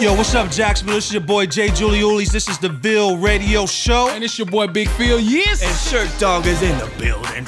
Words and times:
Yo, 0.00 0.14
what's 0.14 0.34
up, 0.34 0.50
Jacksonville? 0.50 0.94
This 0.94 1.08
is 1.08 1.12
your 1.12 1.20
boy 1.20 1.44
Jay 1.44 1.68
Juliulis. 1.68 2.32
This 2.32 2.48
is 2.48 2.56
the 2.56 2.70
Ville 2.70 3.18
Radio 3.18 3.66
Show. 3.66 4.08
And 4.08 4.24
it's 4.24 4.38
your 4.38 4.46
boy 4.46 4.66
Big 4.66 4.88
Phil. 4.88 5.20
Yes. 5.20 5.62
And 5.62 5.76
Shirt 5.76 6.18
Dog 6.18 6.46
is 6.46 6.62
in 6.62 6.78
the 6.78 6.90
building. 6.98 7.46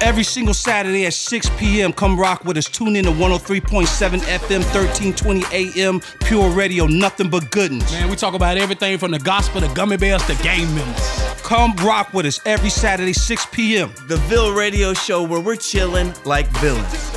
Every 0.00 0.22
single 0.22 0.54
Saturday 0.54 1.06
at 1.06 1.14
6 1.14 1.50
p.m., 1.58 1.92
come 1.92 2.16
rock 2.16 2.44
with 2.44 2.56
us. 2.56 2.66
Tune 2.66 2.94
in 2.94 3.06
to 3.06 3.10
103.7 3.10 3.88
FM, 4.20 4.62
1320 4.72 5.42
AM, 5.50 6.00
Pure 6.20 6.50
Radio, 6.50 6.86
nothing 6.86 7.28
but 7.28 7.50
goodness. 7.50 7.90
Man, 7.90 8.08
we 8.08 8.14
talk 8.14 8.34
about 8.34 8.58
everything 8.58 8.96
from 8.96 9.10
the 9.10 9.18
gospel 9.18 9.60
to 9.60 9.74
gummy 9.74 9.96
bears 9.96 10.24
to 10.26 10.36
game 10.36 10.72
members. 10.76 11.34
Come 11.42 11.74
rock 11.78 12.14
with 12.14 12.26
us 12.26 12.40
every 12.46 12.70
Saturday, 12.70 13.12
6 13.12 13.46
p.m. 13.50 13.92
The 14.06 14.18
Ville 14.28 14.52
Radio 14.52 14.94
Show 14.94 15.24
where 15.24 15.40
we're 15.40 15.56
chilling 15.56 16.14
like 16.24 16.46
villains. 16.58 17.11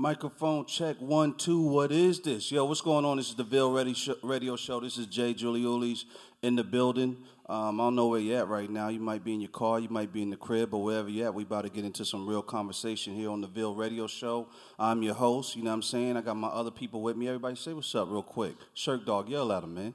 Microphone 0.00 0.64
check 0.64 0.96
one, 0.98 1.34
two. 1.34 1.60
What 1.60 1.92
is 1.92 2.20
this? 2.20 2.50
Yo, 2.50 2.64
what's 2.64 2.80
going 2.80 3.04
on? 3.04 3.18
This 3.18 3.28
is 3.28 3.34
the 3.34 3.44
Ville 3.44 3.70
Radio 3.70 4.56
Show. 4.56 4.80
This 4.80 4.96
is 4.96 5.04
Jay 5.04 5.34
Juliulis 5.34 6.06
in 6.40 6.56
the 6.56 6.64
building. 6.64 7.18
Um, 7.50 7.78
I 7.78 7.84
don't 7.84 7.96
know 7.96 8.06
where 8.06 8.18
you're 8.18 8.38
at 8.38 8.48
right 8.48 8.70
now. 8.70 8.88
You 8.88 8.98
might 8.98 9.22
be 9.22 9.34
in 9.34 9.42
your 9.42 9.50
car, 9.50 9.78
you 9.78 9.90
might 9.90 10.10
be 10.10 10.22
in 10.22 10.30
the 10.30 10.38
crib, 10.38 10.72
or 10.72 10.82
wherever 10.82 11.10
you're 11.10 11.26
at. 11.26 11.34
We 11.34 11.42
about 11.42 11.64
to 11.64 11.68
get 11.68 11.84
into 11.84 12.06
some 12.06 12.26
real 12.26 12.40
conversation 12.40 13.14
here 13.14 13.28
on 13.28 13.42
the 13.42 13.46
Ville 13.46 13.74
Radio 13.74 14.06
Show. 14.06 14.48
I'm 14.78 15.02
your 15.02 15.12
host, 15.12 15.54
you 15.54 15.62
know 15.62 15.68
what 15.68 15.74
I'm 15.74 15.82
saying? 15.82 16.16
I 16.16 16.22
got 16.22 16.38
my 16.38 16.48
other 16.48 16.70
people 16.70 17.02
with 17.02 17.18
me. 17.18 17.28
Everybody 17.28 17.56
say 17.56 17.74
what's 17.74 17.94
up 17.94 18.08
real 18.10 18.22
quick. 18.22 18.54
Shirk 18.72 19.04
Dog, 19.04 19.28
yell 19.28 19.52
at 19.52 19.64
him, 19.64 19.74
man. 19.74 19.92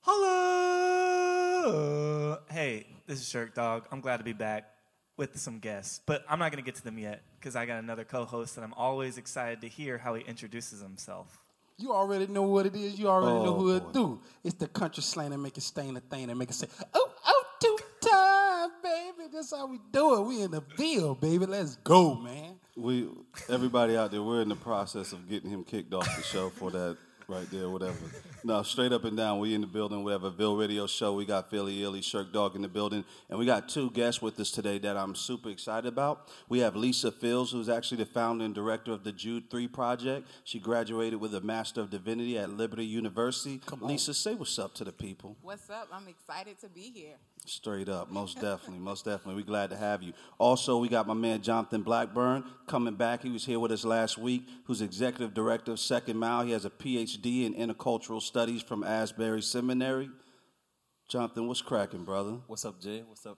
Hello. 0.00 1.18
Hey, 2.50 2.88
this 3.06 3.20
is 3.20 3.28
Shirk 3.28 3.54
Dog. 3.54 3.86
I'm 3.92 4.00
glad 4.00 4.16
to 4.16 4.24
be 4.24 4.32
back 4.32 4.68
with 5.16 5.38
some 5.38 5.60
guests, 5.60 6.00
but 6.04 6.24
I'm 6.28 6.40
not 6.40 6.50
to 6.50 6.60
get 6.60 6.74
to 6.74 6.82
them 6.82 6.98
yet 6.98 7.22
because 7.44 7.56
I 7.56 7.66
got 7.66 7.82
another 7.82 8.04
co-host, 8.04 8.56
and 8.56 8.64
I'm 8.64 8.72
always 8.72 9.18
excited 9.18 9.60
to 9.60 9.68
hear 9.68 9.98
how 9.98 10.14
he 10.14 10.24
introduces 10.24 10.80
himself. 10.80 11.42
You 11.76 11.92
already 11.92 12.26
know 12.26 12.44
what 12.44 12.64
it 12.64 12.74
is. 12.74 12.98
You 12.98 13.08
already 13.08 13.36
oh, 13.36 13.44
know 13.44 13.54
who 13.54 13.76
it 13.76 13.92
do. 13.92 14.22
It's 14.42 14.54
the 14.54 14.66
country 14.66 15.02
slang 15.02 15.28
that 15.28 15.36
make 15.36 15.58
it 15.58 15.62
stain 15.62 15.94
a 15.94 16.00
thing 16.00 16.30
and 16.30 16.38
make 16.38 16.48
it 16.48 16.54
say, 16.54 16.68
oh, 16.94 17.12
oh, 17.26 17.44
two 17.60 17.76
time, 18.00 18.70
baby. 18.82 19.28
That's 19.30 19.50
how 19.50 19.66
we 19.66 19.78
do 19.92 20.22
it. 20.22 20.26
We 20.26 20.40
in 20.40 20.52
the 20.52 20.62
field, 20.62 21.20
baby. 21.20 21.44
Let's 21.44 21.76
go, 21.76 22.14
man. 22.14 22.54
We 22.76 23.10
everybody 23.50 23.94
out 23.94 24.10
there, 24.10 24.22
we're 24.22 24.40
in 24.40 24.48
the 24.48 24.56
process 24.56 25.12
of 25.12 25.28
getting 25.28 25.50
him 25.50 25.64
kicked 25.64 25.92
off 25.92 26.16
the 26.16 26.22
show 26.22 26.48
for 26.48 26.70
that 26.70 26.96
right 27.28 27.50
there, 27.50 27.68
whatever. 27.68 27.96
no, 28.44 28.62
straight 28.62 28.92
up 28.92 29.04
and 29.04 29.16
down. 29.16 29.38
We 29.38 29.54
in 29.54 29.60
the 29.60 29.66
building. 29.66 30.02
We 30.02 30.12
have 30.12 30.24
a 30.24 30.30
Ville 30.30 30.56
Radio 30.56 30.86
show. 30.86 31.14
We 31.14 31.24
got 31.24 31.50
Philly 31.50 31.82
Illy, 31.82 32.02
Shirk 32.02 32.32
Dog 32.32 32.56
in 32.56 32.62
the 32.62 32.68
building, 32.68 33.04
and 33.28 33.38
we 33.38 33.46
got 33.46 33.68
two 33.68 33.90
guests 33.90 34.20
with 34.22 34.38
us 34.40 34.50
today 34.50 34.78
that 34.78 34.96
I'm 34.96 35.14
super 35.14 35.48
excited 35.48 35.86
about. 35.86 36.28
We 36.48 36.60
have 36.60 36.76
Lisa 36.76 37.10
Fields, 37.10 37.50
who's 37.50 37.68
actually 37.68 37.98
the 37.98 38.06
founder 38.06 38.44
and 38.44 38.54
director 38.54 38.92
of 38.92 39.04
the 39.04 39.12
Jude 39.12 39.50
Three 39.50 39.68
Project. 39.68 40.28
She 40.44 40.58
graduated 40.58 41.20
with 41.20 41.34
a 41.34 41.40
Master 41.40 41.80
of 41.80 41.90
Divinity 41.90 42.38
at 42.38 42.50
Liberty 42.50 42.84
University. 42.84 43.60
Come 43.64 43.82
on. 43.82 43.88
Lisa, 43.88 44.14
say 44.14 44.34
what's 44.34 44.58
up 44.58 44.74
to 44.74 44.84
the 44.84 44.92
people. 44.92 45.36
What's 45.42 45.70
up? 45.70 45.88
I'm 45.92 46.08
excited 46.08 46.58
to 46.60 46.68
be 46.68 46.90
here. 46.94 47.16
Straight 47.46 47.90
up, 47.90 48.10
most 48.10 48.40
definitely, 48.40 48.78
most 48.78 49.04
definitely. 49.04 49.34
We're 49.42 49.46
glad 49.46 49.68
to 49.68 49.76
have 49.76 50.02
you. 50.02 50.14
Also, 50.38 50.78
we 50.78 50.88
got 50.88 51.06
my 51.06 51.12
man 51.12 51.42
Jonathan 51.42 51.82
Blackburn 51.82 52.42
coming 52.66 52.94
back. 52.94 53.22
He 53.22 53.28
was 53.28 53.44
here 53.44 53.58
with 53.58 53.70
us 53.70 53.84
last 53.84 54.16
week, 54.16 54.48
who's 54.64 54.80
executive 54.80 55.34
director 55.34 55.72
of 55.72 55.78
Second 55.78 56.16
Mile. 56.16 56.46
He 56.46 56.52
has 56.52 56.64
a 56.64 56.70
PhD 56.70 57.44
in 57.44 57.52
intercultural 57.54 58.22
studies 58.22 58.62
from 58.62 58.82
Asbury 58.82 59.42
Seminary. 59.42 60.08
Jonathan, 61.06 61.46
what's 61.46 61.60
cracking, 61.60 62.04
brother? 62.04 62.38
What's 62.46 62.64
up, 62.64 62.80
Jay? 62.80 63.02
What's 63.06 63.26
up? 63.26 63.36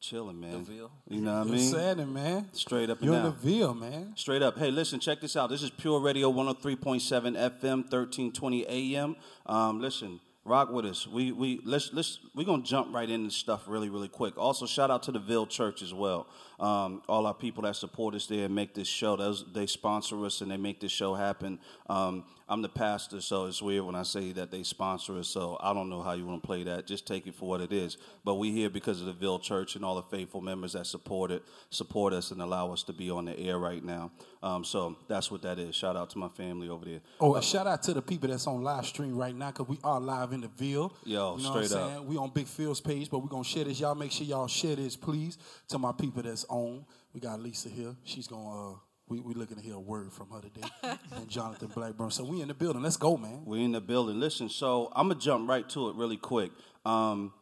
Chilling, 0.00 0.38
man. 0.38 0.52
The 0.64 0.72
Ville. 0.72 0.92
You 1.08 1.20
know 1.22 1.38
what 1.38 1.48
I 1.48 1.50
mean? 1.50 1.70
Saying 1.72 2.12
man. 2.12 2.48
Straight 2.52 2.90
up 2.90 2.98
You're 3.00 3.16
in 3.16 3.22
the 3.22 3.30
Ville, 3.30 3.74
man. 3.74 4.12
Straight 4.16 4.42
up. 4.42 4.58
Hey, 4.58 4.70
listen, 4.70 5.00
check 5.00 5.22
this 5.22 5.34
out. 5.34 5.48
This 5.48 5.62
is 5.62 5.70
Pure 5.70 6.00
Radio 6.00 6.30
103.7 6.30 7.00
FM, 7.34 7.90
1320 7.90 8.66
AM. 8.68 9.16
Um, 9.46 9.80
listen, 9.80 10.20
rock 10.46 10.70
with 10.70 10.86
us. 10.86 11.06
We 11.06 11.32
we 11.32 11.60
let's 11.64 11.92
let's 11.92 12.20
we're 12.34 12.44
gonna 12.44 12.62
jump 12.62 12.94
right 12.94 13.08
into 13.08 13.30
stuff 13.30 13.64
really 13.66 13.88
really 13.88 14.08
quick. 14.08 14.38
Also, 14.38 14.66
shout 14.66 14.90
out 14.90 15.02
to 15.04 15.12
the 15.12 15.18
Ville 15.18 15.46
Church 15.46 15.82
as 15.82 15.92
well. 15.92 16.26
Um, 16.58 17.02
all 17.08 17.26
our 17.26 17.34
people 17.34 17.64
that 17.64 17.76
support 17.76 18.14
us 18.14 18.26
there 18.26 18.46
and 18.46 18.54
make 18.54 18.72
this 18.72 18.88
show. 18.88 19.16
Those, 19.16 19.44
they 19.52 19.66
sponsor 19.66 20.24
us 20.24 20.40
and 20.40 20.50
they 20.50 20.56
make 20.56 20.80
this 20.80 20.92
show 20.92 21.14
happen. 21.14 21.58
Um, 21.88 22.24
I'm 22.48 22.62
the 22.62 22.68
pastor, 22.68 23.20
so 23.20 23.46
it's 23.46 23.60
weird 23.60 23.84
when 23.84 23.96
I 23.96 24.04
say 24.04 24.30
that 24.32 24.52
they 24.52 24.62
sponsor 24.62 25.18
us. 25.18 25.26
So 25.26 25.56
I 25.60 25.72
don't 25.72 25.90
know 25.90 26.00
how 26.00 26.12
you 26.12 26.24
want 26.24 26.42
to 26.42 26.46
play 26.46 26.62
that. 26.62 26.86
Just 26.86 27.04
take 27.04 27.26
it 27.26 27.34
for 27.34 27.48
what 27.48 27.60
it 27.60 27.72
is. 27.72 27.96
But 28.24 28.36
we 28.36 28.52
here 28.52 28.70
because 28.70 29.00
of 29.00 29.06
the 29.06 29.12
Ville 29.12 29.40
Church 29.40 29.74
and 29.74 29.84
all 29.84 29.96
the 29.96 30.16
faithful 30.16 30.40
members 30.40 30.74
that 30.74 30.86
support 30.86 31.32
it, 31.32 31.42
support 31.70 32.12
us, 32.12 32.30
and 32.30 32.40
allow 32.40 32.72
us 32.72 32.84
to 32.84 32.92
be 32.92 33.10
on 33.10 33.24
the 33.24 33.36
air 33.36 33.58
right 33.58 33.82
now. 33.82 34.12
Um, 34.44 34.62
so 34.62 34.96
that's 35.08 35.28
what 35.28 35.42
that 35.42 35.58
is. 35.58 35.74
Shout 35.74 35.96
out 35.96 36.10
to 36.10 36.18
my 36.18 36.28
family 36.28 36.68
over 36.68 36.84
there. 36.84 37.00
Oh, 37.18 37.32
uh, 37.34 37.40
shout 37.40 37.66
out 37.66 37.82
to 37.84 37.94
the 37.94 38.02
people 38.02 38.28
that's 38.28 38.46
on 38.46 38.62
live 38.62 38.86
stream 38.86 39.16
right 39.16 39.34
now 39.34 39.50
because 39.50 39.66
we 39.66 39.78
are 39.82 39.98
live 39.98 40.32
in 40.32 40.42
the 40.42 40.48
Ville. 40.48 40.94
Yo, 41.04 41.36
you 41.36 41.42
know 41.42 41.50
straight 41.50 41.70
what 41.70 41.72
I'm 41.72 41.82
up. 41.82 41.90
saying? 41.96 42.06
We 42.06 42.16
on 42.16 42.30
Big 42.30 42.46
Phil's 42.46 42.80
page, 42.80 43.10
but 43.10 43.18
we're 43.18 43.28
gonna 43.28 43.42
share 43.42 43.64
this. 43.64 43.80
Y'all 43.80 43.96
make 43.96 44.12
sure 44.12 44.24
y'all 44.24 44.46
share 44.46 44.76
this, 44.76 44.94
please, 44.94 45.36
to 45.66 45.78
my 45.78 45.90
people 45.90 46.22
that's 46.22 46.44
on. 46.48 46.84
We 47.12 47.18
got 47.18 47.40
Lisa 47.40 47.68
here. 47.68 47.96
She's 48.04 48.28
gonna. 48.28 48.74
Uh, 48.74 48.74
we 49.08 49.20
we 49.20 49.34
looking 49.34 49.56
to 49.56 49.62
hear 49.62 49.74
a 49.74 49.80
word 49.80 50.12
from 50.12 50.30
her 50.30 50.40
today, 50.40 50.68
and 51.14 51.28
Jonathan 51.28 51.68
Blackburn. 51.68 52.10
So 52.10 52.24
we 52.24 52.40
in 52.40 52.48
the 52.48 52.54
building. 52.54 52.82
Let's 52.82 52.96
go, 52.96 53.16
man. 53.16 53.42
We 53.44 53.62
in 53.62 53.72
the 53.72 53.80
building. 53.80 54.18
Listen, 54.18 54.48
so 54.48 54.90
I'm 54.94 55.08
gonna 55.08 55.20
jump 55.20 55.48
right 55.48 55.68
to 55.70 55.88
it 55.88 55.96
really 55.96 56.16
quick. 56.16 56.50
Um, 56.84 57.32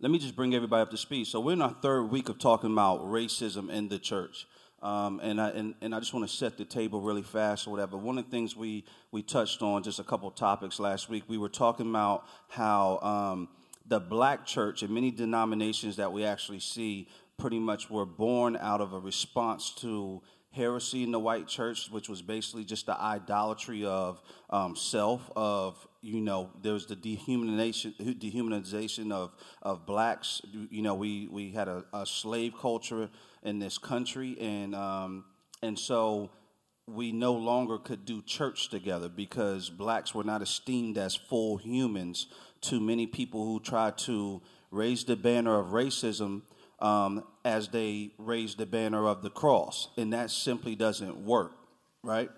let 0.00 0.12
me 0.12 0.18
just 0.18 0.36
bring 0.36 0.54
everybody 0.54 0.82
up 0.82 0.90
to 0.90 0.96
speed. 0.96 1.26
So 1.26 1.40
we're 1.40 1.54
in 1.54 1.62
our 1.62 1.74
third 1.82 2.04
week 2.04 2.28
of 2.28 2.38
talking 2.38 2.72
about 2.72 3.00
racism 3.06 3.70
in 3.70 3.88
the 3.88 3.98
church. 3.98 4.46
Um, 4.80 5.18
and, 5.24 5.40
I, 5.40 5.48
and, 5.50 5.74
and 5.80 5.92
I 5.92 5.98
just 5.98 6.14
want 6.14 6.28
to 6.28 6.32
set 6.32 6.56
the 6.56 6.64
table 6.64 7.00
really 7.00 7.22
fast 7.22 7.66
or 7.66 7.70
whatever. 7.70 7.96
One 7.96 8.16
of 8.16 8.26
the 8.26 8.30
things 8.30 8.54
we, 8.54 8.84
we 9.10 9.22
touched 9.22 9.60
on, 9.60 9.82
just 9.82 9.98
a 9.98 10.04
couple 10.04 10.30
topics 10.30 10.78
last 10.78 11.08
week, 11.08 11.24
we 11.26 11.36
were 11.36 11.48
talking 11.48 11.90
about 11.90 12.24
how 12.46 13.00
um, 13.00 13.48
the 13.86 13.98
black 13.98 14.46
church 14.46 14.84
and 14.84 14.94
many 14.94 15.10
denominations 15.10 15.96
that 15.96 16.12
we 16.12 16.24
actually 16.24 16.60
see 16.60 17.08
pretty 17.38 17.58
much 17.58 17.90
were 17.90 18.06
born 18.06 18.56
out 18.56 18.80
of 18.80 18.92
a 18.92 19.00
response 19.00 19.70
to 19.70 20.22
heresy 20.52 21.02
in 21.02 21.12
the 21.12 21.18
white 21.18 21.46
church, 21.46 21.90
which 21.90 22.08
was 22.08 22.22
basically 22.22 22.64
just 22.64 22.86
the 22.86 23.00
idolatry 23.00 23.84
of 23.84 24.20
um, 24.50 24.76
self, 24.76 25.30
of 25.36 25.86
you 26.00 26.20
know, 26.20 26.50
there 26.62 26.72
was 26.72 26.86
the 26.86 26.96
dehumanization, 26.96 27.94
dehumanization 28.18 29.12
of 29.12 29.32
of 29.62 29.86
blacks. 29.86 30.40
You 30.70 30.82
know, 30.82 30.94
we 30.94 31.28
we 31.28 31.50
had 31.50 31.68
a, 31.68 31.84
a 31.92 32.06
slave 32.06 32.54
culture 32.60 33.10
in 33.42 33.58
this 33.58 33.78
country, 33.78 34.36
and 34.40 34.74
um, 34.74 35.24
and 35.62 35.78
so 35.78 36.30
we 36.86 37.12
no 37.12 37.34
longer 37.34 37.78
could 37.78 38.04
do 38.06 38.22
church 38.22 38.70
together 38.70 39.08
because 39.08 39.68
blacks 39.68 40.14
were 40.14 40.24
not 40.24 40.40
esteemed 40.40 40.96
as 40.96 41.14
full 41.14 41.58
humans 41.58 42.26
to 42.62 42.80
many 42.80 43.06
people 43.06 43.44
who 43.44 43.60
tried 43.60 43.98
to 43.98 44.40
raise 44.70 45.04
the 45.04 45.16
banner 45.16 45.58
of 45.58 45.68
racism 45.68 46.42
um, 46.80 47.24
as 47.44 47.68
they 47.68 48.12
raise 48.18 48.54
the 48.54 48.66
banner 48.66 49.06
of 49.06 49.22
the 49.22 49.30
cross. 49.30 49.88
And 49.96 50.12
that 50.12 50.30
simply 50.30 50.76
doesn't 50.76 51.16
work, 51.24 51.52
right? 52.02 52.30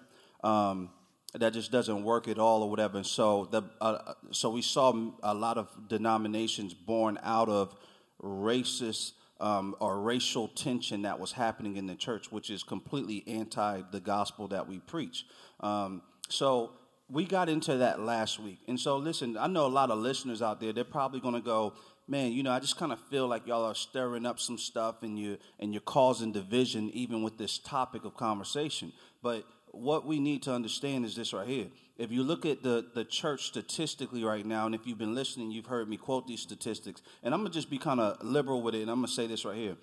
Um, 0.42 0.90
that 1.34 1.52
just 1.52 1.70
doesn't 1.70 2.02
work 2.02 2.26
at 2.28 2.38
all 2.38 2.62
or 2.62 2.70
whatever. 2.70 2.96
And 2.98 3.06
so, 3.06 3.48
the, 3.50 3.62
uh, 3.80 4.14
so 4.30 4.50
we 4.50 4.62
saw 4.62 4.92
a 5.22 5.34
lot 5.34 5.58
of 5.58 5.88
denominations 5.88 6.74
born 6.74 7.18
out 7.22 7.48
of 7.48 7.74
racist 8.22 9.12
um, 9.40 9.74
or 9.80 10.00
racial 10.00 10.48
tension 10.48 11.02
that 11.02 11.18
was 11.18 11.32
happening 11.32 11.76
in 11.76 11.86
the 11.86 11.94
church, 11.94 12.30
which 12.30 12.50
is 12.50 12.62
completely 12.62 13.24
anti 13.26 13.82
the 13.90 14.00
gospel 14.00 14.48
that 14.48 14.68
we 14.68 14.80
preach. 14.80 15.24
Um, 15.60 16.02
so 16.28 16.72
we 17.08 17.24
got 17.24 17.48
into 17.48 17.78
that 17.78 18.00
last 18.00 18.38
week. 18.38 18.58
And 18.68 18.78
so, 18.78 18.96
listen, 18.96 19.36
I 19.36 19.46
know 19.46 19.66
a 19.66 19.68
lot 19.68 19.90
of 19.90 19.98
listeners 19.98 20.42
out 20.42 20.60
there, 20.60 20.72
they're 20.72 20.84
probably 20.84 21.20
going 21.20 21.34
to 21.34 21.40
go, 21.40 21.74
man, 22.10 22.32
you 22.32 22.43
know, 22.43 22.50
I 22.50 22.59
just 22.59 22.76
kind 22.76 22.93
of 22.93 22.98
feel 23.09 23.28
like 23.28 23.47
y'all 23.47 23.65
are 23.65 23.75
stirring 23.75 24.26
up 24.26 24.41
some 24.41 24.59
stuff 24.59 25.03
and 25.03 25.19
you 25.19 25.38
and 25.60 25.72
you're 25.72 25.81
causing 25.81 26.32
division 26.32 26.91
even 26.91 27.22
with 27.22 27.38
this 27.38 27.56
topic 27.56 28.04
of 28.04 28.16
conversation. 28.16 28.93
But 29.22 29.44
what 29.69 30.04
we 30.04 30.18
need 30.18 30.42
to 30.42 30.53
understand 30.53 31.04
is 31.04 31.15
this 31.15 31.33
right 31.33 31.47
here. 31.47 31.68
If 31.97 32.10
you 32.10 32.24
look 32.24 32.45
at 32.45 32.62
the, 32.62 32.86
the 32.95 33.04
church 33.04 33.47
statistically 33.47 34.24
right 34.24 34.45
now, 34.45 34.66
and 34.66 34.74
if 34.74 34.86
you've 34.86 34.98
been 34.98 35.15
listening, 35.15 35.53
you've 35.53 35.66
heard 35.66 35.89
me 35.89 35.97
quote 35.97 36.27
these 36.27 36.41
statistics, 36.41 37.01
and 37.22 37.33
I'm 37.33 37.41
gonna 37.41 37.51
just 37.51 37.71
be 37.71 37.78
kind 37.78 38.01
of 38.01 38.22
liberal 38.24 38.60
with 38.60 38.74
it, 38.74 38.83
and 38.83 38.91
I'm 38.91 38.97
gonna 38.97 39.09
say 39.09 39.28
this 39.28 39.45
right 39.45 39.56
here. 39.56 39.77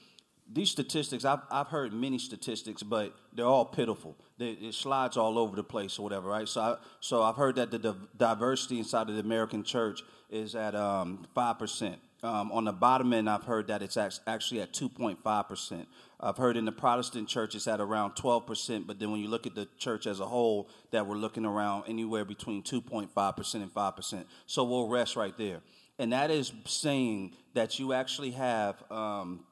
These 0.51 0.71
statistics, 0.71 1.25
I've, 1.25 1.41
I've 1.51 1.67
heard 1.67 1.93
many 1.93 2.17
statistics, 2.17 2.81
but 2.81 3.13
they're 3.33 3.45
all 3.45 3.65
pitiful. 3.65 4.15
They, 4.37 4.51
it 4.51 4.73
slides 4.73 5.15
all 5.15 5.37
over 5.37 5.55
the 5.55 5.63
place 5.63 5.99
or 5.99 6.03
whatever, 6.03 6.29
right? 6.29 6.47
So, 6.47 6.61
I, 6.61 6.75
so 6.99 7.21
I've 7.21 7.35
heard 7.35 7.55
that 7.55 7.71
the 7.71 7.95
diversity 8.15 8.79
inside 8.79 9.09
of 9.09 9.15
the 9.15 9.21
American 9.21 9.63
church 9.63 10.01
is 10.29 10.55
at 10.55 10.73
um, 10.73 11.25
5%. 11.35 11.97
Um, 12.23 12.51
on 12.51 12.65
the 12.65 12.71
bottom 12.71 13.13
end, 13.13 13.29
I've 13.29 13.43
heard 13.43 13.67
that 13.67 13.83
it's 13.83 13.95
actually 13.95 14.61
at 14.61 14.73
2.5%. 14.73 15.85
I've 16.19 16.37
heard 16.37 16.57
in 16.57 16.65
the 16.65 16.71
Protestant 16.71 17.29
church 17.29 17.53
it's 17.53 17.67
at 17.67 17.79
around 17.79 18.15
12%, 18.15 18.87
but 18.87 18.99
then 18.99 19.11
when 19.11 19.19
you 19.19 19.27
look 19.27 19.45
at 19.45 19.53
the 19.53 19.67
church 19.77 20.07
as 20.07 20.19
a 20.19 20.25
whole, 20.25 20.67
that 20.91 21.05
we're 21.05 21.15
looking 21.15 21.45
around 21.45 21.83
anywhere 21.87 22.25
between 22.25 22.63
2.5% 22.63 23.53
and 23.53 23.73
5%. 23.73 24.25
So 24.47 24.63
we'll 24.63 24.87
rest 24.87 25.15
right 25.15 25.37
there. 25.37 25.61
And 25.99 26.11
that 26.13 26.31
is 26.31 26.51
saying 26.65 27.33
that 27.53 27.77
you 27.77 27.93
actually 27.93 28.31
have, 28.31 28.83
um, 28.91 29.45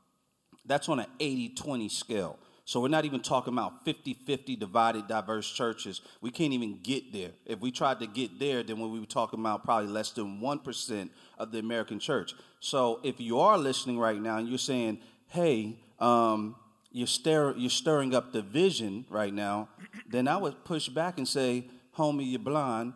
that's 0.65 0.89
on 0.89 0.99
an 0.99 1.07
80 1.19 1.49
20 1.49 1.89
scale. 1.89 2.39
So 2.67 2.81
we're 2.81 2.87
not 2.87 3.05
even 3.05 3.19
talking 3.19 3.53
about 3.53 3.85
50-50 3.85 4.59
divided 4.59 5.07
diverse 5.07 5.47
churches. 5.47 6.01
We 6.19 6.31
can't 6.31 6.51
even 6.51 6.79
get 6.81 7.13
there. 7.13 7.29
If 7.45 7.59
we 7.59 7.69
tried 7.69 7.99
to 7.99 8.07
get 8.07 8.39
there, 8.39 8.63
then 8.63 8.79
we 8.79 8.99
were 8.99 9.05
talking 9.05 9.39
about 9.39 9.63
probably 9.63 9.91
less 9.91 10.09
than 10.09 10.39
1% 10.39 11.09
of 11.37 11.51
the 11.51 11.59
American 11.59 11.99
church. 11.99 12.33
So 12.65 12.99
if 13.03 13.19
you 13.19 13.41
are 13.41 13.59
listening 13.59 13.99
right 13.99 14.19
now 14.19 14.37
and 14.37 14.49
you're 14.49 14.57
saying, 14.57 14.97
hey, 15.27 15.77
um, 15.99 16.55
you're, 16.91 17.05
stir- 17.05 17.53
you're 17.55 17.69
stirring 17.69 18.15
up 18.15 18.33
division 18.33 19.05
right 19.07 19.31
now, 19.31 19.69
then 20.09 20.27
I 20.27 20.37
would 20.37 20.65
push 20.65 20.89
back 20.89 21.19
and 21.19 21.27
say, 21.27 21.65
homie, 21.95 22.31
you're 22.31 22.39
blind, 22.39 22.93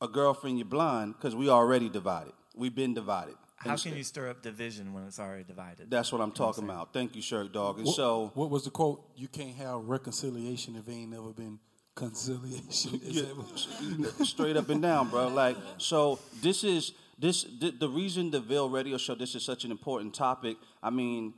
a 0.00 0.06
girlfriend, 0.06 0.56
you're 0.58 0.68
blind, 0.68 1.14
because 1.16 1.34
we 1.34 1.48
already 1.48 1.88
divided. 1.88 2.32
We've 2.54 2.76
been 2.76 2.94
divided. 2.94 3.34
How 3.56 3.74
can 3.76 3.96
you 3.96 4.04
stir 4.04 4.30
up 4.30 4.40
division 4.40 4.92
when 4.92 5.02
it's 5.02 5.18
already 5.18 5.42
divided? 5.42 5.90
That's 5.90 6.12
what 6.12 6.20
I'm 6.20 6.30
talking 6.30 6.62
about. 6.62 6.92
Thank 6.92 7.16
you, 7.16 7.22
Shirk 7.22 7.52
Dog. 7.52 7.78
And 7.78 7.86
What, 7.86 7.96
so, 7.96 8.30
what 8.34 8.50
was 8.50 8.62
the 8.64 8.70
quote? 8.70 9.04
You 9.16 9.26
can't 9.26 9.56
have 9.56 9.84
reconciliation 9.84 10.76
if 10.76 10.88
ain't 10.88 11.10
never 11.10 11.30
been 11.32 11.58
conciliation. 11.96 13.00
Yeah, 13.04 14.24
straight 14.24 14.56
up 14.56 14.68
and 14.68 14.80
down, 14.80 15.10
bro. 15.10 15.26
Like, 15.26 15.56
so 15.78 16.20
this 16.40 16.62
is 16.62 16.92
this 17.22 17.44
the, 17.44 17.70
the 17.70 17.88
reason 17.88 18.32
the 18.32 18.40
Ville 18.40 18.68
Radio 18.68 18.98
Show. 18.98 19.14
This 19.14 19.36
is 19.36 19.44
such 19.44 19.64
an 19.64 19.70
important 19.70 20.12
topic. 20.12 20.56
I 20.82 20.90
mean, 20.90 21.34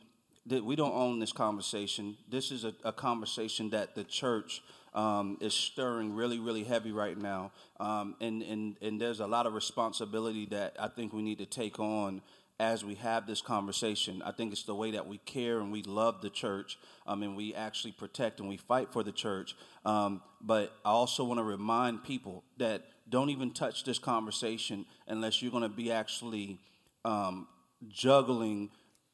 that 0.46 0.64
we 0.64 0.76
don't 0.76 0.94
own 0.94 1.18
this 1.20 1.32
conversation. 1.32 2.16
This 2.28 2.50
is 2.50 2.64
a, 2.64 2.72
a 2.84 2.92
conversation 2.92 3.70
that 3.70 3.94
the 3.94 4.02
church 4.02 4.62
um, 4.94 5.36
is 5.42 5.52
stirring 5.52 6.14
really, 6.14 6.38
really 6.38 6.64
heavy 6.64 6.90
right 6.90 7.18
now, 7.18 7.52
um, 7.80 8.16
and 8.22 8.42
and 8.42 8.76
and 8.80 8.98
there's 8.98 9.20
a 9.20 9.26
lot 9.26 9.46
of 9.46 9.52
responsibility 9.52 10.46
that 10.46 10.74
I 10.80 10.88
think 10.88 11.12
we 11.12 11.22
need 11.22 11.38
to 11.38 11.46
take 11.46 11.78
on 11.78 12.22
as 12.60 12.84
we 12.84 12.94
have 12.94 13.26
this 13.26 13.40
conversation. 13.40 14.22
I 14.24 14.30
think 14.30 14.52
it's 14.52 14.62
the 14.62 14.74
way 14.74 14.92
that 14.92 15.06
we 15.06 15.18
care 15.18 15.58
and 15.58 15.72
we 15.72 15.82
love 15.82 16.20
the 16.22 16.30
church, 16.30 16.78
um, 17.06 17.22
and 17.22 17.36
we 17.36 17.54
actually 17.54 17.92
protect 17.92 18.40
and 18.40 18.48
we 18.48 18.56
fight 18.56 18.92
for 18.92 19.02
the 19.02 19.12
church. 19.12 19.56
Um, 19.84 20.22
but 20.40 20.72
I 20.84 20.90
also 20.90 21.24
want 21.24 21.38
to 21.38 21.44
remind 21.44 22.04
people 22.04 22.44
that 22.58 22.84
don't 23.08 23.30
even 23.30 23.52
touch 23.52 23.84
this 23.84 23.98
conversation 23.98 24.86
unless 25.08 25.42
you're 25.42 25.50
going 25.50 25.62
to 25.64 25.68
be 25.68 25.90
actually 25.90 26.60
um, 27.04 27.48
juggling 27.88 28.70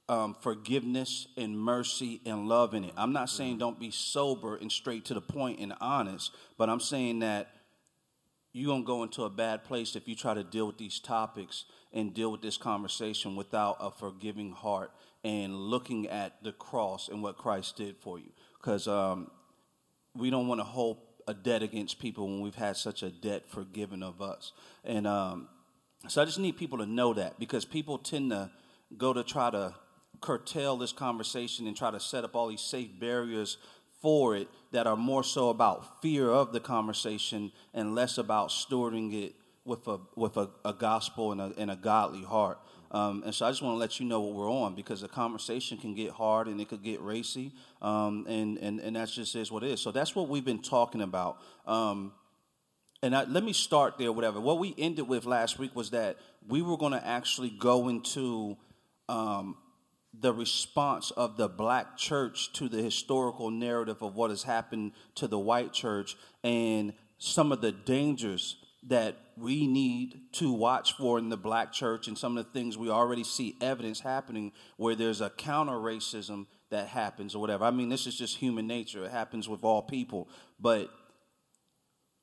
um, 0.09 0.37
forgiveness 0.41 1.29
and 1.37 1.59
mercy 1.59 2.21
and 2.27 2.49
love 2.49 2.75
in 2.75 2.85
it. 2.85 2.93
I'm 2.97 3.13
not 3.13 3.31
saying 3.31 3.59
don't 3.59 3.79
be 3.79 3.91
sober 3.91 4.57
and 4.57 4.71
straight 4.71 5.05
to 5.07 5.15
the 5.15 5.21
point 5.21 5.61
and 5.61 5.73
honest, 5.81 6.33
but 6.59 6.69
I'm 6.69 6.81
saying 6.81 7.21
that 7.21 7.49
you're 8.53 8.67
going 8.67 8.83
to 8.83 8.87
go 8.87 9.03
into 9.03 9.25
a 9.25 9.31
bad 9.31 9.65
place 9.65 9.95
if 9.95 10.09
you 10.09 10.15
try 10.15 10.35
to 10.35 10.43
deal 10.43 10.67
with 10.67 10.79
these 10.79 10.99
topics 10.99 11.65
and 11.93 12.13
deal 12.13 12.33
with 12.33 12.43
this 12.43 12.57
conversation 12.57 13.37
without 13.37 13.77
a 13.81 13.91
forgiving 13.91 14.53
heart 14.53 14.93
and 15.23 15.55
looking 15.55 16.09
at 16.09 16.43
the 16.43 16.53
cross 16.53 17.09
and 17.09 17.23
what 17.23 17.37
Christ 17.37 17.77
did 17.77 17.97
for 17.99 18.19
you. 18.19 18.31
Because 18.61 18.89
um, 18.89 19.31
we 20.17 20.31
don't 20.31 20.49
want 20.49 20.61
to 20.61 20.65
hold 20.65 20.99
a 21.29 21.35
debt 21.35 21.63
against 21.63 22.01
people 22.01 22.27
when 22.27 22.41
we've 22.41 22.55
had 22.55 22.77
such 22.77 23.03
a 23.03 23.11
debt 23.11 23.49
forgiven 23.49 24.03
of 24.03 24.21
us. 24.21 24.53
And 24.85 25.07
um, 25.07 25.49
so 26.09 26.23
I 26.23 26.25
just 26.25 26.39
need 26.39 26.57
people 26.57 26.79
to 26.79 26.87
know 26.87 27.15
that 27.15 27.39
because 27.39 27.65
people 27.65 27.99
tend 27.99 28.31
to 28.31 28.51
go 28.97 29.13
to 29.13 29.23
try 29.23 29.51
to 29.51 29.75
curtail 30.21 30.77
this 30.77 30.93
conversation 30.93 31.67
and 31.67 31.77
try 31.77 31.91
to 31.91 32.01
set 32.01 32.25
up 32.25 32.35
all 32.35 32.49
these 32.49 32.61
safe 32.61 32.91
barriers 32.99 33.59
for 34.01 34.37
it 34.37 34.49
that 34.73 34.87
are 34.87 34.97
more 34.97 35.23
so 35.23 35.49
about 35.51 36.01
fear 36.03 36.31
of 36.31 36.53
the 36.53 36.61
conversation 36.61 37.53
and 37.75 37.95
less 37.95 38.19
about 38.19 38.49
stewarding 38.49 39.13
it 39.13 39.35
with 39.65 39.87
a 39.87 39.99
with 40.17 40.37
a, 40.37 40.51
a 40.65 40.73
gospel 40.73 41.33
and 41.33 41.41
a, 41.41 41.53
and 41.57 41.71
a 41.71 41.77
godly 41.77 42.25
heart. 42.25 42.59
Um, 42.93 43.23
and 43.25 43.33
so 43.33 43.47
I 43.47 43.51
just 43.51 43.63
want 43.63 43.75
to 43.75 43.79
let 43.79 44.01
you 44.01 44.07
know 44.07 44.21
what 44.21 44.35
we're 44.35 44.51
on 44.51 44.75
because 44.75 45.01
the 45.01 45.09
conversation 45.09 45.79
can 45.79 45.95
get 45.95 46.11
hard 46.11 46.49
and 46.49 46.61
it 46.61 46.69
could 46.69 46.83
get 46.83 47.01
racy, 47.01 47.53
um, 47.81 48.27
and 48.29 48.59
and 48.59 48.81
and 48.81 48.97
that's 48.97 49.15
just 49.15 49.37
is 49.37 49.53
what 49.53 49.63
it 49.63 49.71
is. 49.71 49.81
So 49.81 49.93
that's 49.93 50.17
what 50.17 50.29
we've 50.29 50.45
been 50.45 50.63
talking 50.63 51.03
about. 51.03 51.39
Um, 51.67 52.13
and 53.03 53.15
I, 53.15 53.25
let 53.25 53.45
me 53.45 53.53
start 53.53 53.97
there. 53.97 54.13
Whatever. 54.13 54.41
What 54.41 54.59
we 54.59 54.75
ended 54.77 55.07
with 55.07 55.25
last 55.25 55.59
week 55.59 55.75
was 55.77 55.91
that 55.91 56.17
we 56.49 56.63
were 56.63 56.77
going 56.77 56.93
to 56.93 57.07
actually 57.07 57.51
go 57.51 57.89
into 57.89 58.57
um, 59.09 59.57
the 60.19 60.33
response 60.33 61.11
of 61.13 61.37
the 61.37 61.49
black 61.49 61.97
church 61.97 62.53
to 62.55 62.69
the 62.69 62.83
historical 62.83 63.51
narrative 63.51 64.03
of 64.03 64.15
what 64.15 64.31
has 64.31 64.43
happened 64.43 64.93
to 65.15 65.29
the 65.29 65.39
white 65.39 65.73
church 65.73 66.17
and 66.43 66.93
some 67.19 67.53
of 67.53 67.61
the 67.61 67.73
dangers 67.73 68.57
that 68.89 69.17
we 69.37 69.67
need 69.67 70.21
to 70.33 70.53
watch 70.53 70.95
for 70.97 71.19
in 71.19 71.29
the 71.29 71.37
black 71.37 71.73
church 71.73 72.09
and 72.09 72.17
some 72.17 72.37
of 72.37 72.45
the 72.47 72.51
things 72.53 72.77
we 72.77 72.91
already 72.91 73.25
see 73.25 73.57
evidence 73.61 74.01
happening 74.01 74.53
where 74.77 74.95
there's 74.95 75.21
a 75.21 75.31
counter 75.31 75.73
racism 75.73 76.47
that 76.71 76.89
happens 76.89 77.35
or 77.35 77.41
whatever. 77.41 77.65
I 77.65 77.71
mean, 77.71 77.89
this 77.89 78.07
is 78.07 78.17
just 78.17 78.37
human 78.37 78.67
nature. 78.67 79.05
It 79.05 79.11
happens 79.11 79.49
with 79.49 79.65
all 79.65 79.83
people. 79.83 80.29
But 80.59 80.91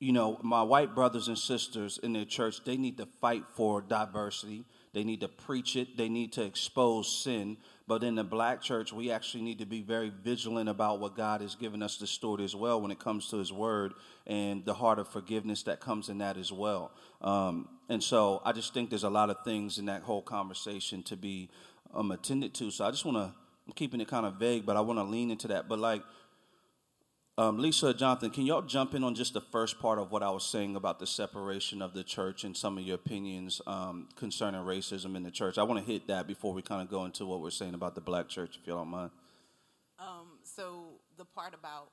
you 0.00 0.12
know, 0.12 0.38
my 0.42 0.62
white 0.62 0.94
brothers 0.94 1.26
and 1.26 1.36
sisters 1.36 1.98
in 2.02 2.12
their 2.12 2.24
church, 2.24 2.64
they 2.64 2.76
need 2.76 2.98
to 2.98 3.06
fight 3.20 3.44
for 3.54 3.80
diversity. 3.80 4.64
They 4.94 5.02
need 5.02 5.20
to 5.20 5.28
preach 5.28 5.74
it. 5.74 5.96
They 5.96 6.08
need 6.08 6.32
to 6.34 6.42
expose 6.42 7.22
sin. 7.22 7.56
But 7.88 8.04
in 8.04 8.16
the 8.16 8.22
black 8.22 8.60
church, 8.60 8.92
we 8.92 9.10
actually 9.10 9.42
need 9.42 9.60
to 9.60 9.64
be 9.64 9.80
very 9.80 10.10
vigilant 10.10 10.68
about 10.68 11.00
what 11.00 11.16
God 11.16 11.40
has 11.40 11.54
given 11.54 11.82
us 11.82 11.96
to 11.96 12.06
steward 12.06 12.42
as 12.42 12.54
well 12.54 12.82
when 12.82 12.90
it 12.90 12.98
comes 12.98 13.30
to 13.30 13.38
His 13.38 13.50
Word 13.50 13.94
and 14.26 14.62
the 14.66 14.74
heart 14.74 14.98
of 14.98 15.08
forgiveness 15.08 15.62
that 15.62 15.80
comes 15.80 16.10
in 16.10 16.18
that 16.18 16.36
as 16.36 16.52
well. 16.52 16.92
Um, 17.22 17.66
and 17.88 18.04
so 18.04 18.42
I 18.44 18.52
just 18.52 18.74
think 18.74 18.90
there's 18.90 19.04
a 19.04 19.10
lot 19.10 19.30
of 19.30 19.38
things 19.42 19.78
in 19.78 19.86
that 19.86 20.02
whole 20.02 20.20
conversation 20.20 21.02
to 21.04 21.16
be 21.16 21.48
um, 21.94 22.10
attended 22.10 22.52
to. 22.56 22.70
So 22.70 22.84
I 22.84 22.90
just 22.90 23.06
want 23.06 23.16
to, 23.16 23.32
I'm 23.66 23.72
keeping 23.74 24.02
it 24.02 24.08
kind 24.08 24.26
of 24.26 24.34
vague, 24.34 24.66
but 24.66 24.76
I 24.76 24.82
want 24.82 24.98
to 24.98 25.04
lean 25.04 25.30
into 25.30 25.48
that. 25.48 25.66
But 25.66 25.78
like, 25.78 26.02
um, 27.38 27.58
Lisa, 27.58 27.94
Jonathan, 27.94 28.30
can 28.30 28.44
y'all 28.44 28.62
jump 28.62 28.94
in 28.94 29.04
on 29.04 29.14
just 29.14 29.32
the 29.32 29.40
first 29.40 29.78
part 29.78 29.98
of 29.98 30.10
what 30.10 30.22
I 30.24 30.30
was 30.30 30.44
saying 30.44 30.74
about 30.74 30.98
the 30.98 31.06
separation 31.06 31.80
of 31.80 31.94
the 31.94 32.02
church 32.02 32.42
and 32.42 32.56
some 32.56 32.76
of 32.76 32.84
your 32.84 32.96
opinions 32.96 33.62
um, 33.66 34.08
concerning 34.16 34.60
racism 34.62 35.16
in 35.16 35.22
the 35.22 35.30
church? 35.30 35.56
I 35.56 35.62
want 35.62 35.78
to 35.84 35.90
hit 35.90 36.08
that 36.08 36.26
before 36.26 36.52
we 36.52 36.62
kind 36.62 36.82
of 36.82 36.90
go 36.90 37.04
into 37.04 37.24
what 37.26 37.40
we're 37.40 37.50
saying 37.50 37.74
about 37.74 37.94
the 37.94 38.00
black 38.00 38.28
church, 38.28 38.58
if 38.60 38.66
you 38.66 38.72
don't 38.74 38.88
mind. 38.88 39.10
Um, 40.00 40.38
so 40.42 41.00
the 41.16 41.24
part 41.24 41.54
about 41.54 41.90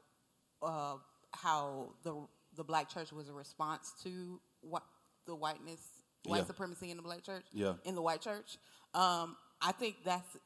uh, 0.63 0.95
how 1.33 1.93
the 2.03 2.15
the 2.55 2.63
black 2.63 2.89
church 2.89 3.11
was 3.11 3.27
a 3.29 3.33
response 3.33 3.93
to 4.03 4.39
what 4.61 4.83
the 5.27 5.35
whiteness, 5.35 5.81
white 6.23 6.37
Yeah. 6.39 6.45
supremacy 6.45 6.89
in 6.89 6.97
the 6.97 7.03
black 7.03 7.23
church, 7.23 7.43
Yeah. 7.51 7.73
in 7.83 7.95
the 7.95 8.01
white 8.01 8.21
church. 8.21 8.57
Um, 8.93 9.35
I 9.61 9.73
think 9.73 9.97
that's 10.05 10.37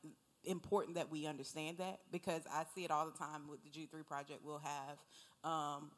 important 0.45 0.95
that 0.95 1.11
we 1.11 1.25
understand 1.27 1.77
that 1.77 1.99
because 2.11 2.41
I 2.51 2.63
see 2.75 2.83
it 2.85 2.91
all 2.91 3.05
the 3.05 3.17
time 3.17 3.47
with 3.49 3.63
the 3.63 3.69
G 3.69 3.87
three 3.91 4.03
project. 4.03 4.39
We'll 4.43 4.59
have 4.63 4.97
um, 5.43 5.91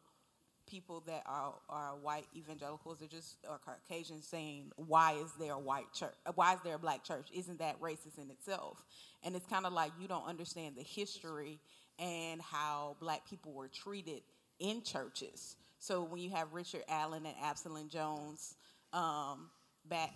people 0.70 1.04
that 1.08 1.24
are, 1.26 1.54
are 1.70 1.96
white 2.02 2.26
evangelicals 2.36 3.02
or 3.02 3.08
just 3.08 3.38
or 3.50 3.60
Caucasians 3.60 4.28
saying, 4.28 4.72
"Why 4.76 5.14
is 5.14 5.32
there 5.40 5.54
a 5.54 5.60
white 5.60 5.92
church? 5.94 6.16
Why 6.36 6.54
is 6.54 6.60
there 6.64 6.76
a 6.76 6.80
black 6.80 7.04
church? 7.04 7.28
Isn't 7.34 7.60
that 7.60 7.80
racist 7.82 8.18
in 8.18 8.30
itself?" 8.30 8.84
And 9.24 9.36
it's 9.36 9.46
kind 9.46 9.66
of 9.66 9.74
like 9.74 9.92
you 10.00 10.08
don't 10.08 10.28
understand 10.28 10.76
the 10.76 10.84
history 10.84 11.60
and 12.00 12.42
how 12.42 12.96
black 13.00 13.30
people 13.30 13.54
were 13.54 13.68
treated 13.68 14.22
in 14.60 14.82
churches. 14.82 15.56
So 15.80 16.04
when 16.04 16.22
you 16.22 16.30
have 16.32 16.54
Richard 16.54 16.84
Allen 16.88 17.26
and 17.26 17.36
Absalom 17.44 17.90
Jones 17.90 18.56
um, 18.94 19.50
back 19.90 20.14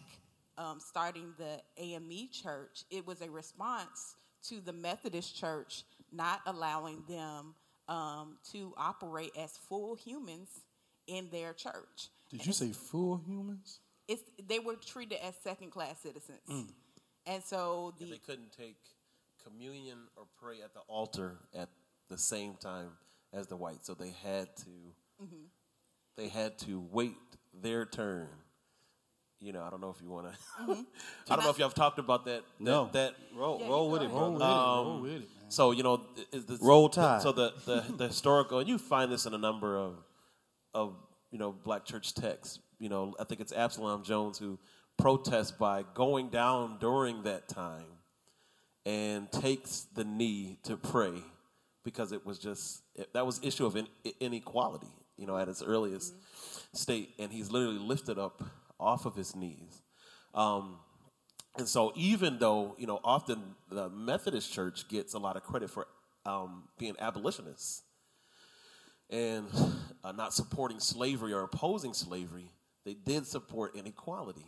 um, 0.58 0.80
starting 0.80 1.34
the 1.38 1.62
AME 1.78 2.30
church, 2.32 2.84
it 2.90 3.06
was 3.06 3.22
a 3.22 3.30
response 3.30 4.16
to 4.50 4.62
the 4.62 4.74
Methodist 4.74 5.36
church 5.36 5.84
not 6.12 6.42
allowing 6.46 7.04
them 7.08 7.56
um, 7.88 8.38
to 8.52 8.74
operate 8.78 9.32
as 9.38 9.58
full 9.58 9.96
humans 9.96 10.50
in 11.08 11.30
their 11.32 11.54
church. 11.54 12.10
Did 12.30 12.46
you 12.46 12.54
say 12.54 12.72
full 12.72 13.22
humans? 13.26 13.80
It's, 14.08 14.22
they 14.48 14.60
were 14.60 14.76
treated 14.76 15.20
as 15.26 15.36
second 15.44 15.72
class 15.72 16.00
citizens. 16.00 16.40
Mm. 16.50 16.68
And 17.26 17.44
so 17.44 17.94
the 18.00 18.06
They 18.06 18.18
couldn't 18.18 18.52
take 18.56 18.78
communion 19.44 19.98
or 20.16 20.26
pray 20.40 20.62
at 20.64 20.74
the 20.74 20.82
altar 20.82 21.38
at 21.56 21.70
the 22.10 22.18
same 22.18 22.56
time 22.56 22.92
as 23.34 23.48
the 23.48 23.56
white, 23.56 23.86
so 23.86 23.94
they 23.94 24.14
had 24.24 24.56
to 24.58 24.94
Mm-hmm. 25.24 25.46
they 26.18 26.28
had 26.28 26.58
to 26.60 26.86
wait 26.92 27.16
their 27.54 27.86
turn. 27.86 28.28
You 29.40 29.54
know, 29.54 29.62
I 29.62 29.70
don't 29.70 29.82
know 29.82 29.90
if 29.90 30.02
you 30.02 30.10
want 30.10 30.28
to. 30.28 30.38
Mm-hmm. 30.66 30.82
I 31.32 31.36
don't 31.36 31.44
know 31.44 31.52
if 31.52 31.60
y'all 31.60 31.68
have 31.68 31.76
talked 31.76 32.00
about 32.00 32.26
that. 32.26 32.44
that 32.60 32.64
No. 32.64 32.90
that 32.94 33.16
Roll, 33.36 33.60
Yeah, 33.60 33.68
roll 33.68 33.92
with 33.92 34.02
it, 34.02 34.10
Roll 34.10 34.34
with 34.34 34.42
it. 34.42 34.46
Um, 34.46 34.88
Roll 34.88 35.02
with 35.02 35.12
it, 35.12 35.20
man. 35.20 35.50
So 35.50 35.72
you 35.72 35.84
know, 35.84 36.02
is 36.32 36.46
this, 36.46 36.62
Roll 36.62 36.90
Tide. 36.90 37.22
So 37.22 37.32
the, 37.32 37.54
the 37.66 37.86
the 37.98 38.08
historical, 38.08 38.60
and 38.60 38.70
you 38.70 38.78
find 38.78 39.12
this 39.12 39.26
in 39.26 39.34
a 39.34 39.38
number 39.38 39.78
of 39.78 39.98
of 40.74 40.96
you 41.32 41.38
know 41.38 41.52
black 41.52 41.86
church 41.86 42.14
texts. 42.14 42.60
You 42.80 42.90
know, 42.90 43.16
I 43.20 43.26
think 43.26 43.42
it's 43.42 43.52
Absalom 43.52 44.04
Jones 44.04 44.38
who 44.38 44.58
protests 44.98 45.52
by 45.52 45.84
going 45.94 46.30
down 46.30 46.78
during 46.80 47.24
that 47.24 47.48
time 47.48 47.86
and 48.86 49.32
takes 49.32 49.82
the 49.94 50.04
knee 50.04 50.58
to 50.64 50.78
pray 50.78 51.22
because 51.84 52.12
it 52.12 52.26
was 52.26 52.40
just 52.40 52.82
it, 52.96 53.14
that 53.14 53.26
was 53.26 53.40
issue 53.44 53.66
of 53.66 53.76
in, 53.76 53.88
inequality. 54.20 54.88
You 55.18 55.28
know, 55.28 55.38
at 55.38 55.48
its 55.48 55.62
earliest 55.62 56.14
state, 56.74 57.10
and 57.20 57.32
he's 57.32 57.52
literally 57.52 57.80
lifted 57.80 58.18
up 58.20 58.44
off 58.80 59.06
of 59.06 59.16
his 59.16 59.36
knees. 59.36 59.82
Um, 60.34 60.80
and 61.58 61.68
so, 61.68 61.94
even 61.96 62.38
though 62.40 62.76
you 62.78 62.88
know, 62.88 63.00
often 63.04 63.56
the 63.70 63.90
Methodist 63.90 64.52
Church 64.52 64.88
gets 64.90 65.14
a 65.14 65.20
lot 65.20 65.38
of 65.38 65.44
credit 65.44 65.70
for 65.70 65.88
um, 66.26 66.64
being 66.78 66.96
abolitionists 67.00 67.84
and 69.10 69.48
uh, 70.04 70.12
not 70.12 70.34
supporting 70.34 70.80
slavery 70.80 71.32
or 71.32 71.42
opposing 71.44 71.94
slavery, 71.94 72.50
they 72.84 72.94
did 72.94 73.26
support 73.26 73.76
inequality. 73.76 74.46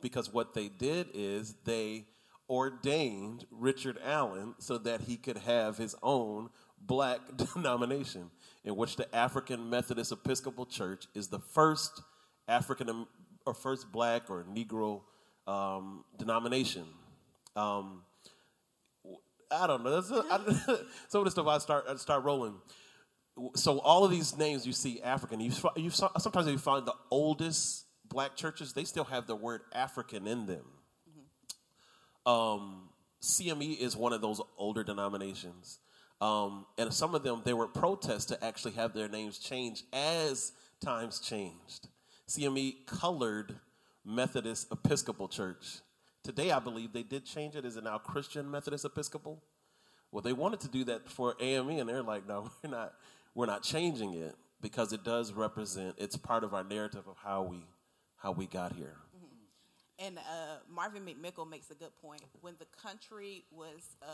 Because 0.00 0.32
what 0.32 0.54
they 0.54 0.68
did 0.68 1.08
is 1.14 1.54
they 1.64 2.04
ordained 2.48 3.46
Richard 3.50 3.98
Allen 4.04 4.54
so 4.58 4.76
that 4.78 5.02
he 5.02 5.16
could 5.16 5.38
have 5.38 5.78
his 5.78 5.94
own 6.02 6.50
black 6.78 7.20
denomination, 7.54 8.30
in 8.64 8.76
which 8.76 8.96
the 8.96 9.14
African 9.14 9.70
Methodist 9.70 10.12
Episcopal 10.12 10.66
Church 10.66 11.06
is 11.14 11.28
the 11.28 11.38
first 11.38 12.02
African 12.46 13.06
or 13.46 13.54
first 13.54 13.90
black 13.92 14.30
or 14.30 14.44
Negro 14.44 15.02
um, 15.46 16.04
denomination. 16.18 16.84
Um, 17.56 18.02
I 19.50 19.66
don't 19.66 19.84
know. 19.84 20.02
I, 20.30 20.38
some 21.08 21.20
of 21.20 21.24
the 21.24 21.30
stuff 21.30 21.46
I 21.46 21.58
start 21.58 21.84
I 21.88 21.96
start 21.96 22.24
rolling. 22.24 22.54
So 23.56 23.80
all 23.80 24.04
of 24.04 24.10
these 24.10 24.36
names 24.36 24.66
you 24.66 24.72
see 24.72 25.02
African. 25.02 25.40
You, 25.40 25.52
you 25.76 25.90
sometimes 25.90 26.46
you 26.46 26.58
find 26.58 26.86
the 26.86 26.94
oldest 27.10 27.86
black 28.08 28.36
churches. 28.36 28.72
They 28.72 28.84
still 28.84 29.04
have 29.04 29.26
the 29.26 29.36
word 29.36 29.62
African 29.72 30.26
in 30.26 30.46
them. 30.46 30.64
Um, 32.26 32.88
CME 33.22 33.78
is 33.78 33.96
one 33.96 34.12
of 34.12 34.20
those 34.20 34.40
older 34.56 34.84
denominations. 34.84 35.78
Um, 36.20 36.66
and 36.78 36.92
some 36.92 37.14
of 37.14 37.22
them, 37.22 37.42
they 37.44 37.52
were 37.52 37.66
protests 37.66 38.26
to 38.26 38.44
actually 38.44 38.72
have 38.72 38.94
their 38.94 39.08
names 39.08 39.38
changed 39.38 39.84
as 39.92 40.52
times 40.80 41.18
changed. 41.18 41.88
CME 42.28 42.86
colored 42.86 43.56
Methodist 44.04 44.68
Episcopal 44.72 45.28
Church. 45.28 45.80
Today, 46.22 46.50
I 46.52 46.58
believe 46.58 46.92
they 46.92 47.02
did 47.02 47.26
change 47.26 47.54
it. 47.54 47.64
Is 47.64 47.76
it 47.76 47.84
now 47.84 47.98
Christian 47.98 48.50
Methodist 48.50 48.84
Episcopal? 48.84 49.42
Well, 50.10 50.22
they 50.22 50.32
wanted 50.32 50.60
to 50.60 50.68
do 50.68 50.84
that 50.84 51.08
for 51.08 51.36
AME, 51.40 51.70
and 51.70 51.88
they're 51.88 52.02
like, 52.02 52.26
no, 52.26 52.50
we're 52.62 52.70
not. 52.70 52.94
We're 53.34 53.46
not 53.46 53.64
changing 53.64 54.14
it 54.14 54.36
because 54.62 54.92
it 54.92 55.02
does 55.02 55.32
represent. 55.32 55.96
It's 55.98 56.16
part 56.16 56.44
of 56.44 56.54
our 56.54 56.62
narrative 56.62 57.08
of 57.08 57.16
how 57.22 57.42
we 57.42 57.64
how 58.16 58.30
we 58.30 58.46
got 58.46 58.72
here. 58.72 58.94
Mm-hmm. 59.16 60.06
And 60.06 60.18
uh, 60.18 60.58
Marvin 60.72 61.04
McMickle 61.04 61.50
makes 61.50 61.70
a 61.70 61.74
good 61.74 61.94
point. 62.00 62.22
When 62.40 62.54
the 62.60 62.66
country 62.80 63.44
was 63.50 63.96
uh, 64.02 64.06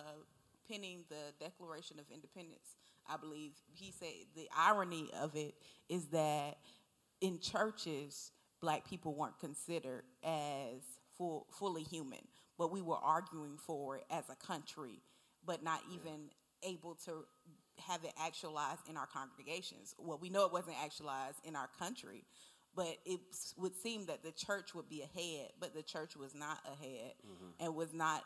penning 0.68 1.04
the 1.10 1.34
Declaration 1.38 1.98
of 1.98 2.06
Independence, 2.12 2.76
I 3.08 3.18
believe 3.18 3.52
he 3.72 3.92
said 3.92 4.08
the 4.34 4.48
irony 4.56 5.10
of 5.20 5.36
it 5.36 5.54
is 5.88 6.06
that 6.06 6.56
in 7.20 7.38
churches, 7.38 8.32
black 8.60 8.88
people 8.88 9.14
weren't 9.14 9.38
considered 9.38 10.04
as 10.24 10.82
full, 11.16 11.46
fully 11.50 11.82
human, 11.82 12.20
but 12.58 12.72
we 12.72 12.82
were 12.82 12.96
arguing 12.96 13.56
for 13.56 13.96
it 13.98 14.04
as 14.10 14.24
a 14.30 14.46
country, 14.46 15.00
but 15.44 15.62
not 15.62 15.80
even 15.92 16.30
able 16.62 16.94
to 17.06 17.24
have 17.78 18.04
it 18.04 18.12
actualized 18.18 18.88
in 18.88 18.96
our 18.96 19.06
congregations. 19.06 19.94
Well, 19.98 20.18
we 20.20 20.28
know 20.28 20.44
it 20.44 20.52
wasn't 20.52 20.76
actualized 20.82 21.38
in 21.44 21.56
our 21.56 21.68
country, 21.78 22.24
but 22.74 22.96
it 23.04 23.20
would 23.56 23.74
seem 23.74 24.06
that 24.06 24.22
the 24.22 24.32
church 24.32 24.74
would 24.74 24.88
be 24.88 25.02
ahead, 25.02 25.50
but 25.58 25.74
the 25.74 25.82
church 25.82 26.16
was 26.16 26.34
not 26.34 26.58
ahead 26.66 27.14
mm-hmm. 27.26 27.64
and 27.64 27.74
was 27.74 27.92
not 27.92 28.22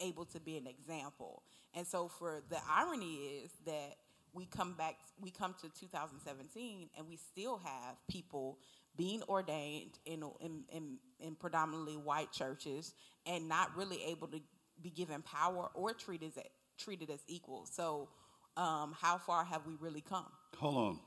able 0.00 0.24
to 0.26 0.40
be 0.40 0.56
an 0.56 0.66
example. 0.66 1.42
And 1.74 1.86
so, 1.86 2.08
for 2.08 2.42
the 2.48 2.58
irony 2.70 3.42
is 3.44 3.50
that 3.66 3.96
we 4.36 4.44
come 4.44 4.74
back, 4.74 4.96
we 5.20 5.30
come 5.30 5.54
to 5.62 5.68
2017, 5.80 6.90
and 6.96 7.08
we 7.08 7.16
still 7.16 7.58
have 7.64 7.96
people 8.08 8.58
being 8.96 9.22
ordained 9.28 9.98
in, 10.04 10.22
in, 10.40 10.62
in, 10.70 10.98
in 11.18 11.34
predominantly 11.34 11.96
white 11.96 12.30
churches 12.30 12.94
and 13.26 13.48
not 13.48 13.74
really 13.76 14.04
able 14.04 14.28
to 14.28 14.40
be 14.82 14.90
given 14.90 15.22
power 15.22 15.70
or 15.74 15.94
treated 15.94 16.32
as, 16.36 16.44
treated 16.78 17.10
as 17.10 17.20
equal. 17.26 17.66
So, 17.70 18.10
um, 18.56 18.94
how 19.00 19.18
far 19.18 19.44
have 19.44 19.66
we 19.66 19.74
really 19.80 20.02
come? 20.02 20.26
Hold 20.58 20.76
on. 20.76 21.00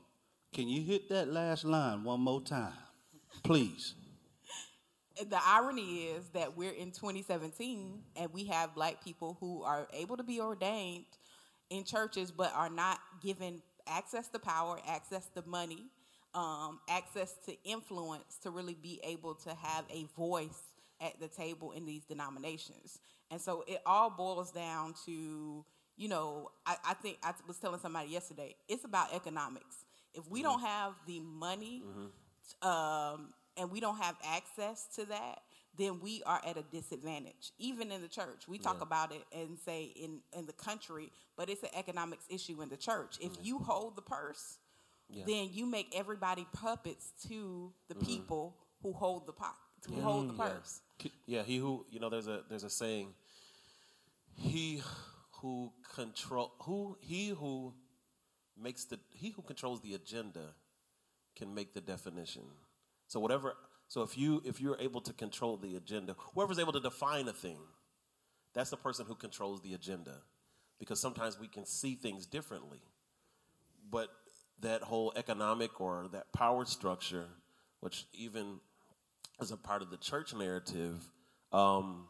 Can 0.52 0.68
you 0.68 0.82
hit 0.82 1.08
that 1.10 1.28
last 1.32 1.64
line 1.64 2.04
one 2.04 2.20
more 2.20 2.40
time, 2.40 2.72
please? 3.44 3.94
the 5.28 5.38
irony 5.44 6.04
is 6.04 6.28
that 6.30 6.56
we're 6.56 6.72
in 6.72 6.90
2017 6.92 8.00
and 8.16 8.32
we 8.32 8.44
have 8.44 8.74
black 8.74 9.04
people 9.04 9.36
who 9.38 9.62
are 9.62 9.86
able 9.92 10.16
to 10.16 10.22
be 10.22 10.40
ordained 10.40 11.04
in 11.70 11.84
churches 11.84 12.30
but 12.30 12.52
are 12.54 12.68
not 12.68 12.98
given 13.22 13.62
access 13.86 14.28
to 14.28 14.38
power, 14.38 14.78
access 14.86 15.26
to 15.34 15.42
money, 15.46 15.86
um, 16.34 16.80
access 16.88 17.34
to 17.46 17.56
influence 17.64 18.36
to 18.42 18.50
really 18.50 18.74
be 18.74 19.00
able 19.02 19.34
to 19.34 19.50
have 19.50 19.84
a 19.90 20.04
voice 20.16 20.62
at 21.00 21.18
the 21.18 21.28
table 21.28 21.72
in 21.72 21.86
these 21.86 22.04
denominations. 22.04 22.98
And 23.30 23.40
so 23.40 23.64
it 23.66 23.80
all 23.86 24.10
boils 24.10 24.50
down 24.50 24.94
to, 25.06 25.64
you 25.96 26.08
know, 26.08 26.50
I, 26.66 26.76
I 26.84 26.94
think 26.94 27.18
I 27.22 27.32
was 27.46 27.56
telling 27.58 27.80
somebody 27.80 28.10
yesterday, 28.10 28.54
it's 28.68 28.84
about 28.84 29.14
economics. 29.14 29.84
If 30.14 30.28
we 30.28 30.40
mm-hmm. 30.40 30.50
don't 30.50 30.60
have 30.60 30.92
the 31.06 31.20
money 31.20 31.82
mm-hmm. 31.86 32.68
um, 32.68 33.30
and 33.56 33.70
we 33.70 33.80
don't 33.80 33.98
have 33.98 34.16
access 34.24 34.86
to 34.96 35.06
that, 35.06 35.40
then 35.80 36.00
we 36.00 36.22
are 36.26 36.40
at 36.46 36.56
a 36.56 36.62
disadvantage. 36.62 37.52
Even 37.58 37.90
in 37.90 38.02
the 38.02 38.08
church, 38.08 38.46
we 38.48 38.58
talk 38.58 38.76
yeah. 38.78 38.82
about 38.82 39.12
it 39.12 39.24
and 39.32 39.58
say 39.58 39.92
in 39.96 40.20
in 40.36 40.46
the 40.46 40.52
country, 40.52 41.10
but 41.36 41.48
it's 41.48 41.62
an 41.62 41.70
economics 41.76 42.24
issue 42.28 42.60
in 42.62 42.68
the 42.68 42.76
church. 42.76 43.16
If 43.20 43.32
yeah. 43.36 43.42
you 43.42 43.58
hold 43.58 43.96
the 43.96 44.02
purse, 44.02 44.58
yeah. 45.08 45.24
then 45.26 45.48
you 45.52 45.66
make 45.66 45.92
everybody 45.96 46.46
puppets 46.52 47.12
to 47.28 47.72
the 47.88 47.94
mm-hmm. 47.94 48.06
people 48.06 48.56
who 48.82 48.92
hold 48.92 49.26
the 49.26 49.32
pot, 49.32 49.56
who 49.88 50.00
hold 50.00 50.28
the 50.28 50.34
purse. 50.34 50.80
Yeah, 51.26 51.42
he 51.42 51.56
who 51.56 51.86
you 51.90 52.00
know, 52.00 52.10
there's 52.10 52.28
a 52.28 52.42
there's 52.48 52.64
a 52.64 52.70
saying. 52.70 53.14
He 54.34 54.82
who 55.40 55.72
control 55.94 56.52
who 56.60 56.96
he 57.00 57.28
who 57.28 57.72
makes 58.60 58.84
the 58.84 58.98
he 59.14 59.30
who 59.30 59.42
controls 59.42 59.80
the 59.80 59.94
agenda 59.94 60.54
can 61.36 61.54
make 61.54 61.72
the 61.72 61.80
definition. 61.80 62.42
So 63.06 63.18
whatever 63.18 63.54
so 63.90 64.02
if 64.02 64.16
you 64.16 64.40
if 64.44 64.60
you're 64.60 64.78
able 64.78 65.00
to 65.00 65.12
control 65.12 65.56
the 65.56 65.74
agenda, 65.74 66.14
whoever's 66.16 66.60
able 66.60 66.72
to 66.74 66.80
define 66.80 67.26
a 67.26 67.32
thing, 67.32 67.58
that's 68.54 68.70
the 68.70 68.76
person 68.76 69.04
who 69.04 69.16
controls 69.16 69.62
the 69.62 69.74
agenda. 69.74 70.14
Because 70.78 71.00
sometimes 71.00 71.40
we 71.40 71.48
can 71.48 71.66
see 71.66 71.96
things 71.96 72.24
differently. 72.24 72.78
But 73.90 74.10
that 74.60 74.82
whole 74.82 75.12
economic 75.16 75.80
or 75.80 76.06
that 76.12 76.32
power 76.32 76.64
structure, 76.66 77.26
which 77.80 78.06
even 78.14 78.60
is 79.40 79.50
a 79.50 79.56
part 79.56 79.82
of 79.82 79.90
the 79.90 79.96
church 79.96 80.32
narrative, 80.34 80.94
um, 81.50 82.06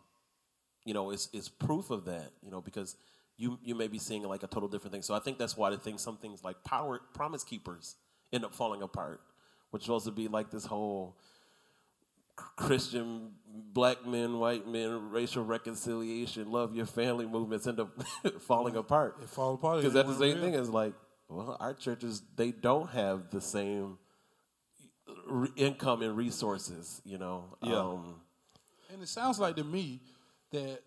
you 0.84 0.92
know, 0.92 1.12
is 1.12 1.30
is 1.32 1.48
proof 1.48 1.88
of 1.88 2.04
that. 2.04 2.30
You 2.42 2.50
know, 2.50 2.60
because 2.60 2.94
you 3.38 3.58
you 3.64 3.74
may 3.74 3.88
be 3.88 3.98
seeing 3.98 4.22
like 4.24 4.42
a 4.42 4.48
total 4.48 4.68
different 4.68 4.92
thing. 4.92 5.02
So 5.02 5.14
I 5.14 5.18
think 5.18 5.38
that's 5.38 5.56
why 5.56 5.70
the 5.70 5.78
thing 5.78 5.96
some 5.96 6.18
things 6.18 6.44
like 6.44 6.62
power 6.62 7.00
promise 7.14 7.42
keepers 7.42 7.96
end 8.34 8.44
up 8.44 8.54
falling 8.54 8.82
apart, 8.82 9.22
which 9.70 9.88
was 9.88 10.04
to 10.04 10.10
be 10.10 10.28
like 10.28 10.50
this 10.50 10.66
whole 10.66 11.16
Christian 12.56 13.32
black 13.72 14.06
men, 14.06 14.38
white 14.38 14.66
men, 14.66 15.10
racial 15.10 15.44
reconciliation, 15.44 16.50
love 16.50 16.74
your 16.74 16.86
family 16.86 17.26
movements 17.26 17.66
end 17.66 17.80
up 17.80 17.90
falling 18.40 18.76
apart. 18.76 19.16
They 19.20 19.26
fall 19.26 19.54
apart 19.54 19.78
because 19.78 19.92
that's 19.92 20.08
the 20.08 20.18
same 20.18 20.40
thing 20.40 20.54
as 20.54 20.70
like, 20.70 20.94
well, 21.28 21.56
our 21.60 21.74
churches 21.74 22.22
they 22.36 22.50
don't 22.50 22.90
have 22.90 23.30
the 23.30 23.40
same 23.40 23.98
re- 25.26 25.52
income 25.56 26.02
and 26.02 26.16
resources, 26.16 27.00
you 27.04 27.18
know. 27.18 27.56
Yeah. 27.62 27.78
Um, 27.78 28.20
and 28.92 29.02
it 29.02 29.08
sounds 29.08 29.38
like 29.38 29.56
to 29.56 29.64
me 29.64 30.00
that, 30.50 30.80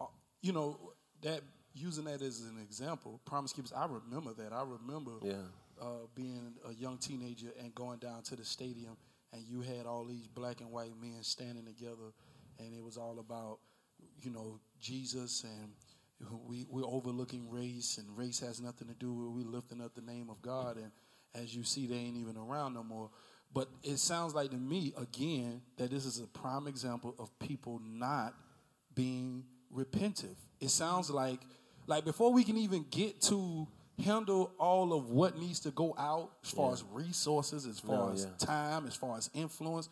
uh, 0.00 0.06
you 0.42 0.52
know, 0.52 0.78
that 1.22 1.42
using 1.74 2.04
that 2.04 2.22
as 2.22 2.40
an 2.40 2.58
example, 2.62 3.20
Promise 3.24 3.52
Keepers. 3.52 3.72
I 3.72 3.86
remember 3.86 4.32
that. 4.34 4.52
I 4.52 4.62
remember 4.62 5.12
yeah. 5.22 5.34
uh, 5.80 6.06
being 6.14 6.54
a 6.68 6.74
young 6.74 6.98
teenager 6.98 7.48
and 7.60 7.74
going 7.74 7.98
down 7.98 8.22
to 8.24 8.36
the 8.36 8.44
stadium 8.44 8.96
and 9.32 9.42
you 9.46 9.62
had 9.62 9.86
all 9.86 10.04
these 10.04 10.26
black 10.26 10.60
and 10.60 10.70
white 10.70 10.92
men 11.00 11.22
standing 11.22 11.66
together, 11.66 12.12
and 12.58 12.74
it 12.74 12.82
was 12.82 12.96
all 12.96 13.18
about, 13.18 13.58
you 14.20 14.30
know, 14.30 14.60
Jesus, 14.80 15.44
and 15.44 15.72
we 16.46 16.66
we're 16.68 16.86
overlooking 16.86 17.48
race, 17.50 17.98
and 17.98 18.16
race 18.16 18.40
has 18.40 18.60
nothing 18.60 18.88
to 18.88 18.94
do 18.94 19.12
with 19.12 19.28
we 19.28 19.44
lifting 19.44 19.80
up 19.80 19.94
the 19.94 20.02
name 20.02 20.30
of 20.30 20.42
God, 20.42 20.76
and 20.76 20.90
as 21.34 21.54
you 21.54 21.62
see, 21.62 21.86
they 21.86 21.96
ain't 21.96 22.16
even 22.16 22.36
around 22.36 22.74
no 22.74 22.82
more. 22.82 23.10
But 23.52 23.68
it 23.82 23.98
sounds 23.98 24.34
like 24.34 24.50
to 24.50 24.56
me 24.56 24.92
again 24.96 25.62
that 25.76 25.90
this 25.90 26.04
is 26.04 26.20
a 26.20 26.26
prime 26.26 26.66
example 26.66 27.14
of 27.18 27.36
people 27.38 27.80
not 27.82 28.34
being 28.94 29.44
repentive. 29.74 30.36
It 30.60 30.70
sounds 30.70 31.10
like 31.10 31.40
like 31.86 32.04
before 32.04 32.32
we 32.32 32.44
can 32.44 32.58
even 32.58 32.84
get 32.90 33.20
to 33.22 33.66
handle 34.04 34.52
all 34.58 34.92
of 34.92 35.10
what 35.10 35.38
needs 35.38 35.60
to 35.60 35.70
go 35.70 35.94
out 35.98 36.30
as 36.44 36.50
far 36.50 36.68
yeah. 36.68 36.72
as 36.74 36.84
resources, 36.92 37.66
as 37.66 37.80
far 37.80 38.08
no, 38.08 38.12
as 38.12 38.24
yeah. 38.24 38.46
time, 38.46 38.86
as 38.86 38.94
far 38.94 39.16
as 39.16 39.30
influence. 39.34 39.88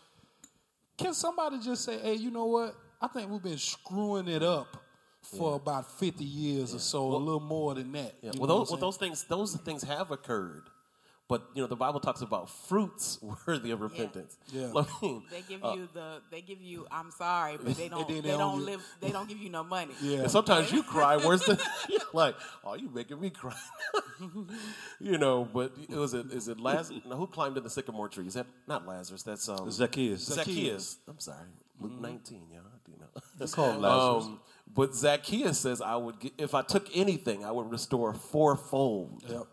Can 0.96 1.12
somebody 1.12 1.58
just 1.60 1.84
say, 1.84 1.98
hey, 1.98 2.14
you 2.14 2.30
know 2.30 2.46
what? 2.46 2.74
I 3.00 3.08
think 3.08 3.30
we've 3.30 3.42
been 3.42 3.58
screwing 3.58 4.28
it 4.28 4.42
up 4.42 4.82
for 5.22 5.50
yeah. 5.50 5.56
about 5.56 5.98
50 5.98 6.24
years 6.24 6.74
or 6.74 6.78
so, 6.78 7.08
well, 7.08 7.16
a 7.16 7.18
little 7.18 7.40
more 7.40 7.74
than 7.74 7.92
that. 7.92 8.14
well, 8.38 8.46
those, 8.46 8.70
well, 8.70 8.80
those 8.80 8.96
things, 8.96 9.24
those 9.24 9.54
things 9.56 9.82
have 9.82 10.10
occurred. 10.10 10.62
But 11.28 11.42
you 11.54 11.60
know, 11.62 11.66
the 11.66 11.76
Bible 11.76 11.98
talks 11.98 12.20
about 12.20 12.48
fruits 12.48 13.18
worthy 13.46 13.72
of 13.72 13.80
repentance. 13.80 14.38
Yeah. 14.52 14.70
I 14.76 14.86
mean, 15.02 15.24
They 15.30 15.42
give 15.48 15.64
uh, 15.64 15.72
you 15.74 15.88
the 15.92 16.22
they 16.30 16.40
give 16.40 16.60
you 16.60 16.86
I'm 16.90 17.10
sorry, 17.10 17.56
but 17.56 17.76
they 17.76 17.88
don't 17.94 18.06
they, 18.06 18.20
they 18.20 18.28
don't 18.30 18.38
don't 18.38 18.64
live 18.64 18.80
they 19.00 19.10
don't 19.10 19.28
give 19.28 19.38
you 19.38 19.50
no 19.50 19.64
money. 19.64 19.94
Yeah. 20.02 20.18
And 20.20 20.30
sometimes 20.30 20.70
you 20.70 20.82
cry 20.84 21.16
worse 21.16 21.44
than 21.46 21.58
you're 21.88 22.00
like, 22.12 22.36
oh, 22.64 22.74
you 22.74 22.88
making 22.90 23.20
me 23.20 23.30
cry. 23.30 23.56
you 25.00 25.18
know, 25.18 25.48
but 25.52 25.72
it 25.88 25.96
was 25.96 26.14
it 26.14 26.32
is 26.32 26.46
it 26.48 26.60
Lazarus? 26.60 27.00
No, 27.04 27.16
who 27.16 27.26
climbed 27.26 27.56
in 27.56 27.64
the 27.64 27.70
sycamore 27.70 28.08
tree? 28.08 28.26
Is 28.26 28.34
that 28.34 28.46
not 28.68 28.86
Lazarus? 28.86 29.22
That's 29.24 29.48
um, 29.48 29.68
Zacchaeus. 29.70 30.22
Zacchaeus. 30.22 30.98
I'm 31.08 31.18
sorry, 31.18 31.48
Luke 31.80 32.00
19. 32.00 32.42
Yeah, 32.52 32.58
I 32.58 32.90
do 32.90 32.96
know. 33.00 33.22
It's 33.40 33.54
called 33.54 33.80
Lazarus. 33.80 34.26
Um, 34.26 34.40
but 34.72 34.94
Zacchaeus 34.94 35.58
says, 35.58 35.80
"I 35.80 35.96
would, 35.96 36.20
gi- 36.20 36.32
if 36.38 36.54
I 36.54 36.62
took 36.62 36.88
anything, 36.94 37.44
I 37.44 37.50
would 37.50 37.70
restore 37.70 38.12
fourfold." 38.14 39.24
Yep. 39.28 39.46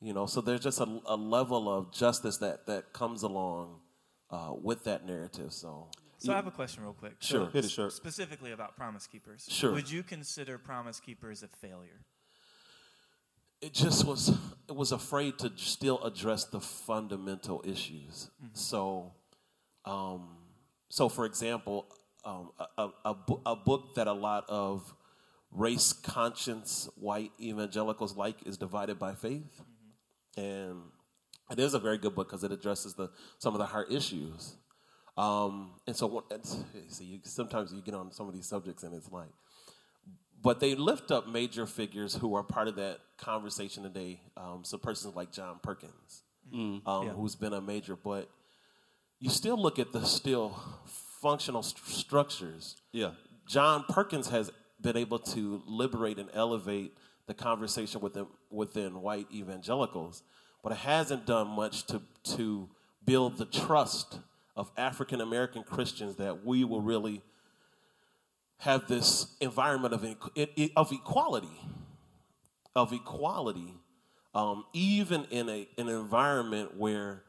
You 0.00 0.12
know, 0.12 0.26
so 0.26 0.40
there's 0.40 0.60
just 0.60 0.80
a, 0.80 1.00
a 1.06 1.16
level 1.16 1.68
of 1.68 1.92
justice 1.92 2.38
that 2.38 2.66
that 2.66 2.92
comes 2.92 3.22
along 3.22 3.80
uh, 4.30 4.52
with 4.54 4.84
that 4.84 5.04
narrative. 5.04 5.52
So, 5.52 5.88
So 6.18 6.32
I 6.32 6.36
have 6.36 6.46
a 6.46 6.52
question 6.52 6.84
real 6.84 6.92
quick. 6.92 7.16
Sure. 7.20 7.46
So 7.46 7.50
Hit 7.50 7.64
it, 7.64 7.70
sure. 7.70 7.90
Specifically 7.90 8.52
about 8.52 8.76
Promise 8.76 9.06
Keepers. 9.08 9.46
Sure. 9.50 9.72
Would 9.72 9.90
you 9.90 10.02
consider 10.02 10.56
Promise 10.58 11.00
Keepers 11.00 11.42
a 11.42 11.48
failure? 11.48 12.04
it 13.60 13.74
just 13.74 14.04
was 14.04 14.28
it 14.68 14.76
was 14.76 14.92
afraid 14.92 15.38
to 15.38 15.50
still 15.56 16.02
address 16.04 16.44
the 16.44 16.60
fundamental 16.60 17.62
issues. 17.66 18.30
So, 18.52 19.12
um, 19.84 20.28
so 20.88 21.08
for 21.08 21.24
example, 21.24 21.86
um, 22.24 22.50
a, 22.58 22.82
a, 22.82 22.90
a, 23.06 23.14
bo- 23.14 23.42
a 23.46 23.56
book 23.56 23.94
that 23.96 24.06
a 24.06 24.12
lot 24.12 24.44
of 24.48 24.94
race 25.50 25.92
conscious 25.92 26.88
white 26.96 27.32
evangelicals 27.40 28.16
like 28.16 28.36
is 28.46 28.58
divided 28.58 28.98
by 28.98 29.14
faith, 29.14 29.62
and 30.38 30.82
it 31.50 31.58
is 31.58 31.74
a 31.74 31.78
very 31.78 31.98
good 31.98 32.14
book 32.14 32.28
because 32.28 32.44
it 32.44 32.52
addresses 32.52 32.94
the 32.94 33.10
some 33.38 33.54
of 33.54 33.58
the 33.58 33.66
hard 33.66 33.92
issues. 33.92 34.56
Um, 35.16 35.72
and 35.86 35.96
so, 35.96 36.24
see, 36.86 37.04
you, 37.04 37.18
sometimes 37.24 37.72
you 37.72 37.82
get 37.82 37.94
on 37.94 38.12
some 38.12 38.28
of 38.28 38.34
these 38.34 38.46
subjects 38.46 38.84
and 38.84 38.94
it's 38.94 39.10
like, 39.10 39.30
but 40.40 40.60
they 40.60 40.76
lift 40.76 41.10
up 41.10 41.26
major 41.26 41.66
figures 41.66 42.14
who 42.14 42.36
are 42.36 42.44
part 42.44 42.68
of 42.68 42.76
that 42.76 43.00
conversation 43.16 43.82
today. 43.82 44.20
Um, 44.36 44.60
so 44.62 44.78
persons 44.78 45.16
like 45.16 45.32
John 45.32 45.58
Perkins, 45.60 46.22
um, 46.86 47.08
who's 47.08 47.34
been 47.34 47.52
a 47.52 47.60
major, 47.60 47.96
but 47.96 48.30
you 49.18 49.28
still 49.28 49.60
look 49.60 49.80
at 49.80 49.92
the 49.92 50.04
still 50.04 50.56
functional 51.20 51.64
st- 51.64 51.84
structures. 51.86 52.76
Yeah. 52.92 53.10
John 53.48 53.84
Perkins 53.88 54.28
has 54.28 54.52
been 54.80 54.96
able 54.96 55.18
to 55.18 55.62
liberate 55.66 56.20
and 56.20 56.28
elevate 56.32 56.92
the 57.28 57.34
conversation 57.34 58.00
within 58.00 58.26
within 58.50 59.02
white 59.02 59.28
evangelicals, 59.32 60.24
but 60.62 60.72
it 60.72 60.78
hasn't 60.78 61.26
done 61.26 61.46
much 61.46 61.86
to 61.86 62.02
to 62.24 62.68
build 63.04 63.36
the 63.36 63.44
trust 63.44 64.18
of 64.56 64.72
African 64.76 65.20
American 65.20 65.62
Christians 65.62 66.16
that 66.16 66.44
we 66.44 66.64
will 66.64 66.80
really 66.80 67.22
have 68.58 68.88
this 68.88 69.36
environment 69.40 69.94
of 69.94 70.04
of 70.74 70.90
equality, 70.90 71.60
of 72.74 72.92
equality, 72.92 73.74
um, 74.34 74.64
even 74.72 75.24
in 75.30 75.48
a 75.50 75.68
an 75.76 75.88
environment 75.88 76.76
where 76.76 77.22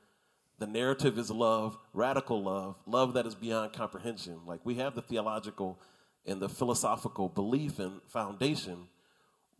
the 0.60 0.68
narrative 0.68 1.18
is 1.18 1.30
love, 1.30 1.78
radical 1.94 2.42
love, 2.42 2.76
love 2.86 3.14
that 3.14 3.26
is 3.26 3.36
beyond 3.36 3.74
comprehension. 3.74 4.40
Like 4.46 4.62
we 4.64 4.76
have 4.76 4.96
the 4.96 5.02
theological 5.02 5.80
and 6.26 6.42
the 6.42 6.50
philosophical 6.50 7.28
belief 7.30 7.80
and 7.80 8.02
foundation, 8.08 8.88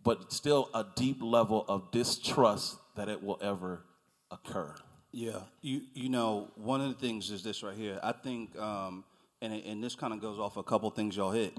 but 0.04 0.32
still 0.32 0.70
a 0.74 0.86
deep 0.96 1.18
level 1.22 1.66
of 1.68 1.92
distrust 1.92 2.78
that 2.96 3.10
it 3.10 3.24
will 3.24 3.40
ever 3.42 3.84
occur. 4.32 4.74
Yeah, 5.12 5.42
you 5.62 5.82
you 5.94 6.10
know 6.10 6.52
one 6.56 6.82
of 6.82 6.90
the 6.90 6.96
things 6.96 7.32
is 7.32 7.44
this 7.44 7.64
right 7.64 7.76
here. 7.76 8.00
I 8.04 8.12
think, 8.12 8.58
um, 8.58 9.04
and 9.42 9.54
and 9.54 9.84
this 9.84 9.96
kind 9.96 10.14
of 10.14 10.22
goes 10.22 10.40
off 10.40 10.58
a 10.58 10.64
couple 10.64 10.90
things 10.92 11.18
y'all 11.18 11.32
hit. 11.32 11.58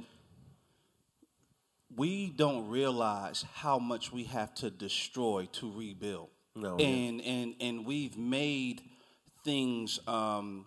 We 1.97 2.30
don't 2.30 2.68
realize 2.68 3.44
how 3.54 3.80
much 3.80 4.12
we 4.12 4.25
have 4.25 4.54
to 4.56 4.70
destroy 4.70 5.49
to 5.52 5.73
rebuild. 5.73 6.28
No, 6.54 6.78
yeah. 6.78 6.87
and 6.87 7.20
and 7.23 7.54
and 7.61 7.87
we've 7.87 8.16
made 8.16 8.82
things 9.44 9.99
um, 10.06 10.66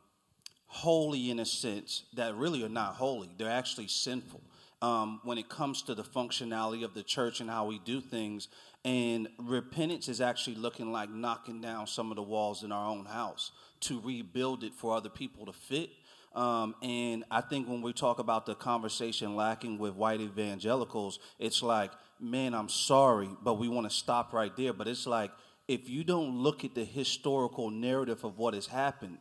holy 0.68 1.32
in 1.32 1.39
a 1.39 1.46
sense 1.46 2.04
that 2.15 2.36
really 2.36 2.63
are 2.63 2.69
not 2.69 2.95
holy. 2.95 3.30
They're 3.38 3.50
actually 3.50 3.88
sinful 3.88 4.41
um, 4.84 5.22
when 5.24 5.38
it 5.38 5.48
comes 5.48 5.82
to 5.84 5.96
the 5.96 6.04
functionality 6.04 6.84
of 6.84 6.93
the 6.93 7.04
church 7.04 7.39
and 7.39 7.50
how 7.50 7.65
we 7.65 7.80
do 7.80 8.02
things. 8.02 8.50
And 8.84 9.30
repentance 9.39 10.10
is 10.10 10.19
actually 10.19 10.58
looking 10.58 10.91
like 10.91 11.10
knocking 11.10 11.62
down 11.62 11.88
some 11.88 12.12
of 12.12 12.17
the 12.17 12.22
walls 12.22 12.63
in 12.63 12.74
our 12.74 12.89
own 12.89 13.06
house 13.06 13.52
to 13.80 14.02
rebuild 14.02 14.62
it 14.65 14.74
for 14.74 14.93
other 14.93 15.08
people 15.08 15.46
to 15.46 15.54
fit. 15.54 15.89
Um, 16.36 16.76
and 16.84 17.24
I 17.32 17.39
think 17.39 17.69
when 17.69 17.82
we 17.82 17.93
talk 17.93 18.19
about 18.19 18.46
the 18.46 18.56
conversation 18.56 19.38
lacking 19.38 19.78
with 19.78 19.93
white 19.96 20.19
evangelicals, 20.19 21.19
it's 21.39 21.63
like, 21.63 21.91
man, 22.19 22.54
I'm 22.54 22.69
sorry, 22.69 23.30
but 23.41 23.54
we 23.54 23.69
want 23.69 23.89
to 23.89 23.96
stop 23.96 24.34
right 24.34 24.54
there. 24.58 24.74
But 24.74 24.89
it's 24.89 25.08
like, 25.08 25.32
if 25.65 25.88
you 25.88 26.04
don't 26.04 26.39
look 26.39 26.65
at 26.65 26.76
the 26.76 26.84
historical 26.84 27.69
narrative 27.69 28.26
of 28.26 28.38
what 28.38 28.54
has 28.54 28.67
happened, 28.67 29.19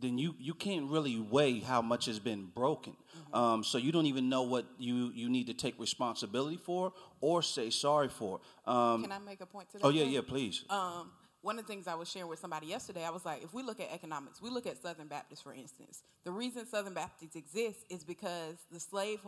then 0.00 0.16
you, 0.16 0.34
you 0.38 0.54
can't 0.54 0.90
really 0.90 1.18
weigh 1.18 1.60
how 1.60 1.82
much 1.82 2.06
has 2.06 2.18
been 2.18 2.46
broken. 2.54 2.96
Um, 3.32 3.64
so 3.64 3.78
you 3.78 3.92
don't 3.92 4.06
even 4.06 4.28
know 4.28 4.42
what 4.42 4.66
you, 4.78 5.12
you 5.14 5.28
need 5.28 5.46
to 5.48 5.54
take 5.54 5.78
responsibility 5.78 6.56
for 6.56 6.92
or 7.20 7.42
say 7.42 7.70
sorry 7.70 8.08
for. 8.08 8.40
Um, 8.66 9.02
Can 9.02 9.12
I 9.12 9.18
make 9.18 9.40
a 9.40 9.46
point 9.46 9.70
to 9.70 9.78
that? 9.78 9.84
oh, 9.84 9.90
yeah, 9.90 10.04
yeah, 10.04 10.20
please. 10.26 10.64
Um, 10.70 11.10
one 11.40 11.58
of 11.58 11.66
the 11.66 11.72
things 11.72 11.86
I 11.86 11.94
was 11.94 12.10
sharing 12.10 12.28
with 12.28 12.40
somebody 12.40 12.66
yesterday, 12.66 13.04
I 13.04 13.10
was 13.10 13.24
like, 13.24 13.44
if 13.44 13.54
we 13.54 13.62
look 13.62 13.80
at 13.80 13.92
economics, 13.92 14.42
we 14.42 14.50
look 14.50 14.66
at 14.66 14.82
Southern 14.82 15.06
Baptists, 15.06 15.42
for 15.42 15.54
instance. 15.54 16.02
The 16.24 16.32
reason 16.32 16.66
Southern 16.66 16.94
Baptists 16.94 17.36
exist 17.36 17.80
is 17.90 18.04
because 18.04 18.56
the 18.72 18.80
slave, 18.80 19.20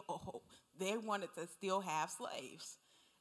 they 0.79 0.97
wanted 0.97 1.33
to 1.37 1.47
still 1.47 1.81
have 1.81 2.11
slaves. 2.11 2.79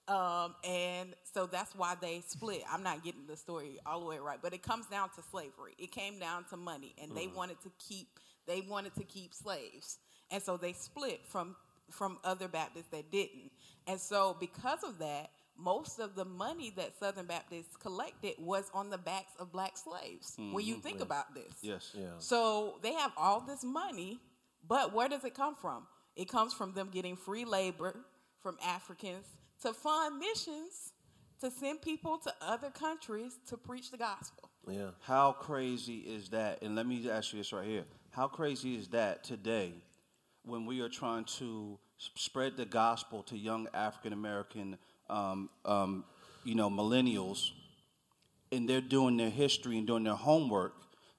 Um, 0.08 0.56
and 0.68 1.14
so 1.32 1.46
that's 1.46 1.76
why 1.76 1.96
they 2.02 2.24
split. 2.26 2.64
I'm 2.72 2.82
not 2.82 3.04
getting 3.04 3.28
the 3.28 3.38
story 3.38 3.78
all 3.86 4.00
the 4.00 4.08
way 4.08 4.18
right, 4.18 4.40
but 4.42 4.54
it 4.54 4.64
comes 4.64 4.88
down 4.88 5.10
to 5.16 5.22
slavery. 5.30 5.76
It 5.78 5.92
came 5.92 6.18
down 6.18 6.46
to 6.50 6.58
money, 6.58 6.96
and 7.00 7.16
they 7.16 7.28
wanted 7.28 7.62
to 7.62 7.72
keep 7.78 8.08
they 8.48 8.62
wanted 8.62 8.96
to 8.96 9.04
keep 9.04 9.36
slaves, 9.36 10.00
and 10.32 10.42
so 10.42 10.58
they 10.58 10.74
split 10.74 11.22
from 11.26 11.56
from 11.90 12.20
other 12.24 12.48
Baptists 12.48 12.90
that 12.92 13.12
didn't. 13.12 13.52
And 13.88 14.00
so 14.00 14.38
because 14.40 14.84
of 14.84 15.00
that, 15.00 15.32
most 15.58 16.00
of 16.00 16.16
the 16.16 16.26
money 16.26 16.72
that 16.78 16.98
Southern 17.00 17.26
Baptists 17.26 17.76
collected 17.76 18.36
was 18.38 18.70
on 18.74 18.90
the 18.90 18.98
backs 18.98 19.34
of 19.40 19.52
black 19.52 19.76
slaves. 19.76 20.36
When 20.38 20.66
you 20.66 20.76
mm-hmm. 20.76 20.82
think 20.82 21.02
about 21.02 21.34
this, 21.34 21.54
yes. 21.62 21.92
Yeah. 21.94 22.08
so 22.20 22.76
they 22.82 22.94
have 22.94 23.12
all 23.18 23.42
this 23.42 23.64
money, 23.64 24.20
but 24.68 24.94
where 24.94 25.10
does 25.10 25.26
it 25.26 25.34
come 25.34 25.56
from? 25.56 25.88
It 26.16 26.30
comes 26.30 26.54
from 26.54 26.74
them 26.74 26.90
getting 26.92 27.16
free 27.16 27.46
labor 27.46 27.96
from 28.42 28.58
Africans 28.66 29.26
to 29.62 29.74
fund 29.74 30.20
missions 30.20 30.94
to 31.42 31.52
send 31.52 31.82
people 31.82 32.18
to 32.20 32.34
other 32.42 32.70
countries 32.70 33.40
to 33.48 33.58
preach 33.58 33.92
the 33.92 33.98
gospel. 33.98 34.50
Yeah. 34.68 34.92
How 35.02 35.32
crazy 35.32 36.00
is 36.00 36.30
that? 36.30 36.62
And 36.62 36.76
let 36.76 36.86
me 36.86 37.10
ask 37.10 37.34
you 37.34 37.40
this 37.40 37.54
right 37.54 37.66
here. 37.66 37.86
How 38.12 38.28
crazy 38.28 38.76
is 38.76 38.90
that 38.90 39.24
today 39.24 39.74
when 40.50 40.66
we 40.66 40.82
are 40.82 40.90
trying 40.90 41.26
to 41.26 41.78
spread 42.16 42.58
the 42.58 42.66
gospel 42.66 43.22
to 43.24 43.38
young 43.38 43.68
African 43.74 44.14
American, 44.14 44.78
um, 45.10 45.50
um, 45.64 46.04
you 46.44 46.56
know, 46.56 46.70
millennials, 46.70 47.52
and 48.52 48.68
they're 48.68 48.82
doing 48.82 49.16
their 49.18 49.30
history 49.30 49.78
and 49.78 49.86
doing 49.86 50.04
their 50.04 50.16
homework 50.16 50.74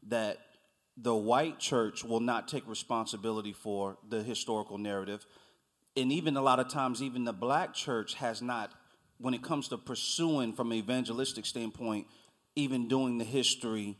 that 0.08 0.38
the 0.96 1.14
white 1.14 1.58
church 1.58 2.02
will 2.04 2.20
not 2.20 2.48
take 2.48 2.66
responsibility 2.68 3.52
for 3.52 3.96
the 4.08 4.22
historical 4.22 4.78
narrative. 4.78 5.24
And 5.96 6.10
even 6.12 6.36
a 6.36 6.42
lot 6.42 6.58
of 6.58 6.68
times 6.68 7.02
even 7.02 7.24
the 7.24 7.32
black 7.32 7.72
church 7.72 8.14
has 8.14 8.42
not 8.42 8.72
when 9.18 9.34
it 9.34 9.42
comes 9.42 9.68
to 9.68 9.78
pursuing 9.78 10.52
from 10.52 10.72
an 10.72 10.78
evangelistic 10.78 11.46
standpoint 11.46 12.06
even 12.56 12.88
doing 12.88 13.18
the 13.18 13.24
history 13.24 13.96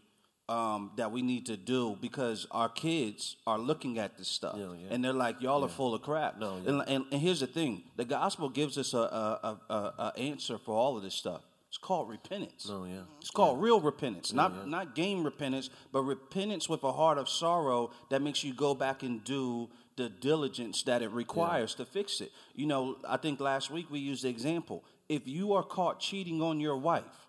um, 0.51 0.91
that 0.97 1.11
we 1.13 1.23
need 1.23 1.47
to 1.47 1.57
do 1.57 1.97
because 2.01 2.47
our 2.51 2.69
kids 2.69 3.37
are 3.47 3.59
looking 3.59 3.99
at 3.99 4.19
this 4.19 4.29
stuff 4.29 4.57
Yeah, 4.59 4.73
yeah. 4.73 4.89
and 4.93 5.05
they're 5.05 5.13
like 5.27 5.41
y'all 5.41 5.65
are 5.65 5.69
full 5.69 5.95
of 5.95 6.03
crap 6.03 6.39
No, 6.39 6.59
yeah. 6.63 6.71
and, 6.71 6.83
and, 6.89 7.05
and 7.13 7.21
here's 7.21 7.41
the 7.41 7.47
thing 7.47 7.83
the 7.97 8.05
gospel 8.05 8.49
gives 8.49 8.77
us 8.77 8.93
a, 8.95 8.99
a, 8.99 9.59
a, 9.71 9.73
a, 9.75 10.13
a 10.17 10.19
answer 10.19 10.59
for 10.59 10.75
all 10.75 10.97
of 10.97 11.03
this 11.03 11.15
stuff 11.15 11.43
it's 11.69 11.79
called 11.79 12.09
repentance 12.09 12.67
No, 12.69 12.85
yeah. 12.85 13.03
it's 13.21 13.31
called 13.31 13.63
real 13.63 13.81
repentance, 13.81 14.33
not 14.33 14.67
not 14.67 14.97
game 14.97 15.23
repentance, 15.23 15.71
but 15.93 16.03
repentance 16.03 16.69
with 16.69 16.83
a 16.83 16.91
heart 16.93 17.17
of 17.17 17.29
sorrow 17.29 17.93
that 18.11 18.21
makes 18.23 18.43
you 18.43 18.53
go 18.53 18.75
back 18.75 19.05
and 19.05 19.23
do 19.23 19.69
the 19.97 20.09
diligence 20.09 20.83
that 20.85 21.01
it 21.03 21.11
requires 21.13 21.75
to 21.77 21.85
fix 21.85 22.21
it. 22.21 22.33
You 22.57 22.67
know, 22.67 22.97
I 23.09 23.19
think 23.19 23.39
last 23.39 23.71
week 23.71 23.87
we 23.91 24.01
used 24.01 24.25
the 24.25 24.31
example. 24.31 24.83
If 25.09 25.29
you 25.29 25.53
are 25.53 25.63
caught 25.63 26.01
cheating 26.01 26.43
on 26.43 26.59
your 26.59 26.77
wife, 26.77 27.29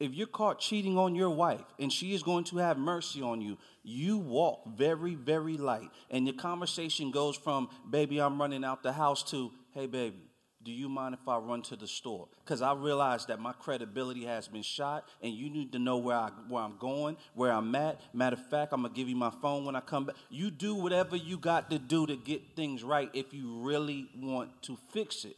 if 0.00 0.14
you're 0.14 0.26
caught 0.26 0.58
cheating 0.58 0.98
on 0.98 1.14
your 1.14 1.30
wife 1.30 1.64
and 1.78 1.92
she 1.92 2.14
is 2.14 2.22
going 2.22 2.44
to 2.44 2.56
have 2.56 2.78
mercy 2.78 3.20
on 3.22 3.40
you, 3.42 3.58
you 3.82 4.16
walk 4.16 4.66
very, 4.66 5.14
very 5.14 5.58
light. 5.58 5.90
And 6.10 6.26
your 6.26 6.36
conversation 6.36 7.10
goes 7.10 7.36
from, 7.36 7.68
baby, 7.88 8.18
I'm 8.18 8.40
running 8.40 8.64
out 8.64 8.82
the 8.82 8.92
house 8.92 9.22
to, 9.30 9.52
hey, 9.72 9.86
baby, 9.86 10.16
do 10.62 10.72
you 10.72 10.88
mind 10.88 11.14
if 11.14 11.26
I 11.26 11.38
run 11.38 11.62
to 11.62 11.76
the 11.76 11.86
store? 11.86 12.28
Because 12.44 12.60
I 12.60 12.74
realize 12.74 13.26
that 13.26 13.40
my 13.40 13.52
credibility 13.52 14.24
has 14.24 14.46
been 14.46 14.62
shot, 14.62 15.08
and 15.22 15.32
you 15.32 15.48
need 15.48 15.72
to 15.72 15.78
know 15.78 15.96
where 15.96 16.16
I 16.16 16.30
where 16.48 16.62
I'm 16.62 16.76
going, 16.76 17.16
where 17.34 17.50
I'm 17.50 17.74
at. 17.74 17.98
Matter 18.12 18.36
of 18.36 18.46
fact, 18.50 18.74
I'm 18.74 18.82
gonna 18.82 18.92
give 18.92 19.08
you 19.08 19.16
my 19.16 19.30
phone 19.40 19.64
when 19.64 19.74
I 19.74 19.80
come 19.80 20.04
back. 20.04 20.16
You 20.28 20.50
do 20.50 20.74
whatever 20.74 21.16
you 21.16 21.38
got 21.38 21.70
to 21.70 21.78
do 21.78 22.06
to 22.06 22.14
get 22.14 22.56
things 22.56 22.84
right 22.84 23.08
if 23.14 23.32
you 23.32 23.62
really 23.62 24.10
want 24.14 24.62
to 24.64 24.76
fix 24.92 25.24
it. 25.24 25.36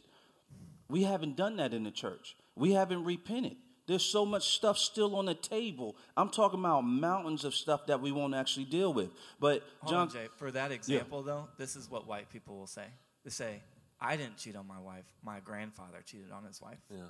We 0.89 1.03
haven't 1.03 1.37
done 1.37 1.55
that 1.55 1.73
in 1.73 1.83
the 1.83 1.91
church. 1.91 2.35
We 2.57 2.73
haven't 2.73 3.05
repented. 3.05 3.55
There's 3.85 4.03
so 4.05 4.25
much 4.25 4.55
stuff 4.55 4.77
still 4.77 5.15
on 5.17 5.25
the 5.25 5.33
table. 5.33 5.97
I'm 6.15 6.29
talking 6.29 6.59
about 6.59 6.81
mountains 6.81 7.43
of 7.43 7.53
stuff 7.53 7.85
that 7.87 7.99
we 8.01 8.11
won't 8.13 8.33
actually 8.33 8.65
deal 8.65 8.93
with. 8.93 9.09
But 9.41 9.61
Hold 9.81 9.91
John, 9.91 10.01
on, 10.07 10.13
Jay. 10.13 10.27
For 10.37 10.51
that 10.51 10.71
example, 10.71 11.21
though, 11.21 11.49
this 11.57 11.75
is 11.75 11.89
what 11.89 12.07
white 12.07 12.29
people 12.29 12.57
will 12.57 12.67
say. 12.67 12.85
They 13.25 13.29
say, 13.29 13.61
"I 13.99 14.15
didn't 14.15 14.37
cheat 14.37 14.55
on 14.55 14.67
my 14.67 14.79
wife. 14.79 15.03
My 15.21 15.41
grandfather 15.41 16.01
cheated 16.05 16.31
on 16.31 16.45
his 16.45 16.61
wife." 16.61 16.77
Yeah, 16.89 17.01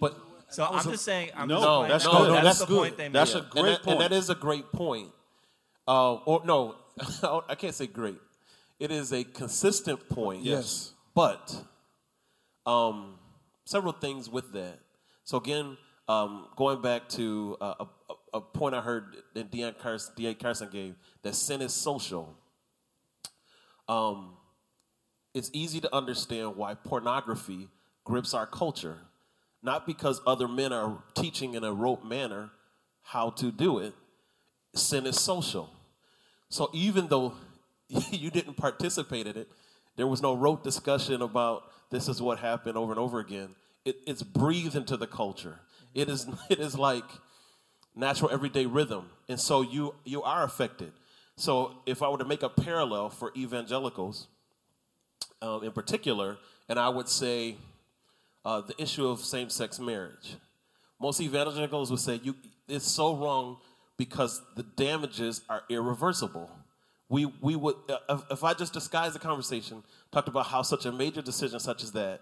But 0.00 0.18
So 0.50 0.64
I'm 0.66 0.84
just 0.90 1.04
saying. 1.04 1.30
I'm 1.34 1.48
No, 1.48 1.56
just 1.60 1.66
pointing 1.66 1.88
that's 1.92 2.06
out 2.06 2.12
good. 2.12 2.30
That's, 2.34 2.44
that's 2.44 2.58
the 2.58 2.66
good. 2.66 2.78
point 2.78 2.96
they 2.98 3.08
That's 3.08 3.34
made. 3.34 3.40
a 3.40 3.42
and 3.44 3.50
great 3.52 3.62
that, 3.70 3.82
point. 3.82 4.02
and 4.02 4.12
that 4.12 4.12
is 4.16 4.28
a 4.30 4.34
great 4.34 4.70
point. 4.72 5.10
Uh, 5.86 6.14
or 6.14 6.42
no, 6.44 6.76
I 7.48 7.54
can't 7.54 7.74
say 7.74 7.86
great. 7.86 8.18
It 8.78 8.90
is 8.90 9.12
a 9.14 9.24
consistent 9.24 10.08
point. 10.10 10.42
Yes. 10.42 10.92
But 11.14 11.64
um, 12.66 13.14
several 13.64 13.92
things 13.94 14.28
with 14.28 14.52
that. 14.52 14.78
So 15.24 15.38
again, 15.38 15.76
um, 16.08 16.46
going 16.56 16.80
back 16.80 17.08
to 17.10 17.56
uh, 17.60 17.74
a, 17.80 18.38
a, 18.38 18.40
point 18.40 18.74
I 18.74 18.80
heard 18.80 19.16
that 19.34 19.50
Deion 19.50 19.78
Carson, 19.78 20.14
D.A. 20.16 20.34
Carson 20.34 20.70
gave, 20.70 20.94
that 21.22 21.34
sin 21.34 21.60
is 21.60 21.72
social. 21.74 22.34
Um, 23.88 24.36
it's 25.34 25.50
easy 25.52 25.80
to 25.80 25.94
understand 25.94 26.56
why 26.56 26.74
pornography 26.74 27.68
grips 28.04 28.32
our 28.32 28.46
culture. 28.46 28.98
Not 29.62 29.86
because 29.86 30.20
other 30.26 30.48
men 30.48 30.72
are 30.72 31.02
teaching 31.14 31.54
in 31.54 31.64
a 31.64 31.72
rote 31.72 32.04
manner 32.04 32.50
how 33.02 33.30
to 33.30 33.50
do 33.50 33.78
it. 33.78 33.92
Sin 34.74 35.06
is 35.06 35.20
social. 35.20 35.70
So 36.48 36.70
even 36.72 37.08
though 37.08 37.34
you 38.10 38.30
didn't 38.30 38.54
participate 38.54 39.26
in 39.26 39.36
it, 39.36 39.48
there 39.96 40.06
was 40.06 40.22
no 40.22 40.34
rote 40.34 40.64
discussion 40.64 41.20
about 41.20 41.64
this 41.90 42.08
is 42.08 42.22
what 42.22 42.38
happened 42.38 42.78
over 42.78 42.92
and 42.92 43.00
over 43.00 43.18
again. 43.18 43.54
It, 43.84 43.96
it's 44.06 44.22
breathed 44.22 44.76
into 44.76 44.96
the 44.96 45.06
culture. 45.06 45.58
It 45.98 46.08
is 46.08 46.26
it 46.48 46.60
is 46.60 46.78
like 46.78 47.04
natural 47.94 48.30
everyday 48.30 48.66
rhythm, 48.66 49.10
and 49.28 49.40
so 49.40 49.62
you 49.62 49.94
you 50.04 50.22
are 50.22 50.44
affected. 50.44 50.92
So 51.36 51.74
if 51.86 52.02
I 52.02 52.08
were 52.08 52.18
to 52.18 52.24
make 52.24 52.42
a 52.42 52.48
parallel 52.48 53.10
for 53.10 53.32
evangelicals, 53.36 54.28
um, 55.42 55.62
in 55.62 55.72
particular, 55.72 56.36
and 56.68 56.78
I 56.78 56.88
would 56.88 57.08
say 57.08 57.56
uh, 58.44 58.60
the 58.60 58.80
issue 58.80 59.06
of 59.06 59.20
same-sex 59.20 59.78
marriage. 59.78 60.36
Most 61.00 61.20
evangelicals 61.20 61.90
would 61.90 62.00
say 62.00 62.20
you 62.22 62.36
it's 62.68 62.86
so 62.86 63.16
wrong 63.16 63.58
because 63.96 64.40
the 64.54 64.62
damages 64.62 65.42
are 65.48 65.62
irreversible. 65.68 66.48
We 67.08 67.26
we 67.40 67.56
would 67.56 67.76
uh, 67.88 68.20
if, 68.30 68.44
I 68.44 68.54
just 68.54 68.72
disguise 68.72 69.14
the 69.14 69.18
conversation, 69.18 69.82
talked 70.12 70.28
about 70.28 70.46
how 70.46 70.62
such 70.62 70.86
a 70.86 70.92
major 70.92 71.22
decision 71.22 71.58
such 71.58 71.82
as 71.82 71.90
that 71.92 72.20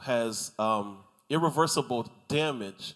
has 0.00 0.52
um, 0.58 1.04
irreversible 1.30 2.10
damage 2.28 2.94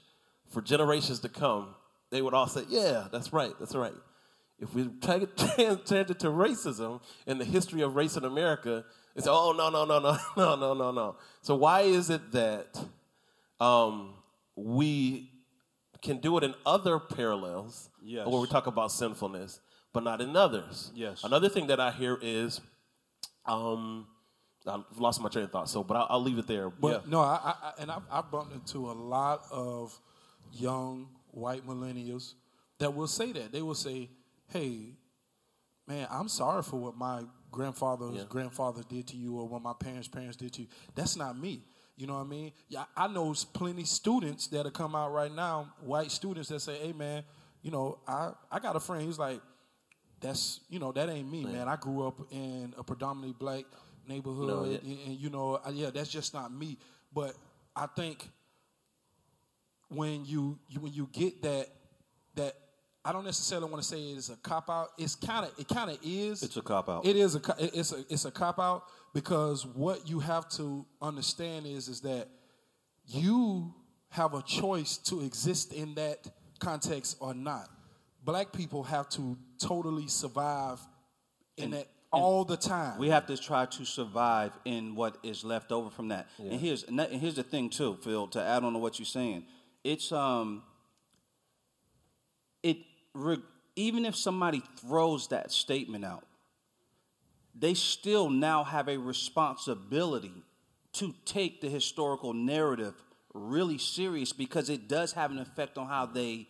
for 0.50 0.60
generations 0.62 1.20
to 1.20 1.28
come. 1.28 1.74
They 2.10 2.22
would 2.22 2.34
all 2.34 2.46
say, 2.46 2.62
"Yeah, 2.68 3.08
that's 3.12 3.32
right, 3.32 3.52
that's 3.58 3.74
right." 3.74 3.94
If 4.58 4.74
we 4.74 4.88
try 5.00 5.20
to 5.20 5.26
translate 5.26 6.10
it 6.10 6.18
to 6.20 6.28
racism 6.28 7.00
and 7.26 7.40
the 7.40 7.44
history 7.44 7.82
of 7.82 7.94
race 7.94 8.16
in 8.16 8.24
America, 8.24 8.84
it's 9.14 9.26
oh 9.28 9.52
no 9.52 9.70
no 9.70 9.84
no 9.84 9.98
no 10.00 10.16
no 10.36 10.56
no 10.56 10.74
no 10.74 10.90
no. 10.90 11.16
So 11.42 11.54
why 11.54 11.82
is 11.82 12.10
it 12.10 12.32
that 12.32 12.82
um, 13.60 14.14
we 14.56 15.30
can 16.02 16.18
do 16.18 16.36
it 16.38 16.44
in 16.44 16.54
other 16.64 16.98
parallels 16.98 17.90
Yes. 18.02 18.26
where 18.26 18.40
we 18.40 18.46
talk 18.48 18.66
about 18.66 18.90
sinfulness, 18.92 19.60
but 19.92 20.02
not 20.02 20.20
in 20.20 20.34
others? 20.36 20.90
Yes. 20.94 21.22
Another 21.24 21.48
thing 21.48 21.66
that 21.68 21.78
I 21.80 21.90
hear 21.90 22.18
is, 22.22 22.60
um, 23.46 24.06
I've 24.66 24.84
lost 24.98 25.20
my 25.20 25.28
train 25.28 25.44
of 25.44 25.50
thought. 25.52 25.68
So, 25.68 25.82
but 25.82 25.96
I'll, 25.96 26.06
I'll 26.10 26.22
leave 26.22 26.38
it 26.38 26.46
there. 26.46 26.68
But 26.70 27.08
no, 27.08 27.20
I, 27.20 27.34
I, 27.44 27.54
I 27.68 27.72
and 27.82 27.90
I, 27.90 27.98
I 28.10 28.20
bumped 28.22 28.54
into 28.54 28.90
a 28.90 28.92
lot 28.92 29.44
of 29.50 29.98
young 30.52 31.08
white 31.30 31.66
millennials 31.66 32.34
that 32.78 32.94
will 32.94 33.06
say 33.06 33.32
that 33.32 33.52
they 33.52 33.62
will 33.62 33.74
say, 33.74 34.10
"Hey, 34.48 34.96
man, 35.86 36.06
I'm 36.10 36.28
sorry 36.28 36.62
for 36.62 36.76
what 36.76 36.96
my 36.96 37.24
grandfather's 37.50 38.16
Yeah. 38.16 38.24
grandfather 38.28 38.82
did 38.88 39.08
to 39.08 39.16
you, 39.16 39.38
or 39.38 39.48
what 39.48 39.62
my 39.62 39.72
parents' 39.72 40.08
parents 40.08 40.36
did 40.36 40.52
to 40.54 40.62
you. 40.62 40.68
That's 40.94 41.16
not 41.16 41.38
me." 41.38 41.64
You 41.96 42.06
know 42.06 42.14
what 42.14 42.20
I 42.26 42.28
mean? 42.28 42.52
Yeah, 42.68 42.84
I 42.96 43.08
know 43.08 43.34
plenty 43.52 43.84
students 43.84 44.46
that'll 44.48 44.70
come 44.70 44.94
out 44.94 45.10
right 45.12 45.32
now, 45.34 45.72
white 45.80 46.12
students 46.12 46.48
that 46.50 46.60
say, 46.60 46.78
"Hey, 46.78 46.92
man, 46.92 47.24
you 47.62 47.70
know, 47.70 47.98
I 48.06 48.32
I 48.50 48.58
got 48.60 48.76
a 48.76 48.80
friend. 48.80 49.04
He's 49.04 49.18
like, 49.18 49.40
that's 50.20 50.60
you 50.68 50.78
know 50.78 50.92
that 50.92 51.08
ain't 51.08 51.30
me, 51.30 51.44
man. 51.44 51.68
I 51.68 51.76
grew 51.76 52.06
up 52.06 52.20
in 52.32 52.74
a 52.76 52.84
predominantly 52.84 53.34
black 53.38 53.64
neighborhood, 54.06 54.48
No, 54.48 54.64
yeah. 54.64 54.78
and, 54.78 54.98
and, 55.06 55.20
you 55.20 55.28
know, 55.30 55.60
yeah, 55.72 55.90
that's 55.90 56.08
just 56.08 56.32
not 56.34 56.52
me. 56.52 56.78
But 57.12 57.34
I 57.76 57.86
think 57.86 58.30
when 59.88 60.24
you, 60.24 60.58
you 60.68 60.80
when 60.80 60.92
you 60.92 61.08
get 61.12 61.42
that 61.42 61.68
that 62.34 62.54
I 63.04 63.12
don't 63.12 63.24
necessarily 63.24 63.70
want 63.70 63.82
to 63.82 63.88
say 63.88 64.00
it's 64.00 64.28
a 64.28 64.36
cop 64.36 64.68
out. 64.68 64.88
It's 64.98 65.14
kind 65.14 65.46
of 65.46 65.52
it 65.58 65.68
kind 65.68 65.90
of 65.90 65.98
is. 66.02 66.42
It's 66.42 66.56
a 66.56 66.62
cop-out. 66.62 67.06
It 67.06 67.16
is 67.16 67.36
a 67.36 67.40
it's 67.58 67.92
a 67.92 68.04
it's 68.10 68.24
a 68.24 68.30
cop 68.30 68.58
out 68.58 68.84
because 69.14 69.64
what 69.64 70.08
you 70.08 70.20
have 70.20 70.48
to 70.50 70.84
understand 71.00 71.66
is 71.66 71.88
is 71.88 72.00
that 72.02 72.28
you 73.06 73.74
have 74.10 74.34
a 74.34 74.42
choice 74.42 74.98
to 74.98 75.22
exist 75.22 75.72
in 75.72 75.94
that 75.94 76.18
context 76.58 77.16
or 77.20 77.34
not. 77.34 77.68
Black 78.24 78.52
people 78.52 78.82
have 78.82 79.08
to 79.10 79.38
totally 79.58 80.08
survive 80.08 80.80
in 81.56 81.70
that 81.70 81.86
all 82.10 82.44
the 82.44 82.56
time. 82.56 82.98
We 82.98 83.08
have 83.08 83.26
to 83.26 83.36
try 83.36 83.66
to 83.66 83.84
survive 83.84 84.52
in 84.64 84.94
what 84.94 85.18
is 85.22 85.44
left 85.44 85.72
over 85.72 85.90
from 85.90 86.08
that. 86.08 86.28
And 86.38 86.60
here's 86.60 86.82
and, 86.84 86.98
that, 86.98 87.10
and 87.10 87.20
here's 87.20 87.36
the 87.36 87.42
thing 87.42 87.70
too, 87.70 87.98
Phil. 88.02 88.26
To 88.28 88.42
add 88.42 88.64
on 88.64 88.72
to 88.72 88.78
what 88.78 88.98
you're 88.98 89.06
saying, 89.06 89.44
it's 89.84 90.12
um, 90.12 90.62
it 92.62 92.78
re- 93.14 93.42
even 93.76 94.04
if 94.04 94.16
somebody 94.16 94.62
throws 94.80 95.28
that 95.28 95.52
statement 95.52 96.04
out, 96.04 96.24
they 97.54 97.74
still 97.74 98.28
now 98.30 98.64
have 98.64 98.88
a 98.88 98.96
responsibility 98.96 100.44
to 100.94 101.14
take 101.24 101.60
the 101.60 101.68
historical 101.68 102.32
narrative 102.32 102.94
really 103.34 103.78
serious 103.78 104.32
because 104.32 104.68
it 104.68 104.88
does 104.88 105.12
have 105.12 105.30
an 105.30 105.38
effect 105.38 105.78
on 105.78 105.86
how 105.86 106.06
they 106.06 106.48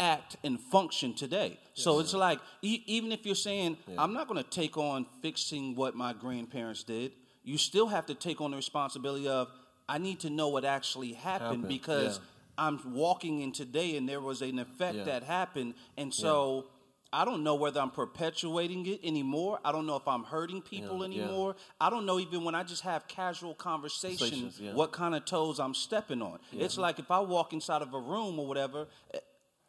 act 0.00 0.36
and 0.42 0.58
function 0.58 1.14
today. 1.14 1.56
so 1.74 2.00
it's 2.00 2.14
like 2.14 2.40
e- 2.62 2.82
even 2.86 3.12
if 3.12 3.24
you're 3.24 3.34
saying 3.36 3.76
I'm 3.96 4.12
not 4.12 4.26
going 4.26 4.42
to 4.42 4.50
take 4.50 4.76
on 4.76 5.06
fixing 5.22 5.76
what 5.76 5.94
my 5.94 6.12
grandparents 6.12 6.82
did, 6.82 7.12
you 7.44 7.58
still 7.58 7.86
have 7.86 8.06
to 8.06 8.14
take 8.14 8.40
on 8.40 8.50
the 8.50 8.56
responsibility 8.56 9.28
of 9.28 9.48
I 9.88 9.98
need 9.98 10.20
to 10.20 10.30
know 10.30 10.48
what 10.48 10.64
actually 10.64 11.12
happened, 11.12 11.62
Happened, 11.64 11.68
because 11.68 12.18
yeah. 12.18 12.24
I'm 12.56 12.80
walking 12.92 13.40
in 13.40 13.52
today 13.52 13.96
and 13.96 14.08
there 14.08 14.20
was 14.20 14.42
an 14.42 14.58
effect 14.58 14.96
Yeah. 14.96 15.04
that 15.04 15.22
happened 15.24 15.74
and 15.96 16.12
so 16.14 16.66
I 17.12 17.24
don't 17.24 17.44
know 17.44 17.54
whether 17.54 17.80
I'm 17.80 17.90
perpetuating 17.92 18.86
it 18.86 18.98
anymore. 19.04 19.60
I 19.64 19.70
don't 19.70 19.86
know 19.86 19.94
if 19.94 20.08
I'm 20.08 20.24
hurting 20.24 20.62
people 20.62 20.98
Yeah, 21.06 21.14
yeah. 21.16 21.22
anymore. 21.22 21.54
I 21.80 21.88
don't 21.88 22.06
know 22.06 22.18
even 22.18 22.42
when 22.42 22.56
I 22.56 22.64
just 22.64 22.82
have 22.82 23.06
casual 23.06 23.54
conversation 23.54 24.18
Conversations, 24.18 24.60
yeah. 24.60 24.74
what 24.74 24.90
kind 24.90 25.14
of 25.14 25.24
toes 25.24 25.60
I'm 25.60 25.74
stepping 25.74 26.20
on. 26.22 26.40
It's 26.52 26.76
like 26.76 26.98
if 26.98 27.10
I 27.12 27.20
walk 27.20 27.52
inside 27.52 27.82
of 27.82 27.94
a 27.94 28.00
room 28.00 28.40
or 28.40 28.46
whatever, 28.46 28.88
eh, 29.12 29.18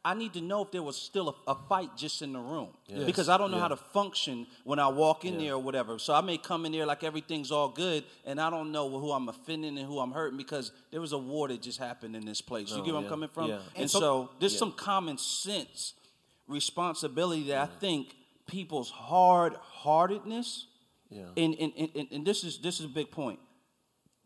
I 0.06 0.14
need 0.14 0.34
to 0.34 0.42
know 0.42 0.62
if 0.62 0.70
there 0.70 0.84
was 0.84 0.96
still 0.96 1.36
a, 1.48 1.52
a 1.52 1.56
fight 1.68 1.98
just 1.98 2.22
in 2.22 2.32
the 2.32 2.40
room 2.40 2.70
because 3.08 3.28
I 3.28 3.40
don't 3.40 3.50
know 3.50 3.60
how 3.60 3.70
to 3.70 3.76
function 3.76 4.46
when 4.64 4.78
I 4.78 4.88
walk 4.88 5.26
in 5.26 5.40
there 5.40 5.54
or 5.54 5.58
whatever. 5.58 5.98
So 5.98 6.14
I 6.14 6.22
may 6.22 6.38
come 6.38 6.64
in 6.68 6.72
there 6.72 6.86
like 6.86 7.04
everything's 7.04 7.52
all 7.52 7.70
good, 7.70 8.04
and 8.24 8.40
I 8.40 8.52
don't 8.52 8.72
know 8.72 8.88
who 8.88 9.12
I'm 9.12 9.28
offending 9.30 9.80
and 9.80 9.88
who 9.88 9.98
I'm 9.98 10.12
hurting 10.12 10.38
because 10.38 10.72
there 10.92 11.02
was 11.02 11.12
a 11.12 11.18
war 11.18 11.48
that 11.48 11.64
just 11.64 11.80
happened 11.80 12.16
in 12.16 12.24
this 12.24 12.40
place. 12.40 12.70
you 12.70 12.78
get 12.84 12.94
where 12.94 12.98
I'm 12.98 13.06
oh, 13.06 13.10
coming 13.10 13.30
from? 13.30 13.50
yeah. 13.50 13.60
And, 13.76 13.90
so, 13.90 14.30
there's 14.40 14.56
some 14.56 14.74
common 14.74 15.18
sense 15.18 15.96
responsibility 16.48 17.48
that 17.48 17.58
I 17.58 17.66
think 17.66 18.16
people's 18.46 18.92
hard 18.92 19.56
heartedness, 19.56 20.68
Yeah. 21.10 21.24
and, 21.36 21.56
and, 21.60 21.74
and, 21.76 22.08
and 22.12 22.26
this 22.28 22.44
is 22.44 22.60
this 22.60 22.80
is 22.80 22.86
a 22.86 22.90
big 22.90 23.10
point. 23.10 23.40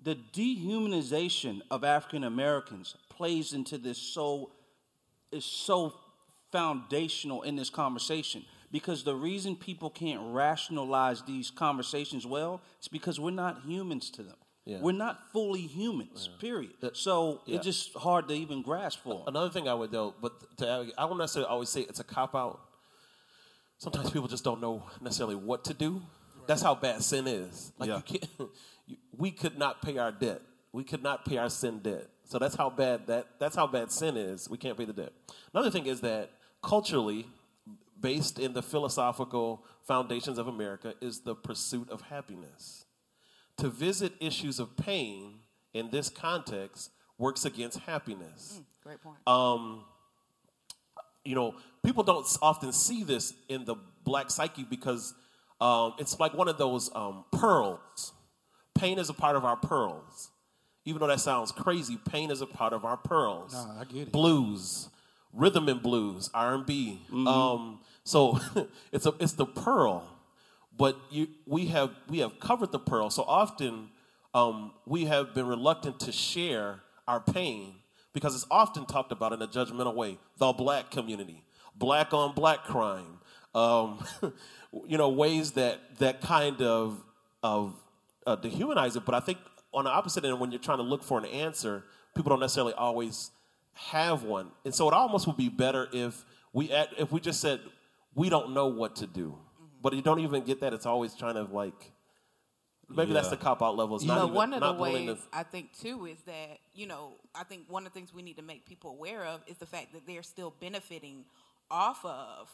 The 0.04 0.18
dehumanization 0.34 1.62
of 1.72 1.86
African 1.86 2.26
Americans 2.26 2.98
plays 3.10 3.54
into 3.54 3.78
this 3.78 3.98
so 3.98 4.52
is 5.32 5.46
so 5.46 5.94
foundational 6.52 7.44
in 7.44 7.56
this 7.56 7.70
conversation 7.70 8.44
because 8.72 9.04
the 9.04 9.16
reason 9.16 9.56
people 9.56 9.90
can't 9.90 10.22
rationalize 10.34 11.22
these 11.24 11.52
conversations 11.52 12.26
well 12.26 12.62
is 12.82 12.88
because 12.88 13.20
we're 13.20 13.32
not 13.32 13.62
humans 13.66 14.10
to 14.12 14.24
them. 14.24 14.36
Yeah. 14.66 14.80
We're 14.82 14.92
not 14.92 15.32
fully 15.32 15.62
humans, 15.62 16.30
period. 16.40 16.74
So 16.94 17.42
yeah. 17.46 17.56
it's 17.56 17.66
just 17.66 17.94
hard 17.96 18.28
to 18.28 18.36
even 18.36 18.62
grasp 18.62 19.00
for 19.02 19.22
'em. 19.22 19.28
Another 19.28 19.50
thing 19.50 19.68
I 19.68 19.74
would 19.74 19.92
though, 19.92 20.14
but 20.22 20.58
to 20.58 20.92
I 20.98 21.06
won't 21.06 21.18
necessarily 21.18 21.50
always 21.50 21.70
say 21.70 21.82
it's 21.82 22.00
a 22.00 22.04
cop 22.04 22.36
out. 22.36 22.60
Sometimes 23.80 24.12
people 24.12 24.28
just 24.28 24.44
don't 24.44 24.62
know 24.62 24.84
necessarily 25.02 25.36
what 25.36 25.64
to 25.66 25.74
do. 25.74 26.02
That's 26.46 26.62
how 26.62 26.76
bad 26.76 27.02
sin 27.02 27.28
is. 27.28 27.72
Like 27.80 27.90
Yeah. 27.90 27.98
you 27.98 28.04
can't. 28.04 28.52
You, 28.86 28.98
we 29.16 29.30
could 29.30 29.56
not 29.60 29.84
pay 29.84 30.00
our 30.00 30.12
debt 30.12 30.42
We 30.72 30.84
could 30.84 31.04
not 31.04 31.24
pay 31.24 31.38
our 31.38 31.50
sin 31.52 31.78
debt. 31.80 32.08
So 32.30 32.38
that's 32.38 32.56
how 32.56 32.70
bad 32.70 33.08
that 33.08 33.40
that's 33.40 33.56
how 33.56 33.66
bad 33.66 33.92
sin 33.92 34.16
is. 34.16 34.48
We 34.48 34.58
can't 34.60 34.78
pay 34.78 34.86
the 34.86 34.94
debt. 34.94 35.14
Another 35.52 35.72
thing 35.72 35.88
is 35.88 36.02
that 36.02 36.30
culturally, 36.62 37.26
based 38.00 38.38
in 38.38 38.54
the 38.54 38.62
philosophical 38.62 39.66
foundations 39.82 40.38
of 40.38 40.48
America, 40.48 40.94
is 41.02 41.22
the 41.22 41.34
pursuit 41.34 41.90
of 41.90 42.02
happiness. 42.02 42.86
To 43.58 43.68
visit 43.68 44.14
issues 44.20 44.60
of 44.60 44.78
pain 44.78 45.40
in 45.74 45.90
this 45.90 46.10
context 46.10 46.92
works 47.18 47.46
against 47.46 47.80
happiness. 47.80 48.62
Great 48.84 49.02
point. 49.02 49.18
Um, 49.26 49.84
you 51.26 51.34
know, 51.34 51.56
people 51.84 52.04
don't 52.04 52.28
often 52.44 52.72
see 52.72 53.04
this 53.04 53.34
in 53.50 53.66
the 53.66 53.76
black 54.04 54.30
psyche 54.30 54.64
because 54.70 55.16
um, 55.60 55.94
it's 55.98 56.20
like 56.20 56.36
one 56.36 56.48
of 56.48 56.60
those 56.60 56.92
um, 56.94 57.26
pearls. 57.32 58.14
Pain 58.76 59.00
is 59.00 59.10
a 59.10 59.14
part 59.14 59.36
of 59.36 59.44
our 59.44 59.58
pearls. 59.58 60.30
Even 60.86 61.02
though 61.02 61.08
that 61.08 61.20
sounds 61.20 61.52
crazy, 61.52 61.98
pain 62.10 62.32
is 62.32 62.42
a 62.42 62.46
part 62.48 62.74
of 62.74 62.86
our 62.86 62.98
pearls. 62.98 63.54
Nah, 63.54 63.82
I 63.82 63.84
get 63.84 64.02
it. 64.08 64.12
Blues, 64.12 64.90
rhythm 65.34 65.68
and 65.70 65.82
blues, 65.82 66.30
R 66.34 66.56
and 66.56 66.66
B. 66.66 67.02
Um, 67.12 67.80
so 68.04 68.40
it's 68.92 69.06
a 69.06 69.14
it's 69.20 69.34
the 69.34 69.46
pearl, 69.46 70.04
but 70.76 70.98
you, 71.12 71.28
we 71.46 71.68
have 71.68 71.92
we 72.08 72.20
have 72.20 72.40
covered 72.40 72.72
the 72.72 72.80
pearl. 72.80 73.10
So 73.10 73.24
often 73.24 73.90
um, 74.34 74.72
we 74.86 75.06
have 75.06 75.34
been 75.34 75.48
reluctant 75.48 76.00
to 76.02 76.12
share 76.12 76.82
our 77.08 77.20
pain 77.20 77.74
because 78.14 78.36
it's 78.36 78.48
often 78.50 78.86
talked 78.86 79.12
about 79.12 79.34
in 79.34 79.42
a 79.42 79.48
judgmental 79.48 79.94
way. 79.96 80.18
The 80.38 80.54
black 80.54 80.92
community, 80.92 81.44
black 81.76 82.14
on 82.14 82.34
black 82.34 82.64
crime, 82.64 83.20
um, 83.54 84.04
you 84.88 84.98
know, 84.98 85.10
ways 85.10 85.52
that 85.52 85.98
that 86.00 86.22
kind 86.22 86.62
of 86.62 87.04
of 87.44 87.76
uh, 88.26 88.38
dehumanize 88.38 88.96
it. 88.96 89.06
But 89.06 89.16
I 89.16 89.20
think 89.20 89.38
on 89.74 89.84
the 89.86 89.90
opposite 89.90 90.26
end, 90.26 90.40
when 90.40 90.52
you're 90.52 90.60
trying 90.60 90.78
to 90.78 90.84
look 90.84 91.04
for 91.04 91.18
an 91.18 91.26
answer, 91.26 91.84
people 92.16 92.30
don't 92.30 92.40
necessarily 92.40 92.74
always 92.74 93.32
have 93.74 94.24
one, 94.24 94.52
and 94.66 94.74
so 94.76 94.88
it 94.88 94.94
almost 94.94 95.28
would 95.28 95.38
be 95.38 95.50
better 95.50 95.88
if 95.94 96.26
we 96.54 96.72
act- 96.72 96.96
if 96.98 97.12
we 97.12 97.20
just 97.20 97.40
said 97.40 97.62
we 98.16 98.28
don't 98.30 98.52
know 98.54 98.68
what 98.68 98.96
to 98.98 99.08
do, 99.08 99.38
but 99.82 99.94
you 99.94 100.02
don't 100.02 100.20
even 100.20 100.44
get 100.44 100.60
that. 100.62 100.74
It's 100.74 100.86
always 100.86 101.16
trying 101.16 101.36
to 101.36 101.44
like. 101.44 101.94
Maybe 102.92 103.14
that's 103.14 103.30
the 103.30 103.38
cop 103.38 103.62
out 103.62 103.78
level. 103.78 103.98
It's 103.98 104.04
not 104.06 104.16
but 104.18 104.24
even, 104.24 104.36
one 104.36 104.54
of 104.54 104.62
the 104.62 104.66
not 104.72 104.80
willing 104.80 105.06
ways 105.08 105.18
to- 105.32 105.38
I 105.38 105.44
think 105.44 105.78
too 105.78 106.08
is 106.08 106.20
that 106.24 106.58
you 106.74 106.88
know 106.88 107.14
I 107.36 107.44
think 107.44 107.66
one 107.70 107.86
of 107.86 107.94
the 107.94 108.00
things 108.00 108.12
we 108.14 108.24
need 108.24 108.38
to 108.38 108.42
make 108.42 108.66
people 108.66 108.90
aware 108.90 109.24
of 109.26 109.42
is 109.46 109.58
the 109.58 109.68
fact 109.68 109.94
that 109.94 110.08
they're 110.08 110.24
still 110.24 110.54
benefiting 110.60 111.26
off 111.70 112.04
of 112.04 112.50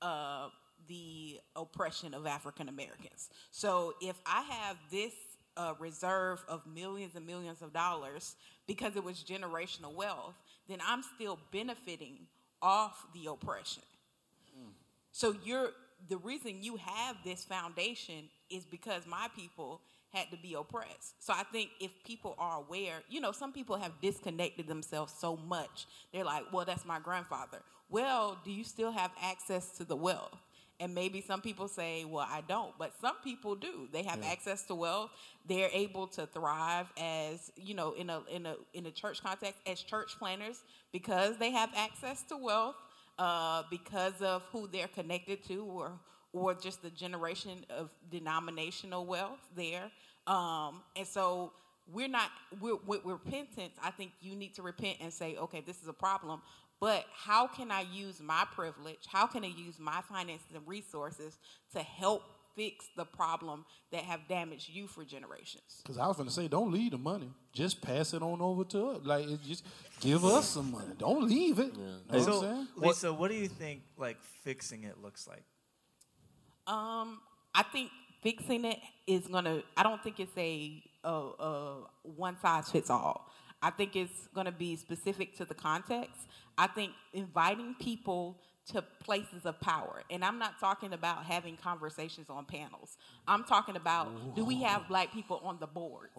uh, 0.00 0.48
the 0.86 1.40
oppression 1.56 2.14
of 2.14 2.24
African 2.24 2.68
Americans. 2.68 3.28
So 3.50 3.94
if 4.00 4.16
I 4.24 4.42
have 4.42 4.76
this 4.92 5.12
uh, 5.56 5.74
reserve 5.78 6.44
of 6.48 6.66
millions 6.66 7.14
and 7.16 7.26
millions 7.26 7.62
of 7.62 7.72
dollars 7.72 8.36
because 8.66 8.96
it 8.96 9.04
was 9.04 9.24
generational 9.24 9.94
wealth, 9.94 10.34
then 10.68 10.78
I'm 10.86 11.02
still 11.16 11.38
benefiting 11.52 12.26
off 12.62 13.06
the 13.14 13.30
oppression. 13.30 13.82
So 15.12 15.34
you're 15.44 15.70
the 16.08 16.16
reason 16.18 16.62
you 16.62 16.76
have 16.76 17.16
this 17.24 17.44
foundation 17.44 18.28
is 18.50 18.64
because 18.64 19.06
my 19.06 19.28
people 19.36 19.82
had 20.12 20.30
to 20.30 20.36
be 20.36 20.54
oppressed. 20.54 21.14
So 21.20 21.32
I 21.32 21.42
think 21.44 21.70
if 21.80 21.90
people 22.04 22.34
are 22.38 22.58
aware, 22.58 23.02
you 23.08 23.20
know, 23.20 23.32
some 23.32 23.52
people 23.52 23.76
have 23.76 23.92
disconnected 24.00 24.66
themselves 24.66 25.12
so 25.18 25.36
much. 25.36 25.86
They're 26.12 26.24
like, 26.24 26.52
"Well, 26.52 26.64
that's 26.64 26.84
my 26.84 26.98
grandfather." 27.00 27.62
Well, 27.88 28.38
do 28.44 28.50
you 28.50 28.64
still 28.64 28.92
have 28.92 29.10
access 29.20 29.76
to 29.78 29.84
the 29.84 29.96
wealth? 29.96 30.38
And 30.80 30.94
maybe 30.94 31.20
some 31.20 31.42
people 31.42 31.68
say, 31.68 32.04
"Well, 32.04 32.26
I 32.28 32.40
don't," 32.48 32.76
but 32.78 32.92
some 33.00 33.16
people 33.22 33.54
do. 33.54 33.86
They 33.92 34.02
have 34.02 34.22
access 34.24 34.62
to 34.64 34.74
wealth. 34.74 35.10
They're 35.46 35.70
able 35.72 36.06
to 36.08 36.26
thrive 36.26 36.86
as, 36.98 37.52
you 37.56 37.74
know, 37.74 37.92
in 37.92 38.10
a 38.10 38.22
in 38.30 38.46
a 38.46 38.56
in 38.72 38.86
a 38.86 38.90
church 38.90 39.22
context 39.22 39.60
as 39.66 39.82
church 39.82 40.18
planners 40.18 40.62
because 40.92 41.36
they 41.36 41.50
have 41.50 41.70
access 41.76 42.22
to 42.24 42.36
wealth 42.36 42.76
uh, 43.18 43.62
because 43.70 44.20
of 44.22 44.42
who 44.52 44.66
they're 44.66 44.88
connected 44.88 45.44
to 45.48 45.64
or 45.64 45.92
or 46.32 46.54
just 46.54 46.82
the 46.82 46.90
generation 46.90 47.64
of 47.70 47.90
denominational 48.10 49.04
wealth 49.04 49.40
there. 49.56 49.90
Um, 50.26 50.82
and 50.96 51.06
so 51.06 51.52
we're 51.92 52.08
not 52.08 52.30
we're, 52.60 52.76
with 52.86 53.04
repentance. 53.04 53.72
I 53.82 53.90
think 53.90 54.12
you 54.20 54.36
need 54.36 54.54
to 54.54 54.62
repent 54.62 54.98
and 55.00 55.12
say, 55.12 55.36
okay, 55.36 55.62
this 55.64 55.82
is 55.82 55.88
a 55.88 55.92
problem. 55.92 56.40
But 56.80 57.04
how 57.14 57.46
can 57.46 57.70
I 57.70 57.82
use 57.92 58.20
my 58.20 58.44
privilege? 58.54 59.00
How 59.06 59.26
can 59.26 59.44
I 59.44 59.48
use 59.48 59.78
my 59.78 60.00
finances 60.08 60.46
and 60.54 60.66
resources 60.66 61.38
to 61.74 61.80
help 61.80 62.22
fix 62.56 62.86
the 62.96 63.04
problem 63.04 63.64
that 63.92 64.02
have 64.02 64.20
damaged 64.28 64.70
you 64.70 64.86
for 64.86 65.04
generations? 65.04 65.82
Because 65.82 65.98
I 65.98 66.06
was 66.06 66.16
going 66.16 66.28
to 66.28 66.34
say, 66.34 66.48
don't 66.48 66.72
leave 66.72 66.92
the 66.92 66.98
money. 66.98 67.30
Just 67.52 67.82
pass 67.82 68.14
it 68.14 68.22
on 68.22 68.40
over 68.40 68.64
to 68.64 68.86
us. 68.88 69.00
Like, 69.04 69.28
it 69.28 69.40
just 69.46 69.66
give 70.00 70.24
us 70.24 70.48
some 70.48 70.72
money. 70.72 70.94
Don't 70.98 71.28
leave 71.28 71.58
it. 71.58 71.74
You 71.74 71.82
know 71.82 71.96
what 72.08 72.16
I'm 72.16 72.24
So, 72.24 72.40
saying? 72.40 72.68
Lisa, 72.76 73.12
what 73.12 73.30
do 73.30 73.36
you 73.36 73.48
think 73.48 73.82
like 73.98 74.16
fixing 74.42 74.84
it 74.84 75.02
looks 75.02 75.28
like? 75.28 75.42
Um, 76.66 77.20
I 77.54 77.62
think 77.62 77.90
fixing 78.22 78.64
it 78.64 78.78
is 79.06 79.26
gonna. 79.26 79.62
I 79.76 79.82
don't 79.82 80.02
think 80.02 80.20
it's 80.20 80.36
a, 80.36 80.82
a, 81.04 81.10
a 81.10 81.76
one 82.04 82.38
size 82.40 82.70
fits 82.70 82.88
all. 82.90 83.30
I 83.62 83.70
think 83.70 83.96
it's 83.96 84.28
gonna 84.34 84.52
be 84.52 84.76
specific 84.76 85.36
to 85.38 85.44
the 85.44 85.54
context. 85.54 86.20
I 86.60 86.66
think 86.66 86.92
inviting 87.14 87.74
people 87.80 88.36
to 88.66 88.82
places 89.02 89.46
of 89.46 89.58
power, 89.60 90.02
and 90.10 90.22
I'm 90.22 90.38
not 90.38 90.60
talking 90.60 90.92
about 90.92 91.24
having 91.24 91.56
conversations 91.56 92.28
on 92.28 92.44
panels. 92.44 92.98
I'm 93.26 93.44
talking 93.44 93.76
about 93.76 94.36
do 94.36 94.44
we 94.44 94.60
have 94.62 94.86
black 94.86 95.10
people 95.10 95.40
on 95.42 95.56
the 95.58 95.66
boards? 95.66 96.12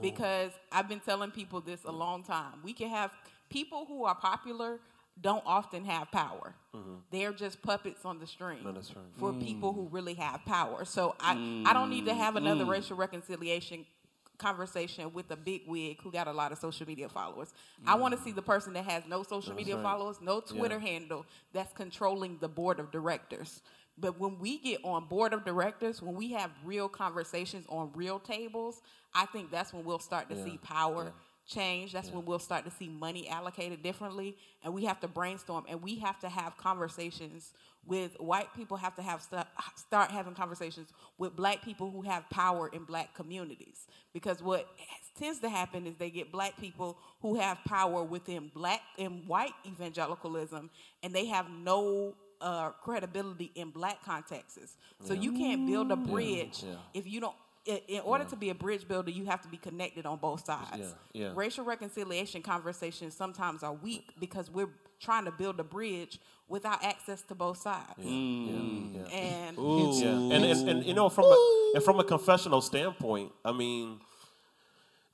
Because 0.00 0.52
I've 0.70 0.88
been 0.88 1.00
telling 1.00 1.32
people 1.32 1.60
this 1.60 1.82
a 1.84 1.90
long 1.90 2.22
time. 2.22 2.60
We 2.62 2.72
can 2.72 2.90
have 2.90 3.10
people 3.50 3.86
who 3.86 4.04
are 4.04 4.14
popular 4.14 4.78
don't 5.20 5.42
often 5.44 5.84
have 5.84 6.12
power. 6.12 6.54
They're 7.10 7.32
just 7.32 7.60
puppets 7.60 8.04
on 8.04 8.20
the 8.20 8.26
string 8.28 8.58
right. 8.62 8.76
for 9.18 9.32
people 9.32 9.72
who 9.72 9.88
really 9.88 10.14
have 10.14 10.44
power. 10.46 10.84
So 10.84 11.16
I, 11.18 11.64
I 11.66 11.72
don't 11.72 11.90
need 11.90 12.06
to 12.06 12.14
have 12.14 12.36
another 12.36 12.64
racial 12.64 12.96
reconciliation 12.96 13.84
conversation 14.38 15.12
with 15.12 15.30
a 15.30 15.36
big 15.36 15.62
wig 15.66 16.00
who 16.02 16.10
got 16.10 16.28
a 16.28 16.32
lot 16.32 16.52
of 16.52 16.58
social 16.58 16.86
media 16.86 17.08
followers. 17.08 17.52
I 17.86 17.96
want 17.96 18.14
to 18.14 18.20
mm. 18.20 18.24
see 18.24 18.32
the 18.32 18.42
person 18.42 18.72
that 18.74 18.84
has 18.84 19.02
no 19.08 19.22
social 19.22 19.54
media 19.54 19.74
right. 19.76 19.82
followers, 19.82 20.18
no 20.20 20.40
Twitter 20.40 20.78
handle 20.78 21.26
that's 21.52 21.72
controlling 21.72 22.38
the 22.40 22.48
board 22.48 22.80
of 22.80 22.90
directors. 22.90 23.62
But 24.00 24.18
when 24.20 24.38
we 24.38 24.58
get 24.58 24.80
on 24.84 25.06
board 25.06 25.32
of 25.32 25.44
directors, 25.44 26.00
when 26.00 26.14
we 26.14 26.32
have 26.32 26.50
real 26.64 26.88
conversations 26.88 27.66
on 27.68 27.90
real 27.94 28.20
tables, 28.20 28.80
I 29.12 29.26
think 29.26 29.50
that's 29.50 29.72
when 29.72 29.84
we'll 29.84 29.98
start 29.98 30.30
to 30.30 30.42
see 30.44 30.58
power 30.62 31.12
change. 31.48 31.92
That's 31.92 32.10
when 32.10 32.24
we'll 32.24 32.38
start 32.38 32.64
to 32.66 32.70
see 32.70 32.88
money 32.88 33.28
allocated 33.28 33.82
differently. 33.82 34.36
And 34.62 34.74
we 34.74 34.84
have 34.84 35.00
to 35.00 35.08
brainstorm 35.08 35.64
and 35.68 35.82
we 35.82 35.96
have 35.96 36.20
to 36.20 36.28
have 36.28 36.56
conversations 36.56 37.52
with 37.86 38.20
white 38.20 38.54
people, 38.54 38.76
have 38.76 38.94
to 38.96 39.02
have 39.02 39.22
st- 39.22 39.46
start 39.76 40.10
having 40.10 40.34
conversations 40.34 40.88
with 41.16 41.34
black 41.34 41.62
people 41.62 41.90
who 41.90 42.02
have 42.02 42.28
power 42.28 42.68
in 42.68 42.84
black 42.84 43.14
communities. 43.14 43.86
Because 44.12 44.42
what 44.42 44.68
tends 45.18 45.38
to 45.40 45.48
happen 45.48 45.86
is 45.86 45.96
they 45.96 46.10
get 46.10 46.30
black 46.30 46.58
people 46.60 46.98
who 47.22 47.36
have 47.36 47.58
power 47.66 48.04
within 48.04 48.50
black 48.54 48.82
and 48.98 49.26
white 49.26 49.54
evangelicalism 49.66 50.70
and 51.02 51.14
they 51.14 51.26
have 51.26 51.46
no 51.50 52.14
uh, 52.40 52.70
credibility 52.70 53.50
in 53.54 53.70
black 53.70 54.04
contexts. 54.04 54.76
So 55.04 55.14
you 55.14 55.32
can't 55.32 55.66
build 55.66 55.90
a 55.90 55.96
bridge 55.96 56.62
yeah. 56.64 56.74
if 56.94 57.06
you 57.06 57.20
don't. 57.20 57.34
In 57.68 57.80
in 57.86 58.00
order 58.00 58.24
to 58.24 58.36
be 58.36 58.48
a 58.48 58.54
bridge 58.54 58.88
builder, 58.88 59.10
you 59.10 59.26
have 59.26 59.42
to 59.42 59.48
be 59.48 59.58
connected 59.58 60.06
on 60.06 60.16
both 60.18 60.46
sides. 60.46 60.94
Yeah, 61.12 61.22
yeah. 61.24 61.32
Racial 61.34 61.66
reconciliation 61.66 62.40
conversations 62.40 63.14
sometimes 63.14 63.62
are 63.62 63.74
weak 63.74 64.06
because 64.18 64.50
we're 64.50 64.70
trying 65.00 65.26
to 65.26 65.30
build 65.30 65.60
a 65.60 65.64
bridge 65.64 66.18
without 66.48 66.82
access 66.82 67.20
to 67.22 67.34
both 67.34 67.58
sides. 67.58 67.92
And 69.12 69.58
Yeah, 69.58 70.34
and, 70.34 70.44
and 70.44 70.68
and 70.70 70.84
you 70.86 70.94
know 70.94 71.10
from 71.10 71.26
a 71.26 71.72
and 71.74 71.84
from 71.84 72.00
a 72.00 72.04
confessional 72.04 72.62
standpoint, 72.62 73.32
I 73.44 73.52
mean, 73.52 74.00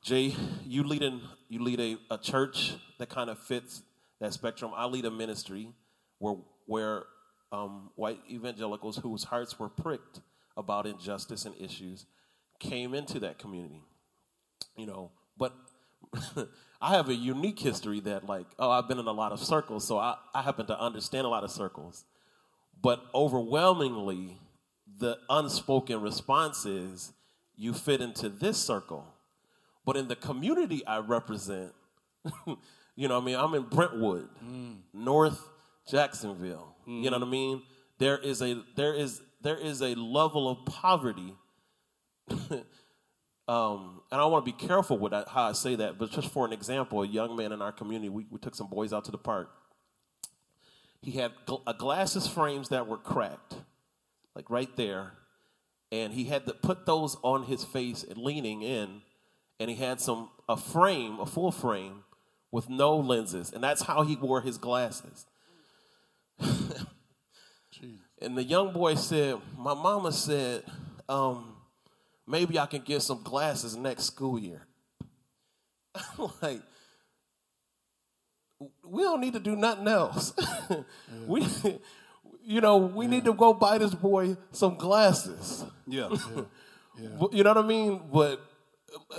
Jay, 0.01 0.37
you 0.65 0.85
lead 0.85 1.03
in 1.03 1.23
you 1.49 1.61
lead 1.61 1.81
a, 1.81 2.15
a 2.15 2.19
church 2.19 2.75
that 2.99 3.09
kind 3.09 3.31
of 3.31 3.39
fits 3.41 3.83
that 4.21 4.33
spectrum. 4.33 4.71
I 4.77 4.85
lead 4.87 5.07
a 5.07 5.11
ministry 5.11 5.71
where 6.19 6.37
where 6.67 7.07
um, 7.51 7.91
white 7.97 8.21
evangelicals 8.31 8.99
whose 8.99 9.25
hearts 9.25 9.59
were 9.59 9.69
pricked 9.69 10.21
about 10.57 10.87
injustice 10.87 11.47
and 11.47 11.55
issues 11.61 12.07
came 12.69 12.95
into 12.95 13.21
that 13.21 13.39
community. 13.39 13.83
You 14.77 14.87
know, 14.87 15.11
but 15.37 15.53
I 16.81 16.91
have 16.95 17.09
a 17.09 17.15
unique 17.15 17.59
history 17.59 18.01
that 18.01 18.27
like 18.27 18.47
oh 18.59 18.71
I've 18.71 18.89
been 18.89 18.99
in 18.99 19.07
a 19.07 19.13
lot 19.13 19.33
of 19.33 19.41
circles, 19.41 19.87
so 19.87 19.99
I, 19.99 20.17
I 20.35 20.43
happen 20.43 20.67
to 20.67 20.81
understand 20.81 21.27
a 21.27 21.31
lot 21.31 21.45
of 21.45 21.51
circles. 21.51 22.05
But 22.83 23.05
overwhelmingly, 23.15 24.39
the 24.99 25.19
unspoken 25.31 26.01
response 26.01 26.67
is 26.67 27.13
you 27.57 27.73
fit 27.73 28.01
into 28.01 28.29
this 28.29 28.59
circle. 28.59 29.07
But 29.87 29.97
in 29.97 30.09
the 30.09 30.17
community 30.17 30.85
I 30.87 30.99
represent, 30.99 31.73
you 32.97 33.09
know 33.09 33.15
what 33.15 33.23
I 33.23 33.27
mean? 33.27 33.37
I'm 33.37 33.55
in 33.55 33.65
Brentwood, 33.65 34.29
mm. 34.45 34.77
North 34.93 35.49
Jacksonville. 35.89 36.75
You 36.87 36.93
mm. 36.93 37.05
know 37.05 37.19
what 37.19 37.27
I 37.27 37.31
mean? 37.31 37.63
There 37.99 38.19
is 38.19 38.43
a 38.43 38.63
there 38.77 38.95
is 38.95 39.21
there 39.43 39.57
is 39.57 39.83
a 39.83 39.95
level 39.95 40.49
of 40.49 40.65
poverty 40.67 41.35
Um, 43.47 44.01
and 44.11 44.21
I 44.21 44.25
want 44.25 44.47
to 44.47 44.53
be 44.53 44.57
careful 44.57 44.99
with 44.99 45.13
that, 45.13 45.29
how 45.29 45.43
I 45.45 45.53
say 45.53 45.75
that, 45.77 45.99
but 45.99 46.11
just 46.11 46.31
for 46.31 46.47
an 46.47 46.53
example, 46.53 47.03
a 47.03 47.07
young 47.07 47.37
man 47.37 47.53
in 47.53 47.61
our 47.61 47.73
community, 47.73 48.09
we, 48.09 48.25
we 48.31 48.39
took 48.39 48.55
some 48.55 48.69
boys 48.69 48.93
out 48.93 49.05
to 49.05 49.11
the 49.11 49.19
park. 49.19 49.51
He 51.03 51.13
had 51.13 51.33
gl- 51.47 51.61
uh, 51.67 51.75
glasses 51.75 52.27
frames 52.27 52.71
that 52.71 52.87
were 52.87 52.97
cracked, 52.97 53.57
like 54.35 54.49
right 54.49 54.75
there, 54.77 55.13
and 55.93 56.15
he 56.15 56.25
had 56.25 56.47
to 56.47 56.55
put 56.55 56.87
those 56.87 57.19
on 57.23 57.43
his 57.43 57.65
face 57.65 58.03
and 58.03 58.17
leaning 58.17 58.63
in, 58.63 59.03
and 59.61 59.69
he 59.69 59.77
had 59.77 60.01
some 60.01 60.31
a 60.49 60.57
frame, 60.57 61.21
a 61.21 61.27
full 61.27 61.53
frame, 61.53 62.05
with 62.51 62.71
no 62.71 62.97
lenses, 62.97 63.53
and 63.53 63.63
that's 63.63 63.83
how 63.83 64.03
he 64.05 64.17
wore 64.17 64.41
his 64.41 64.57
glasses. 64.57 65.27
and 66.41 68.39
the 68.39 68.45
young 68.45 68.73
boy 68.73 68.95
said, 68.95 69.37
"My 69.59 69.75
mama 69.75 70.13
said." 70.13 70.65
Um, 71.07 71.54
maybe 72.27 72.59
I 72.59 72.67
can 72.67 72.83
get 72.83 73.03
some 73.03 73.23
glasses 73.23 73.77
next 73.77 74.05
school 74.05 74.39
year. 74.39 74.67
I'm 75.95 76.31
like, 76.43 76.61
we 78.85 79.03
don't 79.03 79.21
need 79.21 79.35
to 79.35 79.41
do 79.41 79.57
nothing 79.57 79.89
else. 79.89 80.33
we, 81.27 81.47
you 82.45 82.61
know, 82.61 82.77
we 82.77 83.07
need 83.07 83.25
to 83.25 83.35
go 83.35 83.53
buy 83.55 83.79
this 83.79 83.95
boy 83.95 84.37
some 84.53 84.77
glasses. 84.77 85.65
Yeah. 85.87 86.11
You 86.97 87.43
know 87.43 87.51
what 87.51 87.59
I 87.59 87.67
mean? 87.67 88.03
But 88.13 88.41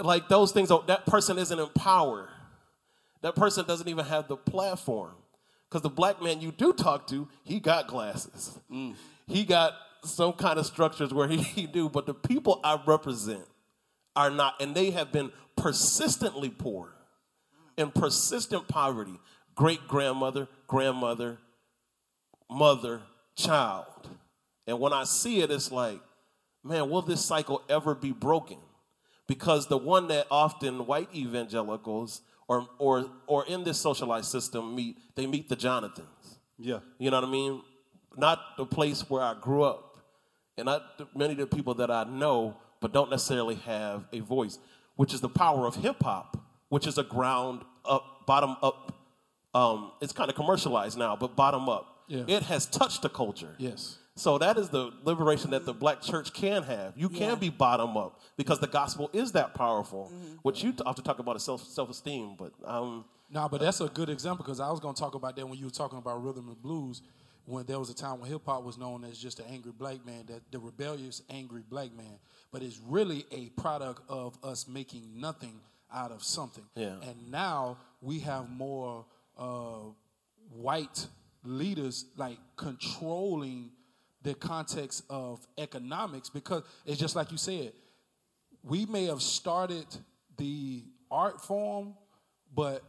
like 0.02 0.30
those 0.30 0.54
things, 0.54 0.70
that 0.70 1.06
person 1.06 1.38
isn't 1.38 1.60
empowered. 1.60 2.30
That 3.22 3.36
person 3.36 3.66
doesn't 3.66 3.90
even 3.90 4.06
have 4.06 4.30
the 4.30 4.38
platform. 4.38 5.12
Because 5.68 5.82
the 5.82 5.90
black 5.90 6.22
man 6.22 6.40
you 6.40 6.54
do 6.54 6.72
talk 6.72 7.06
to, 7.08 7.28
he 7.44 7.60
got 7.60 7.88
glasses. 7.88 8.58
Mm. 8.72 8.96
He 9.28 9.44
got 9.44 9.74
some 10.06 10.34
kind 10.34 10.60
of 10.60 10.66
structures 10.66 11.14
where 11.14 11.28
he, 11.28 11.38
he 11.42 11.68
do, 11.68 11.90
but 11.90 12.06
the 12.06 12.14
people 12.14 12.60
I 12.64 12.80
represent 12.86 13.46
are 14.16 14.30
not, 14.30 14.62
and 14.62 14.74
they 14.74 14.92
have 14.92 15.12
been 15.12 15.32
persistently 15.56 16.50
poor 16.50 16.96
in 17.78 17.92
persistent 17.92 18.68
poverty. 18.68 19.20
Great 19.56 19.88
grandmother, 19.88 20.48
grandmother, 20.68 21.38
mother, 22.50 23.02
child. 23.36 23.86
And 24.68 24.80
when 24.80 24.94
I 24.94 25.04
see 25.04 25.42
it, 25.42 25.52
it's 25.52 25.72
like, 25.72 26.00
man, 26.64 26.90
will 26.90 27.02
this 27.02 27.24
cycle 27.24 27.62
ever 27.70 27.96
be 27.96 28.12
broken? 28.12 28.58
Because 29.28 29.68
the 29.68 29.78
one 29.78 30.08
that 30.10 30.28
often 30.30 30.86
white 30.86 31.10
evangelicals 31.14 32.22
or, 32.48 32.68
or, 32.78 33.10
or 33.28 33.46
in 33.46 33.64
this 33.64 33.80
socialized 33.80 34.30
system 34.30 34.76
meet, 34.76 34.98
they 35.16 35.26
meet 35.26 35.50
the 35.50 35.56
Jonathans. 35.56 36.40
Yeah. 36.58 36.80
You 37.00 37.12
know 37.12 37.18
what 37.22 37.28
I 37.28 37.32
mean? 37.32 37.62
Not 38.18 38.40
the 38.58 38.66
place 38.66 39.10
where 39.10 39.24
I 39.24 39.36
grew 39.40 39.64
up, 39.64 39.95
and 40.58 40.66
not 40.66 41.16
many 41.16 41.34
of 41.34 41.40
the 41.40 41.48
people 41.48 41.74
that 41.76 41.92
I 41.92 42.04
know, 42.06 42.58
but 42.80 42.94
don't 42.94 43.10
necessarily 43.10 43.56
have 43.56 44.06
a 44.14 44.20
voice, 44.20 44.60
which 44.96 45.14
is 45.14 45.22
the 45.22 45.30
power 45.30 45.66
of 45.68 45.76
hip 45.76 46.02
hop, 46.04 46.38
which 46.70 46.88
is 46.88 46.98
a 46.98 47.04
ground 47.04 47.62
up, 47.84 48.26
bottom 48.26 48.56
up. 48.62 48.94
Um, 49.54 49.92
it's 50.02 50.14
kind 50.14 50.30
of 50.30 50.36
commercialized 50.36 50.98
now, 50.98 51.16
but 51.16 51.36
bottom 51.36 51.70
up. 51.70 52.04
Yeah. 52.08 52.24
It 52.28 52.44
has 52.44 52.66
touched 52.66 53.02
the 53.02 53.10
culture. 53.10 53.56
Yes. 53.58 53.98
So 54.18 54.38
that 54.38 54.58
is 54.58 54.70
the 54.70 54.92
liberation 55.04 55.52
that 55.52 55.66
the 55.66 55.74
black 55.74 56.02
church 56.02 56.32
can 56.34 56.64
have. 56.64 56.94
You 56.96 57.10
can 57.10 57.30
Yeah. 57.32 57.36
be 57.36 57.50
bottom 57.50 57.98
up 57.98 58.20
because 58.38 58.60
the 58.60 58.68
gospel 58.68 59.10
is 59.12 59.32
that 59.34 59.54
powerful. 59.56 60.12
Which 60.42 60.64
you 60.64 60.74
often 60.86 61.04
talk 61.04 61.20
about 61.20 61.36
is 61.36 61.44
self 61.44 61.64
self 61.64 61.90
esteem, 61.90 62.36
but 62.38 62.54
um, 62.64 63.04
No, 63.30 63.50
but 63.50 63.60
that's 63.60 63.82
a 63.82 63.88
good 63.88 64.10
example 64.10 64.44
because 64.46 64.60
I 64.60 64.70
was 64.70 64.80
going 64.80 64.94
to 64.94 65.00
talk 65.02 65.16
about 65.16 65.36
that 65.36 65.48
when 65.50 65.58
you 65.58 65.66
were 65.66 65.72
talking 65.72 65.98
about 65.98 66.24
rhythm 66.24 66.48
and 66.48 66.62
blues. 66.62 67.02
When 67.46 67.66
there 67.66 67.78
was 67.78 67.90
a 67.90 67.96
time 67.96 68.20
when 68.20 68.30
hip 68.30 68.42
hop 68.46 68.64
was 68.64 68.78
known 68.78 69.04
as 69.04 69.20
just 69.20 69.40
an 69.40 69.46
angry 69.52 69.72
black 69.72 70.06
man, 70.06 70.26
that 70.28 70.42
the 70.52 70.60
rebellious 70.60 71.22
angry 71.30 71.62
black 71.68 71.96
man, 71.96 72.20
but 72.52 72.64
it's 72.64 72.80
really 72.88 73.26
a 73.32 73.50
product 73.62 74.02
of 74.10 74.38
us 74.44 74.68
making 74.68 75.04
nothing 75.20 75.60
out 75.94 76.12
of 76.12 76.24
something. 76.24 76.64
Yeah. 76.76 76.96
And 77.04 77.32
now 77.32 77.78
we 78.02 78.20
have 78.22 78.50
more 78.50 79.06
uh, 79.38 79.92
white 80.50 81.08
leaders 81.44 82.06
like 82.18 82.38
controlling 82.56 83.70
the 84.24 84.34
context 84.34 85.04
of 85.10 85.46
economics 85.58 86.30
because 86.30 86.64
it's 86.86 87.00
just 87.00 87.16
like 87.16 87.32
you 87.32 87.38
said, 87.38 87.72
we 88.64 88.86
may 88.88 89.06
have 89.06 89.22
started 89.22 89.86
the 90.38 90.84
art 91.12 91.42
form, 91.42 91.94
but 92.54 92.84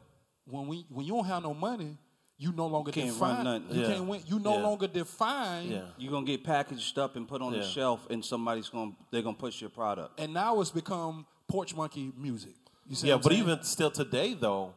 when 0.47 0.66
we 0.66 0.87
when 0.88 1.05
you 1.05 1.12
don't 1.12 1.27
have 1.27 1.42
no 1.42 1.53
money, 1.53 1.99
you 2.38 2.53
no 2.53 2.66
longer 2.66 2.92
Can't 2.92 3.09
define. 3.09 3.37
run 3.37 3.62
nothing. 3.62 3.77
You 3.77 3.83
Yeah. 3.83 3.94
can't 3.94 4.07
win. 4.07 4.22
You 4.27 4.38
no 4.38 4.57
Yeah. 4.59 4.62
longer 4.62 4.87
define. 4.87 5.68
yeah. 5.70 5.87
You're 5.96 6.12
gonna 6.12 6.27
get 6.27 6.44
packaged 6.44 6.99
up 6.99 7.16
and 7.16 7.27
put 7.27 7.40
on 7.42 7.53
the 7.53 7.62
shelf, 7.62 8.07
and 8.11 8.25
somebody's 8.25 8.68
gonna 8.68 8.92
they're 9.11 9.22
gonna 9.22 9.37
push 9.37 9.61
your 9.61 9.70
product. 9.70 10.20
And 10.20 10.35
now 10.35 10.61
it's 10.61 10.70
become 10.70 11.27
porch 11.49 11.75
monkey 11.75 12.12
music. 12.16 12.55
You 12.88 12.94
see 12.94 13.09
Yeah, 13.09 13.14
what 13.14 13.18
I'm 13.18 13.22
but 13.22 13.33
saying? 13.33 13.42
even 13.42 13.62
still 13.64 13.90
today, 13.90 14.35
though, 14.35 14.75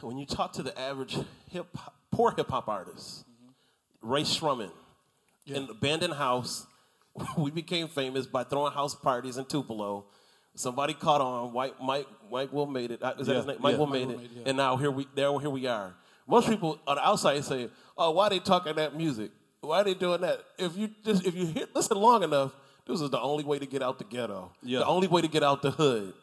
when 0.00 0.18
you 0.18 0.26
talk 0.26 0.52
to 0.54 0.62
the 0.62 0.78
average 0.78 1.16
hip 1.50 1.66
poor 2.10 2.32
hip 2.36 2.48
hop 2.48 2.68
artist, 2.68 3.24
Rae 4.00 4.22
Sremmurd, 4.22 4.70
in 5.46 5.68
Abandoned 5.68 6.14
House, 6.14 6.66
we 7.36 7.50
became 7.50 7.88
famous 7.88 8.26
by 8.26 8.44
throwing 8.44 8.72
house 8.72 8.94
parties 8.94 9.36
in 9.36 9.44
Tupelo. 9.46 10.06
Somebody 10.56 10.94
caught 10.94 11.20
on. 11.20 11.52
White 11.52 11.74
Mike 11.82 12.06
Mike 12.30 12.52
Will 12.52 12.66
made 12.66 12.92
it. 12.92 13.02
Uh, 13.02 13.14
that 13.14 13.18
his 13.26 13.46
name? 13.46 13.56
Mike 13.60 13.72
yeah. 13.72 13.78
Will 13.78 13.86
Mike 13.86 13.92
made 14.00 14.06
Will 14.08 14.14
it. 14.14 14.18
made 14.18 14.24
it, 14.26 14.30
yeah. 14.36 14.42
And 14.46 14.56
now 14.56 14.76
here 14.76 14.90
we 14.92 15.08
there 15.14 15.36
here 15.40 15.50
we 15.50 15.66
are. 15.66 15.96
Most 16.26 16.48
people 16.48 16.78
on 16.86 16.96
the 16.96 17.06
outside 17.06 17.44
say, 17.44 17.68
"Oh, 17.96 18.10
why 18.12 18.28
they 18.28 18.38
talking 18.38 18.74
that 18.76 18.96
music? 18.96 19.30
Why 19.60 19.82
they 19.82 19.94
doing 19.94 20.20
that?" 20.22 20.40
If 20.58 20.76
you 20.76 20.88
just 21.04 21.26
if 21.26 21.34
you 21.34 21.46
hear, 21.46 21.66
listen 21.74 21.96
long 21.98 22.22
enough, 22.22 22.52
this 22.86 23.00
is 23.00 23.10
the 23.10 23.20
only 23.20 23.44
way 23.44 23.58
to 23.58 23.66
get 23.66 23.82
out 23.82 23.98
the 23.98 24.04
ghetto. 24.04 24.50
Yeah. 24.62 24.80
The 24.80 24.86
only 24.86 25.06
way 25.08 25.20
to 25.22 25.28
get 25.28 25.42
out 25.42 25.62
the 25.62 25.70
hood. 25.70 26.14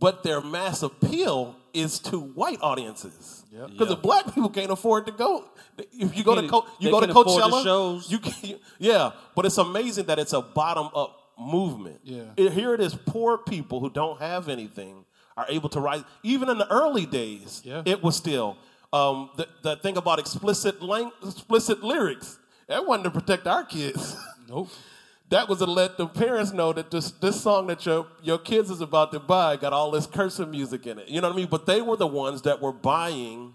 But 0.00 0.22
their 0.24 0.40
mass 0.40 0.82
appeal 0.82 1.54
is 1.74 1.98
to 2.00 2.18
white 2.18 2.58
audiences. 2.62 3.44
Because 3.68 3.88
the 3.88 3.96
black 3.96 4.34
people 4.34 4.48
can't 4.48 4.70
afford 4.72 5.06
to 5.06 5.12
go. 5.12 5.44
If 5.92 6.16
you 6.16 6.24
go 6.24 6.34
to 6.40 6.48
Co- 6.48 6.66
you 6.80 6.90
go 6.90 7.00
to 7.00 7.06
Coachella, 7.12 7.62
shows. 7.62 8.10
you 8.10 8.18
can, 8.18 8.58
yeah. 8.78 9.12
But 9.36 9.44
it's 9.46 9.58
amazing 9.58 10.06
that 10.06 10.18
it's 10.18 10.32
a 10.32 10.40
bottom 10.40 10.88
up 10.94 11.16
movement. 11.38 12.00
Yeah. 12.04 12.22
It- 12.36 12.52
here 12.52 12.74
it 12.74 12.80
is, 12.80 12.94
poor 12.94 13.38
people 13.38 13.80
who 13.80 13.90
don't 13.90 14.18
have 14.18 14.48
anything 14.48 15.04
are 15.36 15.46
able 15.48 15.68
to 15.70 15.80
rise. 15.80 16.02
Even 16.22 16.48
in 16.48 16.58
the 16.58 16.70
early 16.72 17.06
days, 17.06 17.62
Yeah. 17.64 17.82
it 17.84 18.02
was 18.02 18.16
still 18.16 18.56
um, 18.92 19.30
the, 19.36 19.48
the 19.62 19.76
thing 19.76 19.96
about 19.96 20.18
explicit 20.18 20.82
lang- 20.82 21.12
explicit 21.22 21.82
lyrics. 21.82 22.38
That 22.68 22.86
wasn't 22.86 23.04
to 23.04 23.10
protect 23.10 23.46
our 23.46 23.64
kids. 23.64 24.16
nope. 24.48 24.68
that 25.30 25.48
was 25.48 25.58
to 25.58 25.66
let 25.66 25.96
the 25.96 26.06
parents 26.06 26.52
know 26.52 26.72
that 26.74 26.90
this 26.90 27.10
this 27.12 27.40
song 27.40 27.66
that 27.68 27.84
your 27.86 28.06
your 28.22 28.38
kids 28.38 28.70
is 28.70 28.80
about 28.80 29.12
to 29.12 29.20
buy 29.20 29.56
got 29.56 29.72
all 29.72 29.90
this 29.90 30.06
cursing 30.06 30.50
music 30.50 30.86
in 30.86 30.98
it. 30.98 31.08
You 31.08 31.20
know 31.20 31.28
what 31.28 31.34
I 31.34 31.36
mean? 31.36 31.48
But 31.50 31.66
they 31.66 31.80
were 31.82 31.96
the 31.96 32.06
ones 32.06 32.42
that 32.42 32.60
were 32.60 32.72
buying 32.72 33.54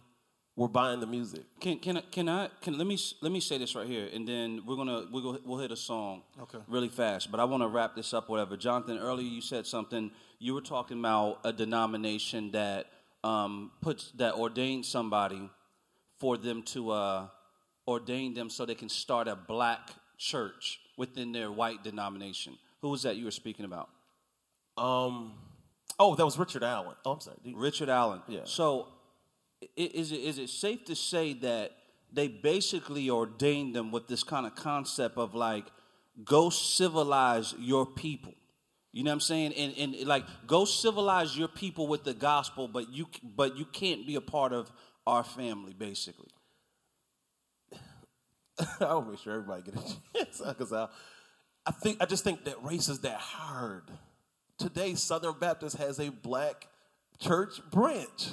were 0.55 0.67
buying 0.67 0.99
the 0.99 1.05
music. 1.05 1.43
Can 1.59 1.77
can 1.77 1.97
I, 1.97 2.01
can 2.11 2.27
I 2.27 2.49
can 2.61 2.77
let 2.79 2.87
me 2.87 2.97
let 3.21 3.31
me 3.31 3.39
say 3.39 3.59
this 3.59 3.75
right 3.75 3.85
here, 3.87 4.09
and 4.11 4.27
then 4.27 4.63
we're 4.65 4.75
gonna 4.75 5.05
we'll 5.11 5.21
go, 5.33 5.39
we'll 5.45 5.59
hit 5.59 5.71
a 5.71 5.75
song 5.77 6.23
Okay. 6.41 6.57
really 6.67 6.89
fast. 6.89 7.29
But 7.29 7.39
I 7.39 7.43
want 7.43 7.61
to 7.61 7.67
wrap 7.67 7.95
this 7.95 8.11
up. 8.11 8.27
Whatever, 8.27 8.57
Jonathan. 8.57 8.97
Earlier 8.97 9.27
you 9.27 9.41
said 9.41 9.67
something. 9.67 10.09
You 10.39 10.55
were 10.55 10.61
talking 10.61 10.97
about 10.99 11.39
a 11.43 11.53
denomination 11.53 12.51
that 12.51 12.87
um, 13.27 13.71
puts 13.81 14.11
that 14.11 14.33
ordains 14.35 14.87
somebody 14.87 15.49
for 16.17 16.37
them 16.37 16.63
to 16.63 16.91
uh, 16.91 17.27
ordain 17.87 18.33
them 18.33 18.49
so 18.49 18.65
they 18.65 18.75
can 18.75 18.89
start 18.89 19.27
a 19.27 19.35
black 19.35 19.89
church 20.17 20.79
within 20.97 21.31
their 21.31 21.51
white 21.51 21.83
denomination. 21.83 22.57
Who 22.81 22.89
was 22.89 23.03
that 23.03 23.17
you 23.17 23.25
were 23.25 23.31
speaking 23.31 23.65
about? 23.65 23.89
Um, 24.77 25.33
oh, 25.99 26.15
that 26.15 26.25
was 26.25 26.37
Richard 26.37 26.63
Allen. 26.63 26.95
Oh, 27.05 27.13
I'm 27.13 27.19
sorry. 27.19 27.37
Richard 27.53 27.89
Allen. 27.89 28.21
Yeah. 28.27 28.41
So, 28.45 28.87
is 29.75 30.11
it 30.11 30.21
is 30.21 30.37
it 30.39 30.49
safe 30.49 30.85
to 30.85 30.95
say 30.95 31.33
that 31.33 31.71
they 32.13 32.27
basically 32.27 33.09
ordained 33.09 33.75
them 33.75 33.91
with 33.91 34.07
this 34.07 34.23
kind 34.23 34.45
of 34.45 34.55
concept 34.55 35.17
of 35.17 35.35
like, 35.35 35.65
go 36.23 36.49
civilize 36.49 37.53
your 37.59 37.85
people. 37.85 38.33
You 38.93 39.03
know 39.03 39.11
what 39.11 39.15
I'm 39.15 39.19
saying? 39.21 39.53
And 39.53 39.73
and 39.77 40.07
like, 40.07 40.25
go 40.47 40.65
civilize 40.65 41.37
your 41.37 41.47
people 41.47 41.87
with 41.87 42.03
the 42.03 42.13
gospel, 42.13 42.67
but 42.67 42.91
you 42.91 43.07
but 43.23 43.57
you 43.57 43.65
can't 43.65 44.07
be 44.07 44.15
a 44.15 44.21
part 44.21 44.53
of 44.53 44.71
our 45.05 45.23
family, 45.23 45.73
basically. 45.73 46.29
I 48.81 48.93
will 48.93 49.03
make 49.03 49.19
sure 49.19 49.33
everybody 49.33 49.63
get 49.63 49.75
a 49.75 49.83
chance 50.15 50.41
because 50.41 50.73
I, 50.73 50.87
I 51.65 51.71
think 51.71 51.97
I 52.01 52.05
just 52.05 52.23
think 52.23 52.45
that 52.45 52.63
race 52.63 52.89
is 52.89 53.01
that 53.01 53.19
hard. 53.19 53.83
Today, 54.57 54.95
Southern 54.95 55.35
Baptist 55.39 55.77
has 55.77 55.99
a 55.99 56.09
black 56.09 56.67
church 57.19 57.61
branch. 57.69 58.29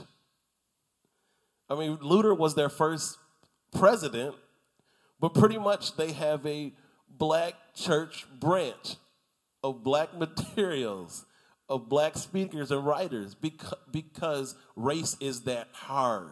I 1.69 1.75
mean, 1.75 1.99
Luter 1.99 2.37
was 2.37 2.55
their 2.55 2.69
first 2.69 3.19
president, 3.75 4.35
but 5.21 5.35
pretty 5.35 5.59
much 5.59 5.97
they 5.97 6.13
have 6.13 6.47
a 6.47 6.73
black 7.09 7.55
church 7.75 8.27
branch 8.41 8.97
of 9.65 9.83
black 9.83 10.15
materials, 10.19 11.27
of 11.69 11.89
black 11.89 12.17
speakers 12.17 12.71
and 12.71 12.87
writers, 12.87 13.35
because, 13.35 13.79
because 13.91 14.55
race 14.77 15.17
is 15.19 15.43
that 15.43 15.69
hard. 15.73 16.29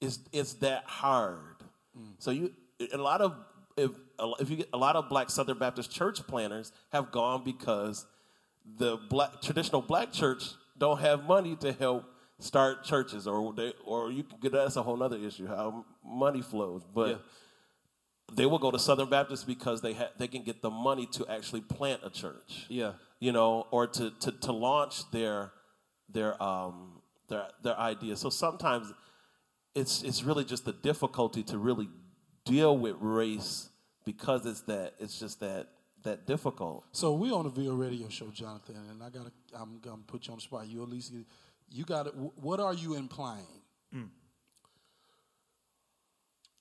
It's, 0.00 0.20
it's 0.32 0.52
that 0.54 0.84
hard. 0.84 1.56
Mm. 1.98 2.12
So 2.18 2.30
you 2.30 2.52
a 2.92 2.96
lot 2.96 3.20
of 3.20 3.36
if 3.76 3.90
if 4.38 4.50
you 4.50 4.56
get 4.56 4.68
a 4.72 4.78
lot 4.78 4.96
of 4.96 5.08
black 5.08 5.30
Southern 5.30 5.58
Baptist 5.58 5.90
church 5.90 6.26
planners 6.26 6.72
have 6.92 7.10
gone 7.10 7.44
because 7.44 8.06
the 8.78 8.96
black 9.08 9.42
traditional 9.42 9.82
black 9.82 10.12
church 10.12 10.44
don't 10.78 11.00
have 11.00 11.24
money 11.24 11.56
to 11.56 11.72
help 11.72 12.04
start 12.38 12.84
churches, 12.84 13.26
or 13.26 13.52
they, 13.52 13.74
or 13.84 14.10
you 14.10 14.22
can 14.22 14.38
get 14.40 14.52
that's 14.52 14.76
a 14.76 14.82
whole 14.82 15.02
other 15.02 15.18
issue 15.18 15.46
how 15.46 15.84
money 16.04 16.42
flows, 16.42 16.82
but. 16.94 17.22
They 18.32 18.46
will 18.46 18.58
go 18.58 18.70
to 18.70 18.78
Southern 18.78 19.08
Baptist 19.10 19.46
because 19.46 19.80
they 19.82 19.92
ha- 19.94 20.10
they 20.18 20.28
can 20.28 20.42
get 20.42 20.62
the 20.62 20.70
money 20.70 21.06
to 21.12 21.26
actually 21.28 21.60
plant 21.62 22.00
a 22.04 22.10
church 22.10 22.66
Yeah. 22.68 22.92
you 23.18 23.32
know, 23.32 23.66
or 23.70 23.86
to, 23.86 24.10
to, 24.20 24.32
to 24.32 24.52
launch 24.52 25.10
their 25.10 25.52
their 26.08 26.40
um 26.42 27.00
their 27.28 27.48
their 27.62 27.78
ideas. 27.78 28.20
So 28.20 28.30
sometimes 28.30 28.92
it's 29.74 30.02
it's 30.02 30.22
really 30.24 30.44
just 30.44 30.64
the 30.64 30.72
difficulty 30.72 31.42
to 31.44 31.58
really 31.58 31.88
deal 32.44 32.76
with 32.76 32.96
race 33.00 33.68
because 34.04 34.46
it's 34.46 34.62
that 34.62 34.94
it's 34.98 35.18
just 35.18 35.40
that 35.40 35.68
that 36.02 36.26
difficult. 36.26 36.84
So 36.92 37.12
we 37.14 37.30
on 37.30 37.44
the 37.44 37.50
Ville 37.50 37.76
Radio 37.76 38.08
Show, 38.08 38.30
Jonathan, 38.30 38.76
and 38.90 39.02
I 39.02 39.10
gotta 39.10 39.30
I'm 39.54 39.78
gonna 39.80 40.02
put 40.06 40.26
you 40.26 40.32
on 40.32 40.38
the 40.38 40.42
spot. 40.42 40.66
You 40.66 40.82
at 40.82 40.88
least 40.88 41.12
you 41.70 41.84
got 41.84 42.04
to 42.04 42.10
What 42.10 42.58
are 42.60 42.74
you 42.74 42.94
implying? 42.94 43.46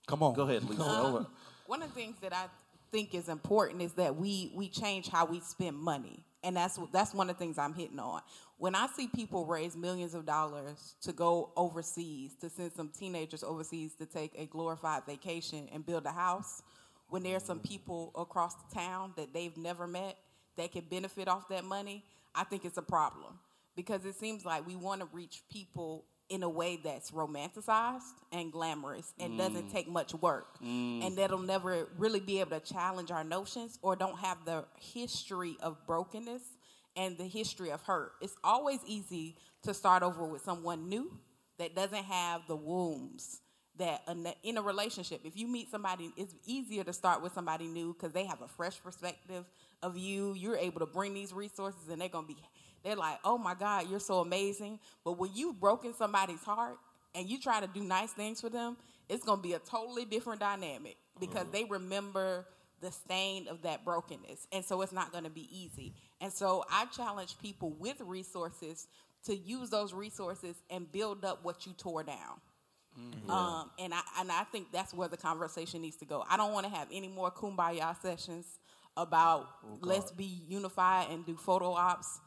Come 0.08 0.24
on, 0.24 0.34
Go 0.34 0.44
ahead, 0.44 0.64
Lisa. 0.64 1.28
One 1.70 1.84
of 1.84 1.90
the 1.90 2.02
things 2.02 2.16
that 2.24 2.34
I 2.34 2.46
think 2.92 3.14
is 3.14 3.30
important 3.30 3.84
is 3.84 3.94
that 3.94 4.16
we 4.16 4.52
we 4.56 4.70
change 4.70 5.08
how 5.08 5.26
we 5.26 5.40
spend 5.40 5.78
money, 5.78 6.26
and 6.44 6.56
that's 6.56 6.80
that's 6.92 7.14
one 7.14 7.30
of 7.30 7.38
the 7.38 7.46
things 7.46 7.60
I'm 7.60 7.76
hitting 7.76 8.00
on. 8.00 8.22
When 8.58 8.74
I 8.74 8.88
see 8.88 9.06
people 9.06 9.46
raise 9.46 9.78
millions 9.78 10.16
of 10.16 10.26
dollars 10.26 10.96
to 11.04 11.14
go 11.14 11.52
overseas 11.56 12.34
to 12.42 12.50
send 12.50 12.72
some 12.74 12.90
teenagers 12.90 13.44
overseas 13.44 13.94
to 14.00 14.08
take 14.08 14.32
a 14.36 14.48
glorified 14.48 15.06
vacation 15.06 15.70
and 15.72 15.86
build 15.86 16.08
a 16.08 16.12
house, 16.12 16.64
when 17.10 17.22
there's 17.22 17.44
some 17.44 17.60
people 17.60 18.14
across 18.16 18.56
the 18.56 18.74
town 18.74 19.14
that 19.16 19.32
they've 19.32 19.56
never 19.56 19.86
met 19.86 20.18
that 20.58 20.72
can 20.72 20.86
benefit 20.90 21.28
off 21.28 21.50
that 21.50 21.66
money, 21.66 22.04
I 22.34 22.46
think 22.46 22.66
it's 22.66 22.78
a 22.78 22.82
problem 22.82 23.38
because 23.76 24.06
it 24.06 24.16
seems 24.16 24.44
like 24.44 24.66
we 24.66 24.76
want 24.76 25.02
to 25.02 25.08
reach 25.14 25.44
people 25.52 26.06
in 26.30 26.44
a 26.44 26.50
way 26.50 26.80
that's 26.84 27.12
romanticized 27.12 28.14
and 28.32 28.52
glamorous 28.52 29.14
and 29.20 29.38
doesn't 29.38 29.68
mm. 29.68 29.72
take 29.72 29.88
much 29.88 30.14
work. 30.14 30.46
Mm. 30.64 31.06
And 31.06 31.18
that'll 31.18 31.40
never 31.40 31.88
really 31.98 32.20
be 32.20 32.40
able 32.40 32.60
to 32.60 32.74
challenge 32.74 33.10
our 33.12 33.24
notions 33.24 33.80
or 33.82 33.96
don't 33.96 34.18
have 34.20 34.46
the 34.46 34.66
history 34.80 35.58
of 35.62 35.86
brokenness 35.88 36.44
and 36.96 37.18
the 37.18 37.26
history 37.26 37.72
of 37.72 37.82
hurt. 37.82 38.12
It's 38.22 38.36
always 38.44 38.80
easy 38.86 39.38
to 39.64 39.74
start 39.74 40.04
over 40.04 40.26
with 40.26 40.44
someone 40.44 40.88
new 40.88 41.12
that 41.58 41.76
doesn't 41.76 42.06
have 42.06 42.42
the 42.48 42.56
wounds 42.56 43.42
that 43.78 44.04
in 44.44 44.58
a 44.58 44.62
relationship. 44.62 45.22
If 45.24 45.38
you 45.38 45.48
meet 45.48 45.72
somebody 45.72 46.12
it's 46.16 46.36
easier 46.46 46.84
to 46.84 46.94
start 46.94 47.24
with 47.24 47.34
somebody 47.34 47.68
new 47.68 47.94
because 47.94 48.14
they 48.14 48.26
have 48.26 48.42
a 48.42 48.48
fresh 48.48 48.82
perspective 48.84 49.46
of 49.82 49.98
you. 49.98 50.34
You're 50.34 50.58
able 50.58 50.80
to 50.82 50.86
bring 50.86 51.14
these 51.14 51.34
resources 51.34 51.90
and 51.90 52.02
they're 52.02 52.10
going 52.10 52.26
to 52.28 52.34
be 52.34 52.40
they're 52.84 52.96
like 52.96 53.20
oh 53.24 53.38
my 53.38 53.54
god 53.56 53.90
you're 53.90 54.00
so 54.00 54.20
amazing. 54.20 54.80
But 55.04 55.18
when 55.18 55.32
you've 55.34 55.60
broken 55.60 55.94
somebody's 55.94 56.44
heart 56.44 56.78
and 57.16 57.30
you 57.30 57.40
try 57.40 57.60
to 57.60 57.68
do 57.68 57.82
nice 57.84 58.12
things 58.12 58.42
for 58.42 58.50
them 58.50 58.78
it's 59.10 59.26
going 59.26 59.40
to 59.40 59.44
be 59.44 59.54
a 59.54 59.60
totally 59.60 60.06
different 60.06 60.40
dynamic 60.40 60.96
because 61.20 61.48
they 61.52 61.64
remember 61.64 62.46
the 62.82 62.92
stain 62.92 63.48
of 63.48 63.64
that 63.64 63.84
brokenness 63.84 64.48
and 64.52 64.64
so 64.64 64.82
it's 64.82 64.94
not 64.94 65.12
going 65.12 65.24
to 65.26 65.30
be 65.30 65.48
easy. 65.52 65.94
And 66.22 66.32
so 66.32 66.64
i 66.72 66.86
challenge 66.86 67.38
people 67.42 67.72
with 67.80 68.00
resources 68.02 68.88
to 69.26 69.36
use 69.36 69.70
those 69.70 69.94
resources 69.94 70.56
and 70.70 70.90
build 70.92 71.26
up 71.26 71.44
what 71.44 71.66
you 71.66 71.74
tore 71.74 72.04
down. 72.04 72.40
Um, 73.30 73.70
and 73.80 73.94
I 73.94 74.02
and 74.20 74.32
I 74.32 74.44
think 74.46 74.72
that's 74.72 74.94
where 74.94 75.08
the 75.08 75.18
conversation 75.18 75.82
needs 75.82 75.98
to 75.98 76.06
go. 76.06 76.24
I 76.30 76.38
don't 76.38 76.52
want 76.54 76.66
to 76.66 76.72
have 76.72 76.88
any 76.92 77.08
more 77.08 77.32
kumbaya 77.32 78.00
sessions 78.02 78.46
about 78.98 79.48
let's 79.82 80.12
be 80.12 80.42
unified 80.48 81.08
and 81.12 81.26
do 81.26 81.36
photo 81.36 81.72
ops. 81.74 82.20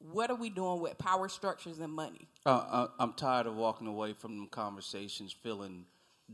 What 0.00 0.30
are 0.30 0.36
we 0.36 0.50
doing 0.50 0.80
with 0.80 0.98
power 0.98 1.28
structures 1.28 1.78
and 1.78 1.92
money? 1.92 2.28
Uh, 2.46 2.86
I, 2.98 3.02
I'm 3.02 3.12
tired 3.12 3.46
of 3.46 3.54
walking 3.54 3.86
away 3.86 4.14
from 4.14 4.36
them 4.36 4.48
conversations 4.48 5.34
feeling 5.42 5.84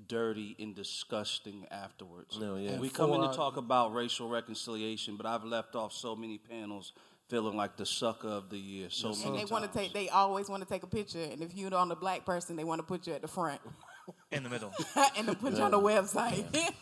dirty 0.09 0.57
and 0.59 0.75
disgusting 0.75 1.67
afterwards. 1.71 2.39
No, 2.39 2.57
yeah. 2.57 2.79
We 2.79 2.89
come 2.89 3.13
in 3.13 3.21
to 3.23 3.35
talk 3.35 3.57
about 3.57 3.95
racial 3.95 4.29
reconciliation, 4.29 5.17
but 5.17 5.27
I've 5.27 5.45
left 5.45 5.75
off 5.75 5.93
so 5.93 6.15
many 6.15 6.39
panels 6.39 6.93
feeling 7.29 7.57
like 7.57 7.77
the 7.77 7.87
sucker 7.87 8.29
of 8.29 8.51
the 8.51 8.59
year. 8.59 8.89
So 8.91 9.09
And 9.09 9.25
many 9.25 9.39
they 9.39 9.45
want 9.47 9.71
to 9.71 9.79
take. 9.79 9.93
They 9.93 10.09
always 10.09 10.49
want 10.49 10.63
to 10.63 10.69
take 10.69 10.83
a 10.83 10.87
picture, 10.87 11.23
and 11.23 11.43
if 11.43 11.55
you're 11.55 11.75
on 11.75 11.89
the 11.89 11.97
black 11.97 12.25
person, 12.25 12.57
they 12.57 12.65
want 12.65 12.79
to 12.81 12.87
put 12.87 13.07
you 13.07 13.15
at 13.15 13.23
the 13.23 13.29
front 13.29 13.61
in 14.33 14.43
the 14.43 14.49
middle. 14.49 14.73
and 15.17 15.27
then 15.27 15.35
put 15.35 15.55
you 15.57 15.63
on 15.63 15.73
the 15.73 15.81
website. 15.81 16.45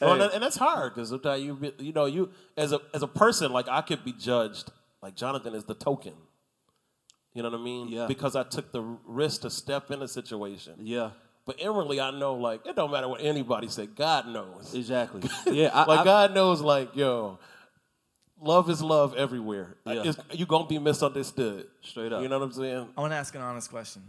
Well, 0.00 0.20
and, 0.20 0.32
and 0.34 0.42
that's 0.42 0.56
hard 0.56 0.94
because 0.94 1.08
sometimes 1.08 1.42
you, 1.42 1.72
you 1.78 1.92
know 1.92 2.04
you 2.04 2.30
as 2.56 2.72
a 2.72 2.80
as 2.92 3.02
a 3.02 3.06
person 3.06 3.52
like 3.52 3.68
I 3.68 3.80
could 3.80 4.04
be 4.04 4.12
judged 4.12 4.70
like 5.02 5.14
Jonathan 5.16 5.54
is 5.54 5.64
the 5.64 5.74
token. 5.74 6.14
You 7.34 7.42
know 7.42 7.50
what 7.50 7.60
I 7.60 7.62
mean? 7.62 7.88
Yeah. 7.88 8.06
Because 8.06 8.34
I 8.36 8.42
took 8.42 8.72
the 8.72 8.82
risk 9.06 9.42
to 9.42 9.50
step 9.50 9.90
in 9.90 10.02
a 10.02 10.08
situation. 10.08 10.74
Yeah, 10.80 11.10
But 11.46 11.60
inwardly, 11.60 12.00
I 12.00 12.10
know 12.10 12.34
like 12.34 12.66
it 12.66 12.74
don't 12.76 12.90
matter 12.90 13.08
what 13.08 13.20
anybody 13.22 13.68
say. 13.68 13.86
God 13.86 14.26
knows. 14.28 14.74
exactly. 14.74 15.22
Yeah, 15.52 15.70
I, 15.72 15.84
like 15.84 16.00
I- 16.00 16.04
God 16.04 16.34
knows, 16.34 16.60
like 16.60 16.96
yo, 16.96 17.38
love 18.40 18.68
is 18.68 18.82
love 18.82 19.14
everywhere. 19.14 19.76
Yeah. 19.86 20.02
It's, 20.04 20.18
you 20.32 20.44
gonna 20.46 20.66
be 20.66 20.78
misunderstood. 20.78 21.66
Straight 21.82 22.12
up. 22.12 22.22
You 22.22 22.28
know 22.28 22.38
what 22.38 22.46
I'm 22.46 22.52
saying? 22.52 22.88
I 22.96 23.00
want 23.00 23.12
to 23.12 23.16
ask 23.16 23.34
an 23.34 23.42
honest 23.42 23.70
question. 23.70 24.02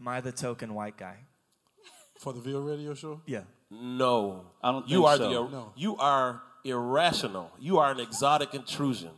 Am 0.00 0.08
I 0.08 0.20
the 0.22 0.32
token 0.32 0.74
white 0.74 0.96
guy? 0.96 1.16
for 2.18 2.34
the 2.34 2.40
Ville 2.40 2.60
Radio 2.62 2.92
Show. 2.92 3.22
Yeah. 3.26 3.44
No, 3.70 4.44
I 4.62 4.72
don't 4.72 4.86
You 4.86 4.98
think 4.98 5.08
are 5.08 5.16
so. 5.16 5.44
the 5.46 5.50
No. 5.50 5.72
you 5.74 5.96
are 5.96 6.42
irrational. 6.64 7.50
You 7.58 7.78
are 7.78 7.90
an 7.90 7.98
exotic 8.00 8.52
intrusion. 8.54 9.10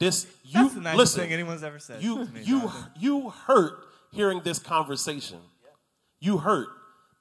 This 0.00 0.26
you 0.44 0.62
That's 0.62 0.74
the 0.74 0.80
nicest 0.80 0.98
listen. 0.98 1.20
thing 1.22 1.32
anyone's 1.32 1.62
ever 1.64 1.78
said. 1.78 2.02
you 2.02 2.24
to 2.24 2.32
me, 2.32 2.42
you 2.42 2.60
Jonathan. 2.60 2.90
you 2.98 3.30
hurt 3.30 3.72
hearing 4.12 4.40
this 4.44 4.58
conversation. 4.58 5.38
You 6.20 6.38
hurt. 6.38 6.68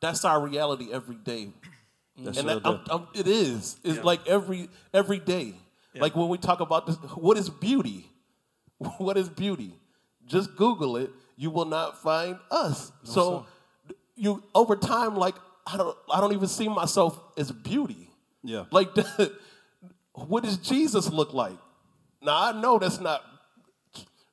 That's 0.01 0.23
our 0.25 0.39
reality 0.39 0.89
every 0.91 1.15
day. 1.15 1.49
That's 2.19 2.37
and 2.37 2.47
real 2.47 2.59
that, 2.59 2.67
um, 2.69 2.75
I'm. 2.85 2.91
I'm- 2.91 3.01
um, 3.01 3.07
it 3.15 3.27
is. 3.27 3.77
It's 3.83 3.97
Yeah. 3.97 4.03
like 4.03 4.27
every 4.27 4.69
every 4.93 5.19
day. 5.19 5.53
Like 5.99 6.15
when 6.15 6.29
we 6.29 6.37
talk 6.37 6.59
about 6.59 6.85
this, 6.85 6.95
what 7.15 7.37
is 7.37 7.49
beauty? 7.49 8.11
What 8.99 9.17
is 9.17 9.27
beauty? 9.29 9.73
Just 10.27 10.55
Google 10.55 10.97
it. 10.97 11.09
You 11.35 11.49
will 11.49 11.65
not 11.65 11.99
find 12.03 12.37
us. 12.51 12.91
so 13.03 13.47
you 14.15 14.43
over 14.53 14.75
time, 14.75 15.15
like 15.15 15.33
I 15.65 15.77
don't 15.77 15.97
I 16.13 16.21
don't 16.21 16.33
even 16.33 16.47
see 16.47 16.67
myself 16.67 17.19
as 17.37 17.51
beauty. 17.51 18.11
Yeah. 18.43 18.65
Like 18.69 18.89
what 20.13 20.43
does 20.43 20.57
Jesus 20.57 21.09
look 21.11 21.33
like? 21.33 21.57
Now 22.21 22.49
I 22.49 22.59
know 22.59 22.79
that's 22.79 22.99
not 22.99 23.23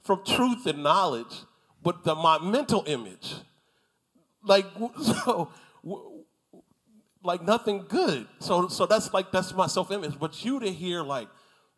from 0.02 0.24
truth 0.24 0.66
and 0.66 0.82
knowledge, 0.82 1.42
but 1.82 2.04
the, 2.04 2.14
my 2.14 2.38
mental 2.38 2.84
image. 2.86 3.34
Like 4.42 4.66
so 5.02 5.50
like 7.22 7.42
nothing 7.42 7.84
good. 7.88 8.26
So 8.38 8.68
so 8.68 8.86
that's 8.86 9.12
like 9.12 9.32
that's 9.32 9.54
my 9.54 9.66
self 9.66 9.90
image. 9.90 10.18
But 10.18 10.44
you 10.44 10.60
to 10.60 10.70
hear 10.70 11.02
like, 11.02 11.28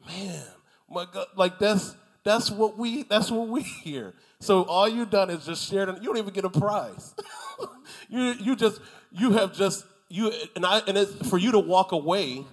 man, 0.07 0.45
my 0.91 1.07
God, 1.11 1.27
like 1.37 1.59
that's 1.59 1.97
that's 2.25 2.51
what 2.51 2.77
we 2.77 3.05
that's 3.05 3.31
what 3.31 3.49
we 3.49 3.63
hear. 3.63 4.15
So 4.41 4.65
all 4.65 4.89
you 4.89 5.07
done 5.07 5.31
is 5.31 5.47
just 5.47 5.71
shared, 5.71 5.89
you 5.89 6.09
don't 6.09 6.19
even 6.19 6.35
get 6.35 6.45
a 6.45 6.51
prize. 6.51 7.15
you 8.09 8.21
you 8.41 8.57
just 8.57 8.81
you 9.13 9.31
have 9.33 9.55
just 9.55 9.87
you 10.09 10.33
and 10.55 10.67
I 10.67 10.81
and 10.87 10.99
it's 10.99 11.29
for 11.29 11.39
you 11.39 11.53
to 11.53 11.59
walk 11.59 11.93
away 11.93 12.45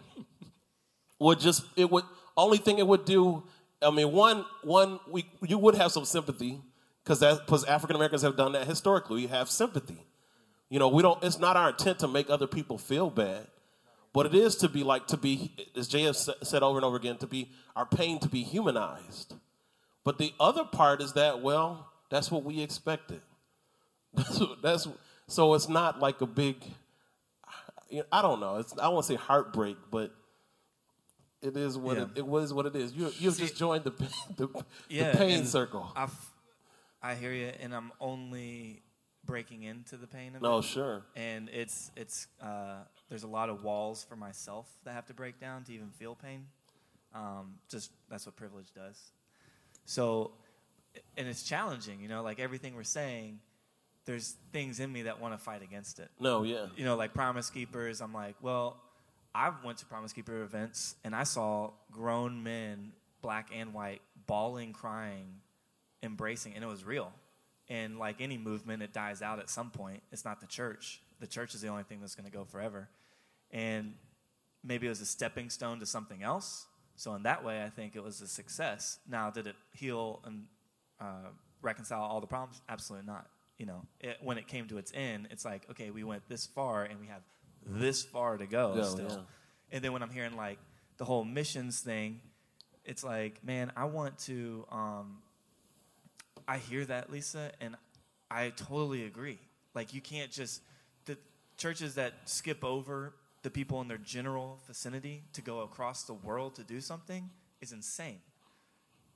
would 1.20 1.40
just 1.40 1.64
it 1.76 1.90
would 1.90 2.04
only 2.38 2.58
thing 2.58 2.80
it 2.80 2.88
would 2.88 3.06
do. 3.06 3.44
I 3.82 3.92
mean, 3.92 4.12
one 4.12 4.46
one 4.62 5.00
we 5.10 5.26
you 5.42 5.58
would 5.58 5.76
have 5.76 5.92
some 5.92 6.06
sympathy 6.06 6.62
because 7.04 7.20
that 7.20 7.46
because 7.46 7.64
African 7.66 7.96
Americans 7.96 8.22
have 8.22 8.38
done 8.38 8.54
that 8.54 8.68
historically. 8.68 9.22
We 9.22 9.28
have 9.28 9.50
sympathy. 9.50 10.06
You 10.70 10.80
know, 10.80 10.88
we 10.88 11.04
don't. 11.04 11.24
It's 11.24 11.40
not 11.40 11.56
our 11.56 11.70
intent 11.70 12.00
to 12.00 12.08
make 12.08 12.30
other 12.30 12.48
people 12.48 12.78
feel 12.78 13.10
bad, 13.10 13.48
but 14.14 14.26
it 14.26 14.34
is 14.34 14.56
to 14.58 14.70
be 14.70 14.84
like 14.84 15.08
to 15.08 15.18
be, 15.18 15.52
as 15.76 15.88
Jay 15.88 16.12
said 16.14 16.64
over 16.64 16.78
and 16.78 16.86
over 16.86 16.96
again, 16.96 17.18
to 17.18 17.28
be 17.28 17.52
our 17.76 17.86
pain 17.86 18.20
to 18.20 18.30
be 18.30 18.44
humanized. 18.44 19.36
But 20.04 20.18
the 20.18 20.34
other 20.40 20.64
part 20.64 21.02
is 21.02 21.14
that 21.14 21.42
well, 21.42 21.90
that's 22.10 22.32
what 22.32 22.44
we 22.44 22.62
expected. 22.62 23.22
That's 24.16 24.42
that's 24.62 24.88
so 25.28 25.56
it's 25.56 25.68
not 25.68 26.00
like 26.00 26.22
a 26.22 26.28
big. 26.28 26.58
you 27.90 28.00
know, 28.00 28.06
I 28.12 28.22
don't 28.22 28.40
know. 28.40 28.58
It's 28.58 28.78
I 28.78 28.90
won't 28.90 29.06
say 29.06 29.16
heartbreak, 29.16 29.76
but 29.90 30.14
it 31.44 31.58
is 31.58 31.78
what 31.78 31.98
Yeah. 31.98 32.04
it, 32.04 32.10
it 32.18 32.28
was 32.28 32.54
what 32.54 32.66
it 32.66 32.76
is. 32.76 32.94
You 32.94 33.12
you've 33.20 33.38
just 33.38 33.56
joined 33.56 33.84
the 33.88 33.92
the, 34.38 34.64
Yeah. 34.90 35.12
the 35.12 35.18
pain 35.18 35.46
circle. 35.46 35.92
I 35.96 36.04
f- 36.04 36.30
I 37.02 37.16
hear 37.16 37.34
you, 37.34 37.52
and 37.60 37.76
I'm 37.76 37.92
only 38.00 38.82
breaking 39.26 39.64
into 39.64 39.98
the 39.98 40.08
pain 40.08 40.36
of 40.36 40.42
No, 40.42 40.60
it. 40.60 40.64
sure. 40.64 41.04
And 41.16 41.50
it's 41.50 41.92
it's 41.96 42.28
uh, 42.42 42.78
there's 43.10 43.24
a 43.24 43.28
lot 43.28 43.50
of 43.50 43.64
walls 43.64 44.04
for 44.08 44.16
myself 44.16 44.68
that 44.86 44.94
have 44.94 45.06
to 45.08 45.14
break 45.14 45.40
down 45.40 45.64
to 45.66 45.74
even 45.74 45.90
feel 45.92 46.16
pain. 46.16 46.48
Um, 47.14 47.56
just 47.70 47.92
that's 48.10 48.26
what 48.26 48.36
privilege 48.36 48.72
does. 48.74 49.12
So, 49.86 50.32
and 51.18 51.28
it's 51.28 51.44
challenging, 51.44 52.00
you 52.00 52.08
know, 52.08 52.24
like 52.24 52.40
everything 52.40 52.76
we're 52.76 52.84
saying. 52.84 53.40
There's 54.06 54.36
things 54.52 54.82
in 54.82 54.92
me 54.92 55.04
that 55.04 55.22
want 55.22 55.34
to 55.34 55.38
fight 55.38 55.62
against 55.62 56.00
it. 56.00 56.10
No, 56.20 56.44
yeah. 56.44 56.66
you 56.76 56.84
know, 56.84 56.98
like 56.98 57.14
Promise 57.14 57.50
Keepers, 57.52 58.02
I'm 58.02 58.14
like, 58.14 58.36
well, 58.42 58.76
I 59.36 59.52
went 59.64 59.80
to 59.80 59.86
Promise 59.86 60.14
Keeper 60.14 60.44
events 60.44 60.96
and 61.04 61.16
I 61.16 61.24
saw 61.24 61.72
grown 61.92 62.44
men, 62.44 62.92
black 63.22 63.50
and 63.54 63.74
white, 63.74 64.02
bawling, 64.28 64.74
crying, 64.74 65.26
embracing, 66.04 66.54
and 66.54 66.64
it 66.64 66.68
was 66.68 66.84
real. 66.84 67.12
And 67.70 67.98
like 67.98 68.22
any 68.22 68.38
movement, 68.38 68.84
it 68.84 68.94
dies 68.94 69.22
out 69.22 69.40
at 69.40 69.50
some 69.50 69.72
point. 69.72 70.04
It's 70.12 70.26
not 70.26 70.40
the 70.40 70.48
church. 70.48 71.02
The 71.20 71.28
church 71.28 71.56
is 71.56 71.62
the 71.62 71.70
only 71.70 71.84
thing 71.84 72.00
that's 72.02 72.16
going 72.16 72.30
to 72.30 72.32
go 72.32 72.44
forever. 72.44 72.90
And 73.52 73.94
maybe 74.64 74.86
it 74.86 74.90
was 74.90 75.02
a 75.02 75.06
stepping 75.06 75.50
stone 75.50 75.80
to 75.80 75.86
something 75.86 76.22
else. 76.22 76.68
So 76.96 77.16
in 77.16 77.24
that 77.24 77.44
way, 77.44 77.64
I 77.64 77.70
think 77.70 77.96
it 77.96 78.04
was 78.04 78.22
a 78.22 78.28
success. 78.28 79.00
Now, 79.10 79.30
did 79.30 79.48
it 79.48 79.56
heal 79.74 80.22
and 80.26 80.46
uh, 81.00 81.30
reconcile 81.62 82.04
all 82.04 82.22
the 82.22 82.28
problems? 82.28 82.62
Absolutely 82.70 83.08
not. 83.08 83.28
You 83.58 83.66
know, 83.66 83.82
it, 84.00 84.18
when 84.22 84.38
it 84.38 84.48
came 84.48 84.68
to 84.68 84.78
its 84.78 84.92
end, 84.94 85.28
it's 85.32 85.46
like, 85.46 85.66
okay, 85.72 85.90
we 85.90 86.04
went 86.04 86.28
this 86.28 86.46
far 86.46 86.84
and 86.84 87.00
we 87.00 87.08
have 87.08 87.22
this 87.66 88.04
far 88.04 88.38
to 88.38 88.46
go, 88.46 88.76
Go, 88.76 88.84
still. 88.84 89.08
yeah. 89.10 89.18
And 89.72 89.84
then 89.84 89.94
when 89.94 90.04
I'm 90.04 90.10
hearing 90.10 90.36
like 90.36 90.60
the 90.98 91.06
whole 91.06 91.24
missions 91.24 91.80
thing, 91.80 92.22
it's 92.86 93.04
like, 93.04 93.44
man, 93.44 93.72
I 93.76 93.86
want 93.86 94.18
to. 94.20 94.66
Um, 94.72 95.18
I 96.48 96.58
hear 96.58 96.84
that, 96.86 97.10
Lisa, 97.10 97.52
and 97.62 97.76
I 98.30 98.50
totally 98.50 99.06
agree. 99.06 99.40
Like, 99.74 99.94
you 99.94 100.02
can't 100.02 100.30
just 100.32 100.62
the 101.06 101.18
churches 101.58 101.96
that 101.96 102.14
skip 102.26 102.64
over 102.64 103.14
the 103.44 103.50
people 103.50 103.82
in 103.82 103.88
their 103.88 103.98
general 103.98 104.60
vicinity 104.68 105.24
to 105.34 105.42
go 105.42 105.62
across 105.62 106.04
the 106.04 106.14
world 106.14 106.56
to 106.56 106.64
do 106.64 106.82
something 106.82 107.30
is 107.62 107.72
insane. 107.72 108.20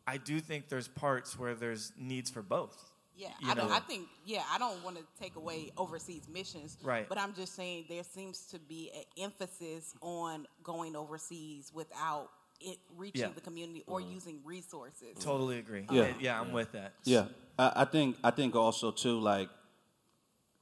I 0.06 0.18
do 0.18 0.39
think 0.39 0.70
there's 0.70 0.88
parts 0.88 1.38
where 1.38 1.54
there's 1.54 1.91
needs 1.98 2.30
for 2.30 2.41
both. 2.41 2.91
Yeah, 3.18 3.30
You 3.41 3.49
I, 3.51 3.53
don't. 3.55 3.72
I 3.72 3.80
think 3.80 4.07
yeah, 4.26 4.43
I 4.51 4.57
don't 4.59 4.84
want 4.84 4.97
to 4.97 5.03
take 5.20 5.36
away 5.36 5.72
overseas 5.76 6.28
missions, 6.32 6.78
Right. 6.84 7.09
But 7.09 7.18
I'm 7.18 7.34
just 7.34 7.55
saying 7.55 7.86
there 7.89 8.03
seems 8.03 8.45
to 8.51 8.59
be 8.59 8.91
an 8.95 9.24
emphasis 9.24 9.95
on 10.01 10.45
going 10.63 10.95
overseas 10.95 11.72
without 11.74 12.30
it 12.61 12.78
reaching 12.95 13.22
Yeah. 13.22 13.30
the 13.34 13.41
community 13.41 13.84
or 13.88 14.01
using 14.01 14.39
resources. 14.45 15.18
Totally 15.20 15.57
agree. 15.59 15.86
Yeah. 15.91 16.01
Uh, 16.01 16.13
yeah, 16.20 16.39
I'm 16.41 16.51
with 16.51 16.72
that. 16.74 16.93
Yeah, 17.03 17.26
I, 17.57 17.72
I 17.78 17.86
think 17.86 18.18
I 18.24 18.32
think 18.32 18.55
also 18.55 18.91
too 18.91 19.20
like 19.20 19.49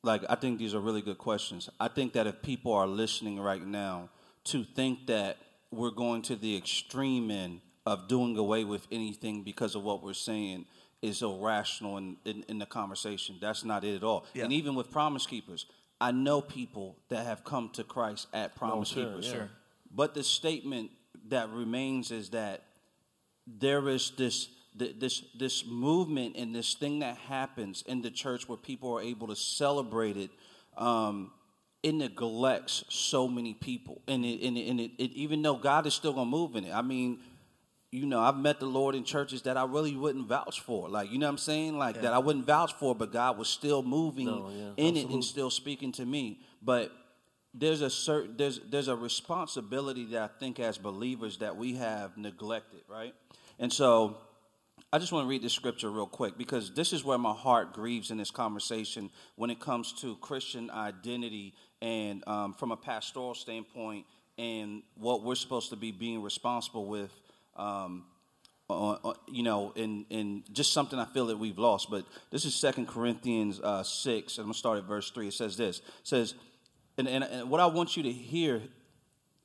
like 0.03 0.23
I 0.29 0.35
think 0.35 0.59
these 0.59 0.73
are 0.73 0.79
really 0.79 1.01
good 1.01 1.17
questions. 1.17 1.69
I 1.79 1.87
think 1.89 2.13
that 2.13 2.27
if 2.27 2.41
people 2.41 2.71
are 2.73 2.87
listening 2.87 3.39
right 3.39 3.65
now 3.65 4.09
to 4.45 4.63
think 4.63 5.07
that 5.07 5.37
we're 5.71 5.91
going 5.91 6.21
to 6.23 6.35
the 6.35 6.55
extreme 6.55 7.31
end 7.31 7.61
of 7.85 8.07
doing 8.07 8.37
away 8.37 8.63
with 8.63 8.87
anything 8.91 9.43
because 9.43 9.75
of 9.75 9.83
what 9.83 10.03
we're 10.03 10.13
saying 10.13 10.65
is 11.07 11.21
irrational 11.21 11.97
in, 11.97 12.17
in, 12.25 12.43
in 12.47 12.59
the 12.59 12.65
conversation. 12.65 13.37
That's 13.39 13.63
not 13.63 13.83
it 13.83 13.95
at 13.95 14.03
all. 14.03 14.25
Yeah. 14.33 14.43
And 14.43 14.53
even 14.53 14.75
with 14.75 14.91
Promise 14.91 15.27
Keepers, 15.27 15.65
I 15.99 16.11
know 16.11 16.41
people 16.41 16.97
that 17.09 17.25
have 17.25 17.43
come 17.43 17.69
to 17.73 17.83
Christ 17.83 18.27
at 18.33 18.55
Promise 18.55 18.89
sure, 18.89 19.05
Keepers. 19.05 19.25
Sure. 19.25 19.49
But 19.93 20.13
the 20.13 20.23
statement 20.23 20.91
that 21.29 21.49
remains 21.49 22.11
is 22.11 22.29
that 22.29 22.63
there 23.47 23.87
is 23.89 24.11
this 24.17 24.49
this 24.77 25.23
this 25.37 25.65
movement 25.65 26.35
and 26.35 26.53
this 26.53 26.73
thing 26.73 26.99
that 26.99 27.15
happens 27.17 27.83
in 27.87 28.01
the 28.01 28.11
church 28.11 28.49
where 28.49 28.57
people 28.57 28.93
are 28.93 29.01
able 29.01 29.27
to 29.27 29.35
celebrate 29.35 30.17
it. 30.17 30.31
Um, 30.77 31.31
it 31.81 31.93
neglects 31.93 32.83
so 32.89 33.27
many 33.27 33.53
people, 33.53 34.01
and 34.07 34.25
it, 34.25 34.41
and, 34.41 34.57
it, 34.57 34.67
and 34.67 34.79
it, 34.81 34.91
it, 34.97 35.11
even 35.11 35.43
though 35.43 35.55
God 35.55 35.85
is 35.85 35.93
still 35.93 36.13
gonna 36.13 36.29
move 36.29 36.55
in 36.55 36.65
it. 36.65 36.73
I 36.73 36.81
mean, 36.81 37.19
you 37.95 38.05
know, 38.05 38.19
I've 38.19 38.37
met 38.37 38.59
the 38.59 38.65
Lord 38.65 38.93
in 38.95 39.03
churches 39.03 39.43
that 39.43 39.57
I 39.57 39.63
really 39.63 39.95
wouldn't 39.95 40.27
vouch 40.27 40.59
for. 40.59 40.89
Like, 40.89 41.11
you 41.11 41.17
know 41.17 41.27
what 41.27 41.31
I'm 41.31 41.37
saying? 41.37 41.77
Like 41.77 42.01
that 42.01 42.13
I 42.13 42.19
wouldn't 42.19 42.45
vouch 42.45 42.73
for, 42.73 42.93
but 42.93 43.13
God 43.13 43.37
was 43.37 43.47
still 43.47 43.81
moving 43.83 44.25
No, 44.25 44.49
yeah, 44.49 44.71
in 44.77 44.97
it 44.97 45.09
and 45.09 45.23
still 45.23 45.49
speaking 45.49 45.91
to 45.93 46.05
me. 46.05 46.39
But 46.61 46.91
there's 47.53 47.81
a 47.81 47.89
certain 47.89 48.35
there's 48.35 48.59
there's 48.69 48.89
a 48.89 48.95
responsibility 48.95 50.05
that 50.07 50.21
I 50.21 50.27
think 50.39 50.59
as 50.59 50.77
believers 50.77 51.37
that 51.37 51.55
we 51.55 51.75
have 51.75 52.17
neglected, 52.17 52.81
right? 52.89 53.13
And 53.59 53.71
so 53.71 54.17
I 54.91 54.99
just 54.99 55.11
want 55.11 55.25
to 55.25 55.29
read 55.29 55.41
this 55.41 55.53
scripture 55.53 55.89
real 55.89 56.05
quick 56.05 56.37
because 56.37 56.73
this 56.73 56.91
is 56.91 57.03
where 57.03 57.17
my 57.17 57.33
heart 57.33 57.73
grieves 57.73 58.11
in 58.11 58.17
this 58.17 58.31
conversation 58.31 59.09
when 59.35 59.49
it 59.49 59.59
comes 59.59 59.93
to 60.01 60.15
Christian 60.17 60.69
identity 60.69 61.53
and 61.81 62.27
um, 62.27 62.53
from 62.53 62.71
a 62.71 62.77
pastoral 62.77 63.35
standpoint 63.35 64.05
and 64.37 64.83
what 64.95 65.23
we're 65.23 65.35
supposed 65.35 65.69
to 65.69 65.75
be 65.75 65.91
being 65.91 66.21
responsible 66.21 66.87
with. 66.87 67.11
Um, 67.55 68.05
on, 68.67 68.97
on- 69.03 69.15
you 69.27 69.43
know, 69.43 69.73
in, 69.75 70.05
in 70.09 70.43
just 70.51 70.73
something 70.73 70.97
I 70.97 71.05
feel 71.05 71.27
that 71.27 71.37
we've 71.37 71.57
lost. 71.57 71.89
But 71.89 72.05
this 72.31 72.45
is 72.45 72.55
Second 72.55 72.87
Corinthians 72.87 73.59
uh, 73.59 73.83
6, 73.83 74.37
and 74.37 74.43
I'm 74.43 74.45
going 74.45 74.53
to 74.53 74.57
start 74.59 74.77
at 74.79 74.85
verse 74.85 75.11
3. 75.11 75.27
It 75.27 75.33
says 75.33 75.55
this. 75.57 75.79
It 75.79 75.83
says, 76.03 76.33
and, 76.97 77.07
and, 77.07 77.23
and 77.23 77.49
what 77.49 77.61
I 77.61 77.67
want 77.67 77.95
you 77.95 78.03
to 78.03 78.11
hear, 78.11 78.61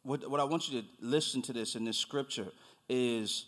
what, 0.03 0.29
what 0.31 0.41
I 0.41 0.45
want 0.45 0.71
you 0.71 0.81
to 0.81 0.87
listen 1.01 1.43
to 1.43 1.53
this 1.53 1.75
in 1.75 1.85
this 1.85 1.99
scripture 1.99 2.49
is 2.89 3.47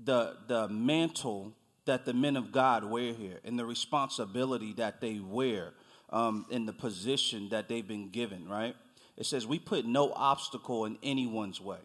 the 0.00 0.36
the 0.46 0.68
mantle 0.68 1.52
that 1.86 2.04
the 2.04 2.12
men 2.12 2.36
of 2.36 2.52
God 2.52 2.84
wear 2.84 3.12
here 3.12 3.40
and 3.44 3.58
the 3.58 3.64
responsibility 3.64 4.74
that 4.74 5.00
they 5.00 5.18
wear 5.18 5.72
um, 6.10 6.46
in 6.50 6.66
the 6.66 6.72
position 6.72 7.48
that 7.48 7.68
they've 7.68 7.86
been 7.86 8.10
given, 8.10 8.46
right? 8.48 8.76
It 9.16 9.26
says, 9.26 9.46
We 9.46 9.58
put 9.58 9.86
no 9.86 10.12
obstacle 10.12 10.84
in 10.84 10.98
anyone's 11.02 11.60
way 11.60 11.78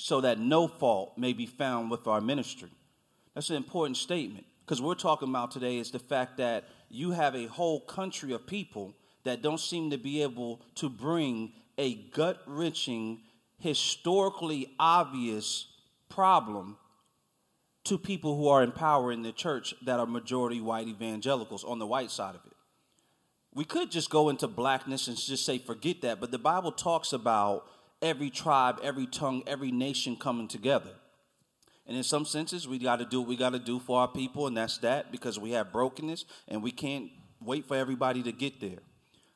so 0.00 0.20
that 0.20 0.38
no 0.38 0.68
fault 0.68 1.18
may 1.18 1.32
be 1.32 1.44
found 1.44 1.90
with 1.90 2.06
our 2.06 2.20
ministry. 2.20 2.70
That's 3.34 3.50
an 3.50 3.56
important 3.56 3.96
statement 3.96 4.46
because 4.64 4.80
we're 4.80 4.94
talking 4.94 5.28
about 5.28 5.50
today 5.50 5.78
is 5.78 5.90
the 5.90 5.98
fact 5.98 6.36
that 6.36 6.68
you 6.88 7.10
have 7.10 7.34
a 7.34 7.46
whole 7.46 7.80
country 7.80 8.32
of 8.32 8.46
people 8.46 8.94
that 9.24 9.42
don't 9.42 9.58
seem 9.58 9.90
to 9.90 9.98
be 9.98 10.22
able 10.22 10.62
to 10.76 10.88
bring 10.88 11.52
a 11.78 11.94
gut 11.94 12.40
wrenching, 12.46 13.22
historically 13.58 14.72
obvious 14.78 15.66
problem 16.08 16.76
to 17.82 17.98
people 17.98 18.36
who 18.36 18.46
are 18.46 18.62
in 18.62 18.70
power 18.70 19.10
in 19.10 19.22
the 19.22 19.32
church 19.32 19.74
that 19.82 19.98
are 19.98 20.06
majority 20.06 20.60
white 20.60 20.86
evangelicals 20.86 21.64
on 21.64 21.80
the 21.80 21.86
white 21.86 22.12
side 22.12 22.36
of 22.36 22.40
it. 22.46 22.56
We 23.52 23.64
could 23.64 23.90
just 23.90 24.10
go 24.10 24.28
into 24.28 24.46
blackness 24.46 25.08
and 25.08 25.16
just 25.16 25.44
say, 25.44 25.58
forget 25.58 26.02
that, 26.02 26.20
but 26.20 26.30
the 26.30 26.38
Bible 26.38 26.70
talks 26.70 27.12
about 27.12 27.66
every 28.02 28.30
tribe, 28.30 28.78
every 28.82 29.06
tongue, 29.06 29.42
every 29.46 29.70
nation 29.70 30.16
coming 30.16 30.48
together. 30.48 30.90
And 31.86 31.96
in 31.96 32.02
some 32.02 32.26
senses, 32.26 32.68
we 32.68 32.78
got 32.78 32.96
to 32.96 33.06
do 33.06 33.20
what 33.20 33.28
we 33.28 33.36
got 33.36 33.54
to 33.54 33.58
do 33.58 33.80
for 33.80 34.00
our 34.00 34.08
people, 34.08 34.46
and 34.46 34.56
that's 34.56 34.78
that 34.78 35.10
because 35.10 35.38
we 35.38 35.52
have 35.52 35.72
brokenness 35.72 36.26
and 36.46 36.62
we 36.62 36.70
can't 36.70 37.10
wait 37.40 37.66
for 37.66 37.76
everybody 37.76 38.22
to 38.22 38.32
get 38.32 38.60
there. 38.60 38.80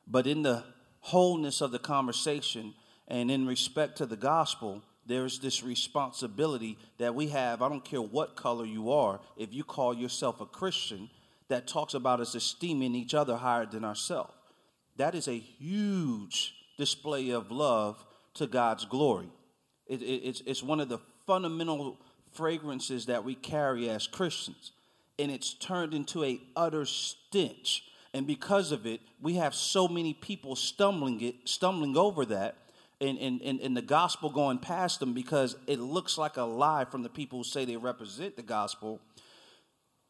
But 0.06 0.26
in 0.26 0.42
the 0.42 0.64
wholeness 1.00 1.60
of 1.60 1.72
the 1.72 1.78
conversation 1.78 2.74
and 3.08 3.30
in 3.30 3.46
respect 3.46 3.96
to 3.98 4.06
the 4.06 4.16
gospel, 4.16 4.82
there's 5.06 5.38
this 5.38 5.62
responsibility 5.62 6.78
that 6.98 7.14
we 7.14 7.28
have. 7.28 7.62
I 7.62 7.68
don't 7.68 7.84
care 7.84 8.02
what 8.02 8.36
color 8.36 8.66
you 8.66 8.92
are, 8.92 9.20
if 9.36 9.52
you 9.52 9.64
call 9.64 9.94
yourself 9.94 10.40
a 10.40 10.46
Christian, 10.46 11.08
that 11.48 11.66
talks 11.66 11.94
about 11.94 12.20
us 12.20 12.34
esteeming 12.34 12.94
each 12.94 13.14
other 13.14 13.36
higher 13.36 13.66
than 13.66 13.84
ourselves. 13.84 14.32
That 14.96 15.14
is 15.14 15.26
a 15.26 15.38
huge 15.38 16.54
display 16.78 17.30
of 17.30 17.50
love 17.50 18.04
to 18.35 18.47
God's 18.47 18.85
glory. 18.85 19.28
It, 19.87 20.03
it, 20.03 20.05
it's, 20.05 20.43
it's 20.47 20.62
one 20.62 20.80
of 20.80 20.89
the 20.89 20.99
fundamental 21.26 21.99
fragrances 22.33 23.07
that 23.07 23.24
we 23.24 23.35
carry 23.35 23.91
as 23.91 24.07
Christians. 24.07 24.72
And 25.18 25.30
it's 25.30 25.55
turned 25.55 25.95
into 25.95 26.24
a 26.24 26.41
utter 26.57 26.87
stench. 26.87 27.85
And 28.14 28.26
because 28.26 28.72
of 28.72 28.87
it, 28.87 29.01
we 29.20 29.35
have 29.35 29.55
so 29.55 29.89
many 29.89 30.14
people 30.14 30.57
stumbling 30.57 31.20
it, 31.20 31.35
stumbling 31.45 31.97
over 31.97 32.24
that 32.26 32.57
and, 33.03 33.18
and, 33.18 33.43
and, 33.43 33.61
and 33.61 33.76
the 33.76 33.83
gospel 33.83 34.30
going 34.30 34.59
past 34.59 35.01
them 35.01 35.12
because 35.12 35.57
it 35.66 35.80
looks 35.80 36.16
like 36.16 36.37
a 36.37 36.43
lie 36.43 36.85
from 36.85 37.03
the 37.03 37.09
people 37.09 37.41
who 37.41 37.45
say 37.45 37.64
they 37.64 37.76
represent 37.76 38.37
the 38.37 38.43
gospel. 38.43 39.01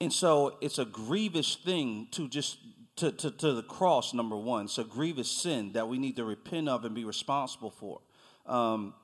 And 0.00 0.12
so 0.12 0.58
it's 0.60 0.78
a 0.78 0.84
grievous 0.84 1.54
thing 1.54 2.08
to 2.12 2.28
just 2.28 2.58
to, 2.96 3.10
to, 3.10 3.30
to 3.30 3.54
the 3.54 3.62
cross, 3.62 4.12
number 4.12 4.36
one. 4.36 4.66
It's 4.66 4.76
a 4.76 4.84
grievous 4.84 5.30
sin 5.30 5.72
that 5.72 5.88
we 5.88 5.98
need 5.98 6.16
to 6.16 6.24
repent 6.24 6.68
of 6.68 6.84
and 6.84 6.94
be 6.94 7.04
responsible 7.04 7.70
for. 7.70 8.00
Um, 8.46 8.94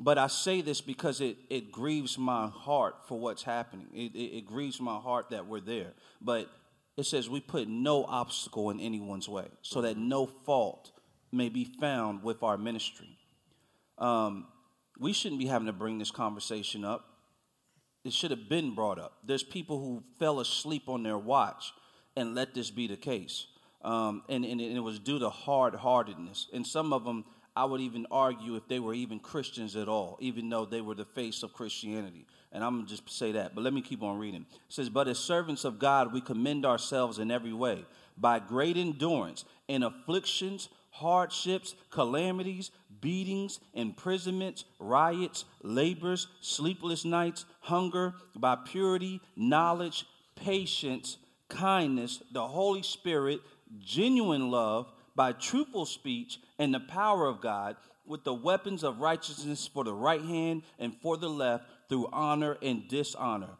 but 0.00 0.18
I 0.18 0.26
say 0.26 0.62
this 0.62 0.80
because 0.80 1.20
it, 1.20 1.36
it 1.48 1.70
grieves 1.70 2.18
my 2.18 2.48
heart 2.48 3.06
for 3.06 3.18
what's 3.18 3.42
happening. 3.42 3.86
It, 3.94 4.14
it, 4.14 4.38
it 4.38 4.46
grieves 4.46 4.80
my 4.80 4.96
heart 4.96 5.30
that 5.30 5.46
we're 5.46 5.60
there. 5.60 5.92
But 6.20 6.50
it 6.96 7.04
says 7.04 7.28
we 7.28 7.40
put 7.40 7.68
no 7.68 8.04
obstacle 8.04 8.70
in 8.70 8.80
anyone's 8.80 9.28
way 9.28 9.46
so 9.62 9.82
that 9.82 9.96
no 9.96 10.26
fault 10.26 10.90
may 11.30 11.48
be 11.48 11.64
found 11.64 12.22
with 12.22 12.42
our 12.42 12.58
ministry. 12.58 13.16
Um, 13.98 14.46
we 14.98 15.12
shouldn't 15.12 15.40
be 15.40 15.46
having 15.46 15.66
to 15.66 15.72
bring 15.72 15.98
this 15.98 16.10
conversation 16.10 16.84
up. 16.84 17.08
It 18.04 18.12
should 18.12 18.30
have 18.30 18.48
been 18.48 18.74
brought 18.74 18.98
up. 18.98 19.18
There's 19.24 19.42
people 19.42 19.78
who 19.78 20.02
fell 20.18 20.40
asleep 20.40 20.88
on 20.88 21.02
their 21.02 21.18
watch 21.18 21.72
and 22.16 22.34
let 22.34 22.54
this 22.54 22.70
be 22.70 22.86
the 22.86 22.96
case. 22.96 23.46
Um, 23.82 24.22
and, 24.28 24.44
and, 24.44 24.60
it 24.60 24.80
was 24.80 24.98
due 24.98 25.18
to 25.18 25.30
hard 25.30 25.74
heartedness. 25.74 26.48
And 26.52 26.66
some 26.66 26.92
of 26.92 27.04
them, 27.04 27.24
I 27.54 27.64
would 27.64 27.80
even 27.80 28.06
argue 28.10 28.56
if 28.56 28.66
they 28.66 28.78
were 28.78 28.94
even 28.94 29.18
Christians 29.18 29.76
at 29.76 29.88
all, 29.88 30.16
even 30.20 30.48
though 30.48 30.64
they 30.64 30.80
were 30.80 30.94
the 30.94 31.04
face 31.04 31.42
of 31.42 31.52
Christianity. 31.52 32.26
And 32.50 32.64
I'm 32.64 32.74
going 32.74 32.86
to 32.86 32.90
just 32.90 33.08
say 33.10 33.32
that. 33.32 33.54
But 33.54 33.64
let 33.64 33.72
me 33.72 33.82
keep 33.82 34.02
on 34.02 34.18
reading. 34.18 34.46
It 34.50 34.72
says, 34.72 34.88
But 34.88 35.08
as 35.08 35.18
servants 35.18 35.64
of 35.64 35.78
God, 35.78 36.12
we 36.12 36.20
commend 36.20 36.64
ourselves 36.64 37.18
in 37.18 37.30
every 37.30 37.52
way 37.52 37.84
by 38.16 38.38
great 38.38 38.76
endurance 38.76 39.44
in 39.68 39.82
afflictions, 39.82 40.68
hardships, 40.90 41.74
calamities, 41.90 42.70
beatings, 43.00 43.60
imprisonments, 43.74 44.64
riots, 44.78 45.44
labors, 45.62 46.28
sleepless 46.40 47.04
nights, 47.04 47.44
hunger, 47.60 48.14
by 48.36 48.56
purity, 48.56 49.20
knowledge, 49.36 50.06
patience, 50.36 51.18
kindness, 51.48 52.22
the 52.32 52.46
Holy 52.46 52.82
Spirit, 52.82 53.40
genuine 53.80 54.50
love, 54.50 54.90
by 55.14 55.32
truthful 55.32 55.86
speech, 55.86 56.40
and 56.58 56.72
the 56.72 56.80
power 56.80 57.26
of 57.26 57.40
God, 57.40 57.76
with 58.06 58.24
the 58.24 58.34
weapons 58.34 58.82
of 58.82 59.00
righteousness 59.00 59.66
for 59.66 59.84
the 59.84 59.94
right 59.94 60.22
hand 60.22 60.62
and 60.78 60.94
for 61.00 61.16
the 61.16 61.28
left, 61.28 61.64
through 61.88 62.08
honor 62.12 62.56
and 62.62 62.88
dishonor. 62.88 63.50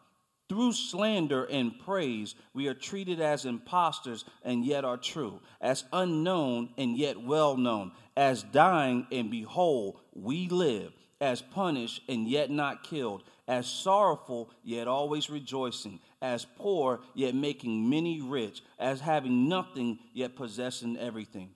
Through 0.49 0.73
slander 0.73 1.45
and 1.45 1.79
praise, 1.79 2.35
we 2.53 2.67
are 2.67 2.73
treated 2.73 3.21
as 3.21 3.45
impostors 3.45 4.25
and 4.43 4.65
yet 4.65 4.83
are 4.83 4.97
true, 4.97 5.39
as 5.61 5.85
unknown 5.93 6.69
and 6.77 6.97
yet 6.97 7.21
well 7.21 7.55
known, 7.57 7.91
as 8.17 8.43
dying 8.43 9.07
and 9.11 9.31
behold, 9.31 9.99
we 10.13 10.49
live, 10.49 10.91
as 11.21 11.41
punished 11.41 12.01
and 12.09 12.27
yet 12.27 12.51
not 12.51 12.83
killed, 12.83 13.23
as 13.47 13.67
sorrowful 13.67 14.49
yet 14.63 14.87
always 14.87 15.29
rejoicing, 15.29 15.99
as 16.21 16.45
poor 16.57 17.01
yet 17.13 17.35
making 17.35 17.89
many 17.89 18.21
rich, 18.21 18.61
as 18.79 19.01
having 19.01 19.49
nothing 19.49 19.99
yet 20.13 20.35
possessing 20.35 20.97
everything. 20.97 21.49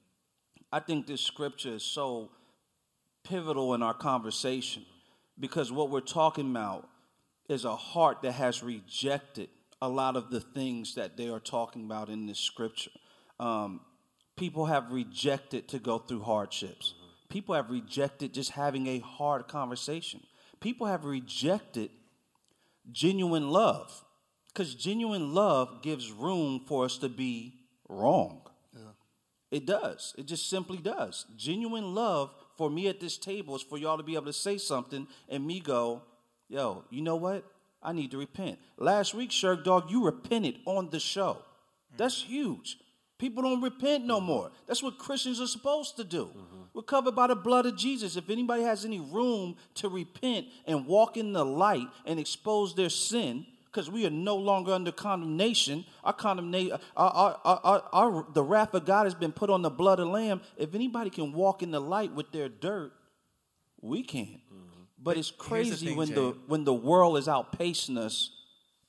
I 0.71 0.79
think 0.79 1.07
this 1.07 1.21
scripture 1.21 1.75
is 1.75 1.83
so 1.83 2.31
pivotal 3.23 3.73
in 3.73 3.81
our 3.81 3.93
conversation 3.93 4.85
because 5.39 5.71
what 5.71 5.89
we're 5.89 6.01
talking 6.01 6.51
about 6.51 6.89
is 7.47 7.63
a 7.63 7.75
heart 7.75 8.21
that 8.21 8.33
has 8.33 8.63
rejected 8.63 9.49
a 9.81 9.87
lot 9.87 10.15
of 10.15 10.29
the 10.29 10.41
things 10.41 10.95
that 10.95 11.15
they 11.17 11.29
are 11.29 11.39
talking 11.39 11.85
about 11.85 12.09
in 12.09 12.25
this 12.25 12.39
scripture. 12.39 12.91
Um, 13.39 13.81
people 14.35 14.65
have 14.65 14.91
rejected 14.91 15.67
to 15.69 15.79
go 15.79 15.99
through 15.99 16.21
hardships. 16.21 16.95
People 17.29 17.55
have 17.55 17.69
rejected 17.69 18.33
just 18.33 18.51
having 18.51 18.87
a 18.87 18.99
hard 18.99 19.47
conversation. 19.47 20.21
People 20.59 20.87
have 20.87 21.05
rejected 21.05 21.91
genuine 22.91 23.49
love 23.49 24.03
because 24.47 24.73
genuine 24.73 25.33
love 25.33 25.81
gives 25.81 26.11
room 26.11 26.61
for 26.65 26.85
us 26.85 26.97
to 26.97 27.09
be 27.09 27.53
wrong. 27.87 28.41
It 29.49 29.65
does. 29.65 30.13
It 30.17 30.25
just 30.25 30.49
simply 30.49 30.77
does. 30.77 31.25
Genuine 31.37 31.95
love 31.95 32.33
for 32.57 32.69
me 32.69 32.87
at 32.87 32.99
this 32.99 33.17
table 33.17 33.55
is 33.55 33.61
for 33.61 33.77
y'all 33.77 33.97
to 33.97 34.03
be 34.03 34.15
able 34.15 34.25
to 34.25 34.33
say 34.33 34.57
something 34.57 35.07
and 35.29 35.45
me 35.45 35.59
go, 35.59 36.01
yo, 36.49 36.83
you 36.89 37.01
know 37.01 37.15
what? 37.15 37.45
I 37.81 37.93
need 37.93 38.11
to 38.11 38.17
repent. 38.17 38.59
Last 38.77 39.13
week, 39.13 39.31
Shirk 39.31 39.63
Dog, 39.63 39.89
you 39.89 40.03
repented 40.03 40.57
on 40.65 40.89
the 40.89 40.99
show. 40.99 41.37
Mm. 41.93 41.97
That's 41.97 42.21
huge. 42.23 42.77
People 43.17 43.43
don't 43.43 43.61
repent 43.61 44.05
no 44.05 44.17
mm-hmm. 44.17 44.27
more. 44.27 44.51
That's 44.67 44.83
what 44.83 44.97
Christians 44.97 45.41
are 45.41 45.47
supposed 45.47 45.97
to 45.97 46.03
do. 46.03 46.25
Mm-hmm. 46.25 46.61
We're 46.73 46.83
covered 46.83 47.15
by 47.15 47.27
the 47.27 47.35
blood 47.35 47.65
of 47.65 47.75
Jesus. 47.75 48.15
If 48.15 48.29
anybody 48.29 48.63
has 48.63 48.85
any 48.85 48.99
room 48.99 49.55
to 49.75 49.89
repent 49.89 50.47
and 50.65 50.85
walk 50.85 51.17
in 51.17 51.33
the 51.33 51.43
light 51.43 51.87
and 52.05 52.19
expose 52.19 52.75
their 52.75 52.89
sin, 52.89 53.45
because 53.77 53.91
we 53.91 54.05
are 54.07 54.11
no 54.11 54.35
longer 54.35 54.71
under 54.71 54.91
condemnation. 54.91 55.85
Our 56.03 56.13
condemnation, 56.13 56.79
our, 56.95 57.39
our, 57.43 57.83
our, 57.93 58.25
the 58.33 58.41
wrath 58.41 58.73
of 58.73 58.85
God 58.85 59.03
has 59.03 59.13
been 59.13 59.31
put 59.31 59.51
on 59.51 59.61
the 59.61 59.69
blood 59.69 59.99
of 59.99 60.07
Lamb. 60.07 60.41
If 60.57 60.73
anybody 60.73 61.11
can 61.11 61.31
walk 61.31 61.61
in 61.61 61.69
the 61.69 61.79
light 61.81 62.11
with 62.13 62.31
their 62.31 62.49
dirt, 62.49 62.91
we 63.81 64.01
can. 64.01 64.25
Mm-hmm. 64.25 64.81
But 64.97 65.17
it's 65.17 65.29
here's 65.29 65.37
the 65.37 65.43
crazy 65.43 65.85
thing, 65.87 65.95
when 65.95 66.07
Jay. 66.07 66.15
the 66.15 66.35
when 66.47 66.63
the 66.63 66.73
world 66.73 67.17
is 67.17 67.27
outpacing 67.27 67.97
us 67.97 68.31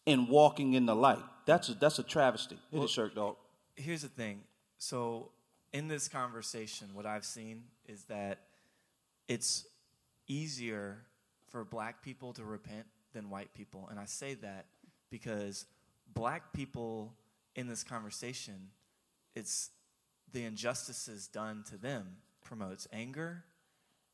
in 0.06 0.26
walking 0.26 0.72
in 0.72 0.86
the 0.86 0.94
light. 0.94 1.22
That's 1.44 1.68
a, 1.68 1.74
that's 1.74 1.98
a 1.98 2.02
travesty. 2.02 2.58
Hit 2.70 2.82
it, 2.82 2.90
Shirk 2.90 3.14
Dog. 3.14 3.36
Here's 3.78 4.02
the 4.02 4.08
thing. 4.08 4.40
So 4.78 5.30
in 5.72 5.88
this 5.88 6.08
conversation, 6.08 6.88
what 6.92 7.06
I've 7.06 7.24
seen 7.24 7.64
is 7.86 8.04
that 8.04 8.40
it's 9.28 9.66
easier 10.26 10.98
for 11.48 11.64
black 11.64 12.02
people 12.02 12.32
to 12.34 12.44
repent 12.44 12.86
than 13.12 13.30
white 13.30 13.52
people. 13.54 13.88
And 13.90 13.98
I 13.98 14.04
say 14.04 14.34
that 14.34 14.66
because 15.10 15.64
black 16.14 16.52
people 16.52 17.14
in 17.54 17.66
this 17.66 17.82
conversation, 17.82 18.70
it's 19.34 19.70
the 20.32 20.44
injustices 20.44 21.26
done 21.26 21.64
to 21.70 21.76
them 21.76 22.16
promotes 22.44 22.86
anger, 22.92 23.44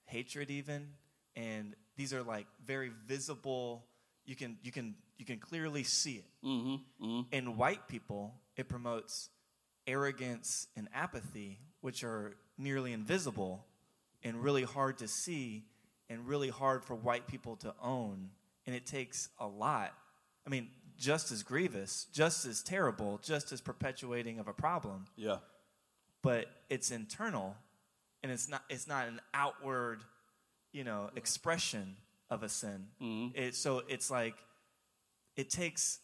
hatred 0.07 0.51
even, 0.51 0.89
and 1.37 1.75
these 1.97 2.13
are 2.13 2.23
like 2.23 2.47
very 2.65 2.93
visible 3.07 3.85
you 4.25 4.37
can 4.37 4.57
you 4.63 4.73
can 4.73 4.95
you 5.19 5.25
can 5.25 5.39
clearly 5.39 5.83
see 5.83 6.17
it. 6.17 6.25
Mm-hmm, 6.45 7.05
mm-hmm. 7.05 7.21
In 7.35 7.57
white 7.57 7.89
people, 7.89 8.35
it 8.57 8.69
promotes 8.69 9.29
arrogance 9.87 10.67
and 10.77 10.89
apathy, 10.95 11.59
which 11.81 12.05
are 12.05 12.35
nearly 12.59 12.93
invisible 12.93 13.65
and 14.23 14.43
really 14.43 14.63
hard 14.63 14.99
to 14.99 15.09
see 15.09 15.65
and 16.09 16.27
really 16.27 16.49
hard 16.49 16.85
for 16.85 16.95
white 16.95 17.27
people 17.27 17.57
to 17.57 17.75
own. 17.83 18.31
And 18.67 18.75
it 18.75 18.87
takes 18.87 19.29
a 19.39 19.47
lot. 19.47 19.93
I 20.47 20.51
mean, 20.51 20.69
just 20.97 21.33
as 21.33 21.43
grievous, 21.43 22.07
just 22.13 22.47
as 22.47 22.63
terrible, 22.63 23.19
just 23.23 23.53
as 23.53 23.61
perpetuating 23.61 24.39
of 24.39 24.49
a 24.49 24.53
problem, 24.53 25.07
Yeah. 25.17 25.39
but 26.23 26.47
it's 26.71 26.91
internal 26.91 27.57
and 28.23 28.31
it's 28.33 28.49
not 28.49 28.63
it's 28.71 28.87
not 28.87 29.09
an 29.09 29.21
outward, 29.35 30.03
you 30.73 30.85
know, 30.85 31.11
expression 31.17 31.97
of 32.31 32.43
a 32.43 32.49
sin. 32.49 32.87
Mm-hmm. 33.03 33.37
It, 33.39 33.55
so 33.55 33.83
it's 33.89 34.11
like 34.11 34.35
it 35.37 35.51
takes 35.51 35.99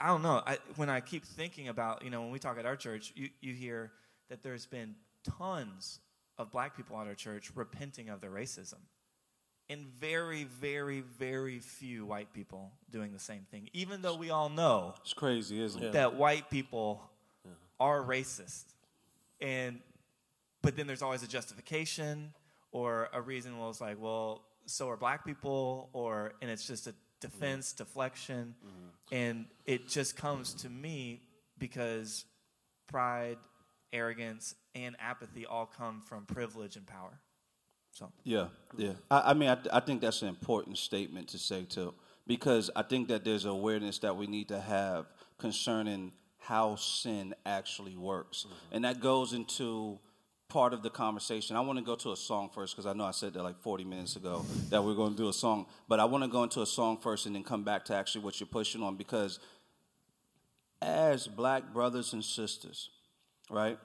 I 0.00 0.08
don't 0.08 0.22
know. 0.22 0.42
I, 0.46 0.58
when 0.76 0.90
I 0.90 1.00
keep 1.00 1.24
thinking 1.24 1.68
about, 1.68 2.04
you 2.04 2.10
know, 2.10 2.20
when 2.20 2.30
we 2.30 2.38
talk 2.38 2.58
at 2.58 2.66
our 2.66 2.76
church, 2.76 3.12
you, 3.14 3.30
you 3.40 3.54
hear 3.54 3.92
that 4.28 4.42
there's 4.42 4.66
been 4.66 4.94
tons 5.38 6.00
of 6.38 6.50
black 6.52 6.76
people 6.76 6.98
at 7.00 7.06
our 7.06 7.14
church 7.14 7.50
repenting 7.54 8.08
of 8.10 8.20
their 8.20 8.30
racism. 8.30 8.80
And 9.68 9.86
very, 9.98 10.44
very, 10.44 11.00
very 11.00 11.58
few 11.58 12.06
white 12.06 12.32
people 12.32 12.70
doing 12.90 13.12
the 13.12 13.18
same 13.18 13.46
thing. 13.50 13.68
Even 13.72 14.00
though 14.00 14.14
we 14.14 14.30
all 14.30 14.48
know 14.48 14.94
It's 15.00 15.12
crazy, 15.12 15.60
isn't 15.60 15.82
it? 15.82 15.92
that 15.92 16.14
white 16.14 16.50
people 16.50 17.02
are 17.80 18.00
racist. 18.02 18.64
And 19.40 19.80
but 20.62 20.76
then 20.76 20.86
there's 20.86 21.02
always 21.02 21.22
a 21.22 21.28
justification 21.28 22.32
or 22.72 23.08
a 23.12 23.20
reason 23.20 23.58
well 23.58 23.70
it's 23.70 23.80
like, 23.80 24.00
well, 24.00 24.42
so 24.66 24.88
are 24.88 24.96
black 24.96 25.24
people 25.24 25.90
or 25.92 26.34
and 26.42 26.50
it's 26.50 26.66
just 26.66 26.86
a 26.86 26.94
defense, 27.20 27.72
deflection. 27.72 28.54
And 29.12 29.46
it 29.64 29.88
just 29.88 30.16
comes 30.16 30.54
to 30.54 30.70
me 30.70 31.22
because 31.58 32.24
pride, 32.88 33.38
arrogance, 33.92 34.54
and 34.74 34.96
apathy 35.00 35.46
all 35.46 35.66
come 35.66 36.00
from 36.00 36.26
privilege 36.26 36.76
and 36.76 36.86
power. 36.86 37.20
So 37.92 38.12
Yeah, 38.24 38.48
yeah. 38.76 38.92
I, 39.10 39.30
I 39.30 39.34
mean, 39.34 39.48
I, 39.48 39.58
I 39.72 39.80
think 39.80 40.02
that's 40.02 40.22
an 40.22 40.28
important 40.28 40.76
statement 40.76 41.28
to 41.28 41.38
say 41.38 41.64
too, 41.64 41.94
because 42.26 42.70
I 42.76 42.82
think 42.82 43.08
that 43.08 43.24
there's 43.24 43.46
awareness 43.46 43.98
that 44.00 44.16
we 44.16 44.26
need 44.26 44.48
to 44.48 44.60
have 44.60 45.06
concerning 45.38 46.12
how 46.38 46.76
sin 46.76 47.34
actually 47.46 47.96
works, 47.96 48.44
mm-hmm. 48.46 48.76
and 48.76 48.84
that 48.84 49.00
goes 49.00 49.32
into 49.32 49.98
part 50.48 50.72
of 50.72 50.82
the 50.82 50.90
conversation. 50.90 51.56
I 51.56 51.60
want 51.60 51.78
to 51.78 51.84
go 51.84 51.96
to 51.96 52.12
a 52.12 52.16
song 52.16 52.50
first 52.54 52.74
because 52.74 52.86
I 52.86 52.92
know 52.92 53.04
I 53.04 53.10
said 53.10 53.34
that 53.34 53.42
like 53.42 53.60
40 53.60 53.84
minutes 53.84 54.16
ago 54.16 54.44
that 54.70 54.82
we 54.82 54.92
are 54.92 54.96
going 54.96 55.12
to 55.12 55.16
do 55.16 55.28
a 55.28 55.32
song, 55.32 55.66
but 55.88 56.00
I 56.00 56.04
want 56.04 56.24
to 56.24 56.28
go 56.28 56.42
into 56.42 56.62
a 56.62 56.66
song 56.66 56.98
first 56.98 57.26
and 57.26 57.34
then 57.34 57.42
come 57.42 57.64
back 57.64 57.84
to 57.86 57.94
actually 57.94 58.24
what 58.24 58.38
you're 58.40 58.46
pushing 58.46 58.82
on 58.82 58.96
because 58.96 59.38
as 60.80 61.26
black 61.26 61.72
brothers 61.72 62.12
and 62.12 62.24
sisters, 62.24 62.90
right? 63.50 63.78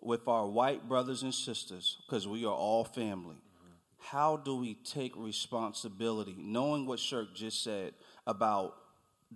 with 0.00 0.26
our 0.28 0.46
white 0.46 0.88
brothers 0.88 1.22
and 1.22 1.34
sisters, 1.34 1.98
because 2.06 2.26
we 2.26 2.44
are 2.44 2.54
all 2.54 2.84
family, 2.84 3.36
how 3.98 4.36
do 4.36 4.56
we 4.56 4.74
take 4.74 5.12
responsibility, 5.16 6.34
knowing 6.38 6.86
what 6.86 6.98
Shirk 6.98 7.34
just 7.34 7.62
said 7.62 7.92
about 8.26 8.74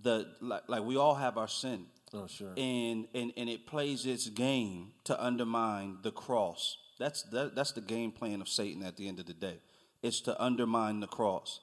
the 0.01 0.27
like, 0.41 0.63
like 0.69 0.83
we 0.83 0.97
all 0.97 1.15
have 1.15 1.37
our 1.37 1.49
sin, 1.49 1.87
Oh, 2.15 2.27
sure. 2.27 2.53
and 2.57 3.07
and 3.15 3.33
and 3.37 3.49
it 3.49 3.67
plays 3.67 4.07
its 4.07 4.29
game 4.29 4.93
to 5.05 5.23
undermine 5.23 5.99
the 6.03 6.13
cross. 6.13 6.77
That's 6.99 7.23
that, 7.25 7.55
that's 7.55 7.73
the 7.73 7.81
game 7.81 8.13
plan 8.13 8.41
of 8.41 8.49
Satan 8.49 8.83
at 8.85 8.97
the 8.97 9.09
end 9.09 9.19
of 9.19 9.27
the 9.27 9.35
day. 9.35 9.59
It's 10.03 10.21
to 10.23 10.43
undermine 10.43 11.01
the 11.01 11.07
cross. 11.07 11.61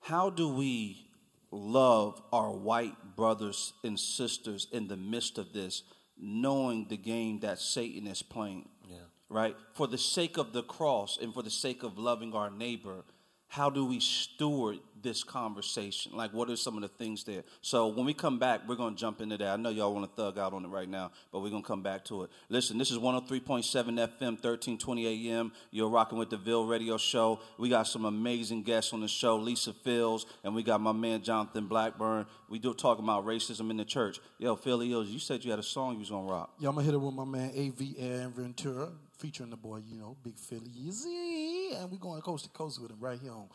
How 0.00 0.30
do 0.30 0.48
we 0.48 1.10
love 1.50 2.20
our 2.32 2.50
white 2.50 3.16
brothers 3.16 3.72
and 3.84 3.98
sisters 3.98 4.66
in 4.72 4.88
the 4.88 4.96
midst 4.96 5.38
of 5.38 5.52
this, 5.52 5.82
knowing 6.18 6.86
the 6.88 6.96
game 6.96 7.40
that 7.40 7.58
Satan 7.58 8.06
is 8.06 8.22
playing? 8.22 8.68
Yeah. 8.88 8.96
Right? 9.28 9.56
For 9.74 9.86
the 9.86 9.98
sake 9.98 10.38
of 10.38 10.52
the 10.52 10.62
cross 10.62 11.18
and 11.20 11.34
for 11.34 11.42
the 11.42 11.50
sake 11.50 11.82
of 11.82 11.98
loving 11.98 12.34
our 12.34 12.50
neighbor, 12.50 13.04
how 13.48 13.70
do 13.70 13.84
we 13.84 14.00
steward 14.00 14.78
this 15.02 15.22
conversation? 15.22 16.12
Like, 16.16 16.32
what 16.32 16.50
are 16.50 16.56
some 16.56 16.74
of 16.76 16.82
the 16.82 16.88
things 16.88 17.22
there? 17.24 17.44
So 17.60 17.86
when 17.86 18.04
we 18.04 18.12
come 18.12 18.38
back, 18.38 18.62
we're 18.66 18.74
going 18.74 18.94
to 18.94 19.00
jump 19.00 19.20
into 19.20 19.36
that. 19.38 19.48
I 19.48 19.56
know 19.56 19.70
y'all 19.70 19.94
want 19.94 20.10
to 20.10 20.16
thug 20.20 20.36
out 20.38 20.52
on 20.52 20.64
it 20.64 20.68
right 20.68 20.88
now, 20.88 21.12
but 21.30 21.40
we're 21.40 21.50
going 21.50 21.62
to 21.62 21.66
come 21.66 21.82
back 21.82 22.04
to 22.06 22.24
it. 22.24 22.30
Listen, 22.48 22.76
this 22.76 22.90
is 22.90 22.98
103.7 22.98 23.62
FM, 23.62 24.32
1320 24.42 25.30
AM. 25.30 25.52
You're 25.70 25.88
rocking 25.88 26.18
with 26.18 26.30
the 26.30 26.36
Ville 26.36 26.66
Radio 26.66 26.96
Show. 26.96 27.40
We 27.56 27.68
got 27.68 27.86
some 27.86 28.04
amazing 28.04 28.64
guests 28.64 28.92
on 28.92 29.00
the 29.00 29.08
show, 29.08 29.36
Lisa 29.36 29.72
Fields, 29.72 30.26
and 30.42 30.54
we 30.54 30.62
got 30.62 30.80
my 30.80 30.92
man 30.92 31.22
Jonathan 31.22 31.66
Blackburn. 31.66 32.26
We 32.48 32.58
do 32.58 32.74
talk 32.74 32.98
about 32.98 33.24
racism 33.24 33.70
in 33.70 33.76
the 33.76 33.84
church. 33.84 34.18
Yo, 34.38 34.56
Philly 34.56 34.88
Hills, 34.88 35.08
you 35.08 35.18
said 35.18 35.44
you 35.44 35.50
had 35.50 35.60
a 35.60 35.64
song 35.64 35.94
you 35.94 36.00
was 36.00 36.10
going 36.10 36.26
to 36.26 36.32
rock. 36.32 36.50
Yeah, 36.58 36.68
I'm 36.68 36.74
gonna 36.74 36.84
hit 36.84 36.94
it 36.94 36.98
with 36.98 37.14
my 37.14 37.24
man 37.24 37.50
AV 37.56 37.94
Aaron 37.98 38.32
Ventura, 38.32 38.90
featuring 39.18 39.50
the 39.50 39.56
boy, 39.56 39.80
you 39.86 39.96
know, 39.96 40.16
Big 40.22 40.36
Philly 40.38 40.70
Easy, 40.76 41.70
and 41.76 41.90
we're 41.90 41.98
going 41.98 42.20
coast 42.22 42.44
to 42.44 42.50
coast 42.50 42.80
with 42.80 42.90
him 42.90 42.98
right 43.00 43.18
here 43.20 43.32
on 43.32 43.46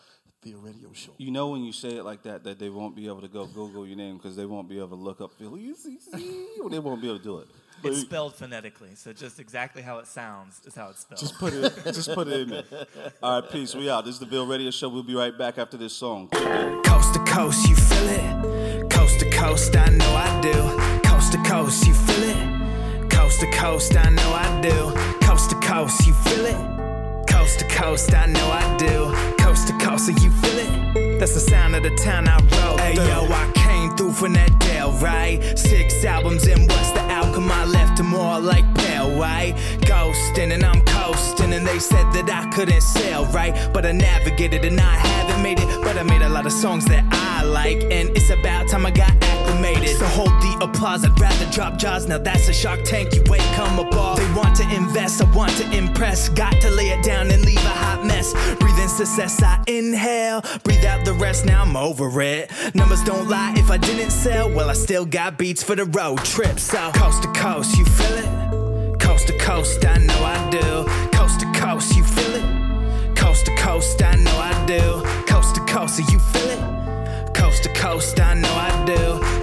the 0.41 0.55
Radio 0.55 0.91
Show. 0.93 1.11
You 1.17 1.29
know 1.31 1.49
when 1.49 1.63
you 1.63 1.71
say 1.71 1.89
it 1.89 2.03
like 2.03 2.23
that, 2.23 2.43
that 2.45 2.57
they 2.57 2.69
won't 2.69 2.95
be 2.95 3.07
able 3.07 3.21
to 3.21 3.27
go 3.27 3.45
Google 3.45 3.85
your 3.85 3.95
name 3.97 4.17
because 4.17 4.35
they 4.35 4.45
won't 4.45 4.67
be 4.67 4.77
able 4.77 4.89
to 4.89 4.95
look 4.95 5.21
up 5.21 5.33
Philly. 5.37 5.61
Easy, 5.61 5.97
They 6.11 6.79
won't 6.79 7.01
be 7.01 7.07
able 7.07 7.17
to 7.17 7.23
do 7.23 7.39
it. 7.39 7.47
But 7.83 7.91
It's 7.93 8.01
spelled 8.01 8.35
phonetically, 8.35 8.95
so 8.95 9.11
just 9.13 9.39
exactly 9.39 9.81
how 9.81 9.99
it 9.99 10.07
sounds 10.07 10.61
is 10.65 10.75
how 10.75 10.89
it's 10.89 11.01
spelled. 11.01 11.19
just 11.19 11.37
put 11.39 11.53
it, 11.53 11.73
just 11.85 12.11
put 12.13 12.27
it 12.27 12.41
in 12.41 12.49
there. 12.49 12.63
All 13.23 13.41
right, 13.41 13.51
peace. 13.51 13.73
We 13.75 13.89
out. 13.89 14.05
This 14.05 14.15
is 14.15 14.19
the 14.19 14.25
Ville 14.27 14.45
Radio 14.45 14.69
Show. 14.71 14.89
We'll 14.89 15.03
be 15.03 15.15
right 15.15 15.35
back 15.35 15.57
after 15.57 15.77
this 15.77 15.93
song. 15.93 16.27
Coast 16.29 17.13
to 17.13 17.19
coast, 17.25 17.67
you 17.67 17.75
feel 17.75 18.07
it. 18.09 18.89
Coast 18.91 19.19
to 19.19 19.29
coast, 19.31 19.75
I 19.75 19.89
know 19.89 20.13
I 20.15 20.41
do. 20.41 21.09
Coast 21.09 21.31
to 21.33 21.37
coast, 21.43 21.85
you 21.87 21.93
feel 21.93 22.23
it. 22.23 23.11
Coast 23.11 23.39
to 23.39 23.51
coast, 23.51 23.95
I 23.95 24.09
know 24.09 24.31
I 24.33 24.61
do. 24.61 25.20
Coast 25.41 25.49
to 25.49 25.67
coast, 25.67 26.05
you 26.05 26.13
feel 26.13 26.45
it. 26.45 27.27
Coast 27.27 27.57
to 27.57 27.67
coast, 27.67 28.13
I 28.13 28.27
know 28.27 28.47
I 28.51 28.77
do. 28.77 29.11
Coast 29.43 29.67
to 29.69 29.77
coast, 29.79 30.05
so 30.05 30.11
you 30.11 30.29
feel 30.29 30.59
it. 30.59 31.19
That's 31.19 31.33
the 31.33 31.39
sound 31.39 31.75
of 31.75 31.81
the 31.81 31.89
town 31.95 32.27
I 32.27 32.37
wrote. 32.37 32.79
Hey 32.79 32.93
yo, 32.93 33.25
I 33.25 33.51
came 33.55 33.89
through 33.97 34.11
from 34.11 34.33
that 34.33 34.59
Dale, 34.59 34.91
right? 35.01 35.41
Six 35.57 36.05
albums 36.05 36.45
and 36.45 36.69
what's 36.69 36.91
the 36.91 36.99
outcome? 37.09 37.51
I 37.51 37.65
left 37.65 37.97
them 37.97 38.13
all 38.13 38.39
like 38.39 38.65
pale 38.75 39.17
white. 39.17 39.55
Ghosting 39.81 40.51
and 40.53 40.63
I'm 40.63 40.81
coasting, 40.85 41.53
and 41.53 41.65
they 41.65 41.79
said 41.79 42.05
that 42.13 42.29
I 42.29 42.47
couldn't 42.51 42.81
sail 42.81 43.25
right, 43.33 43.55
but 43.73 43.83
I 43.83 43.93
navigated 43.93 44.63
and 44.63 44.79
I 44.79 44.93
haven't 44.93 45.41
made 45.41 45.59
it. 45.59 45.67
But 45.81 45.97
I 45.97 46.03
made 46.03 46.21
a 46.21 46.29
lot 46.29 46.45
of 46.45 46.51
songs 46.51 46.85
that 46.85 47.03
I 47.09 47.41
like, 47.45 47.81
and 47.89 48.15
it's 48.15 48.29
about 48.29 48.67
time 48.67 48.85
I 48.85 48.91
got 48.91 49.19
acclimated. 49.51 49.97
So 49.97 50.05
hold 50.05 50.29
the 50.41 50.57
applause, 50.61 51.05
I'd 51.05 51.19
rather 51.19 51.45
drop 51.51 51.77
jaws. 51.77 52.07
Now 52.07 52.17
that's 52.17 52.47
a 52.47 52.53
shark 52.53 52.83
tank, 52.83 53.13
you 53.13 53.21
ain't 53.33 53.55
come 53.55 53.79
above. 53.79 54.17
They 54.17 54.33
want 54.33 54.55
to 54.57 54.75
invest, 54.75 55.21
I 55.21 55.35
want 55.35 55.51
to 55.57 55.77
impress. 55.77 56.29
Got 56.29 56.59
to 56.61 56.69
lay 56.71 56.89
it 56.89 57.03
down 57.03 57.31
and 57.31 57.43
leave 57.45 57.63
a 57.65 57.69
hot 57.69 58.05
mess. 58.05 58.33
Breathe 58.59 58.79
in 58.79 58.89
success, 58.89 59.41
I 59.41 59.63
inhale. 59.67 60.43
Breathe 60.63 60.85
out 60.85 61.05
the 61.05 61.13
rest, 61.13 61.45
now 61.45 61.61
I'm 61.61 61.75
over 61.75 62.21
it. 62.21 62.51
Numbers 62.73 63.03
don't 63.03 63.27
lie, 63.27 63.53
if 63.57 63.69
I 63.69 63.77
didn't 63.77 64.11
sell, 64.11 64.49
well, 64.49 64.69
I 64.69 64.73
still 64.73 65.05
got 65.05 65.37
beats 65.37 65.63
for 65.63 65.75
the 65.75 65.85
road 65.85 66.19
trip. 66.19 66.59
So, 66.59 66.91
coast 66.93 67.23
to 67.23 67.31
coast, 67.33 67.77
you 67.77 67.85
feel 67.85 68.17
it? 68.17 68.99
Coast 68.99 69.27
to 69.27 69.37
coast, 69.37 69.85
I 69.85 69.97
know 69.97 70.23
I 70.23 70.49
do. 70.49 70.85
Coast 71.17 71.39
to 71.41 71.51
coast, 71.53 71.95
you 71.95 72.03
feel 72.03 72.35
it? 72.35 73.17
Coast 73.17 73.45
to 73.45 73.55
coast, 73.55 74.01
I 74.01 74.15
know 74.15 74.37
I 74.37 74.65
do. 74.65 75.03
Coast 75.25 75.55
to 75.55 75.61
coast, 75.65 75.97
so 75.97 76.11
you 76.11 76.19
feel 76.19 76.49
it? 76.49 77.33
Coast 77.33 77.63
to 77.63 77.73
coast, 77.73 78.19
I 78.19 78.33
know 78.33 78.53
I 78.53 78.85
do. 78.85 79.40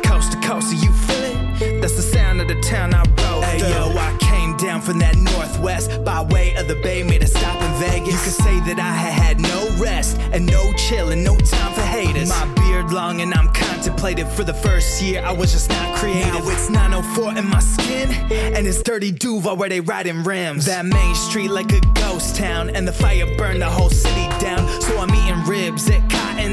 Coast 0.49 0.73
you 0.73 0.91
feel 0.91 1.25
it? 1.25 1.81
That's 1.83 1.95
the 1.95 2.01
sound 2.01 2.41
of 2.41 2.49
the 2.49 2.59
town 2.63 2.95
I 2.95 3.01
wrote. 3.01 3.45
Hey 3.45 3.59
yo, 3.59 3.91
I 3.99 4.17
came 4.19 4.57
down 4.57 4.81
from 4.81 4.99
that 5.01 5.15
northwest 5.15 6.03
by 6.07 6.23
way 6.23 6.55
of 6.55 6.69
the 6.69 6.77
bay, 6.77 7.03
made 7.03 7.23
a 7.23 7.27
stop 7.27 7.61
in 7.61 7.71
Vegas. 7.75 8.15
You 8.15 8.19
could 8.19 8.45
say 8.45 8.61
that 8.61 8.79
I 8.79 8.95
had 8.95 9.13
had 9.13 9.41
no 9.41 9.69
rest 9.77 10.17
and 10.33 10.47
no 10.47 10.73
chill 10.73 11.11
and 11.11 11.23
no 11.23 11.37
time 11.37 11.75
for 11.75 11.83
haters. 11.83 12.31
My 12.31 12.47
beard 12.55 12.91
long 12.95 13.21
and 13.21 13.35
I'm 13.35 13.53
contemplative. 13.53 14.33
For 14.33 14.43
the 14.43 14.55
first 14.55 15.03
year, 15.03 15.23
I 15.23 15.33
was 15.33 15.53
just 15.53 15.69
not 15.69 15.97
creative. 15.97 16.33
Now 16.33 16.49
it's 16.49 16.71
904 16.71 17.37
in 17.37 17.47
my 17.47 17.61
skin, 17.61 18.11
and 18.33 18.67
it's 18.67 18.83
dirty 18.83 19.13
Duval 19.13 19.55
where 19.59 19.69
they 19.69 19.81
riding 19.81 20.23
rims. 20.23 20.65
That 20.65 20.87
main 20.87 21.15
street 21.15 21.51
like 21.51 21.73
a 21.73 21.81
ghost 21.93 22.37
town, 22.37 22.71
and 22.71 22.89
the 22.89 22.93
fire 22.95 23.27
burned 23.37 23.61
the 23.61 23.69
whole 23.69 23.91
city 23.91 24.27
down. 24.41 24.67
So 24.81 24.97
I'm 24.97 25.15
eating 25.15 25.45
ribs 25.45 25.91
at 25.91 26.08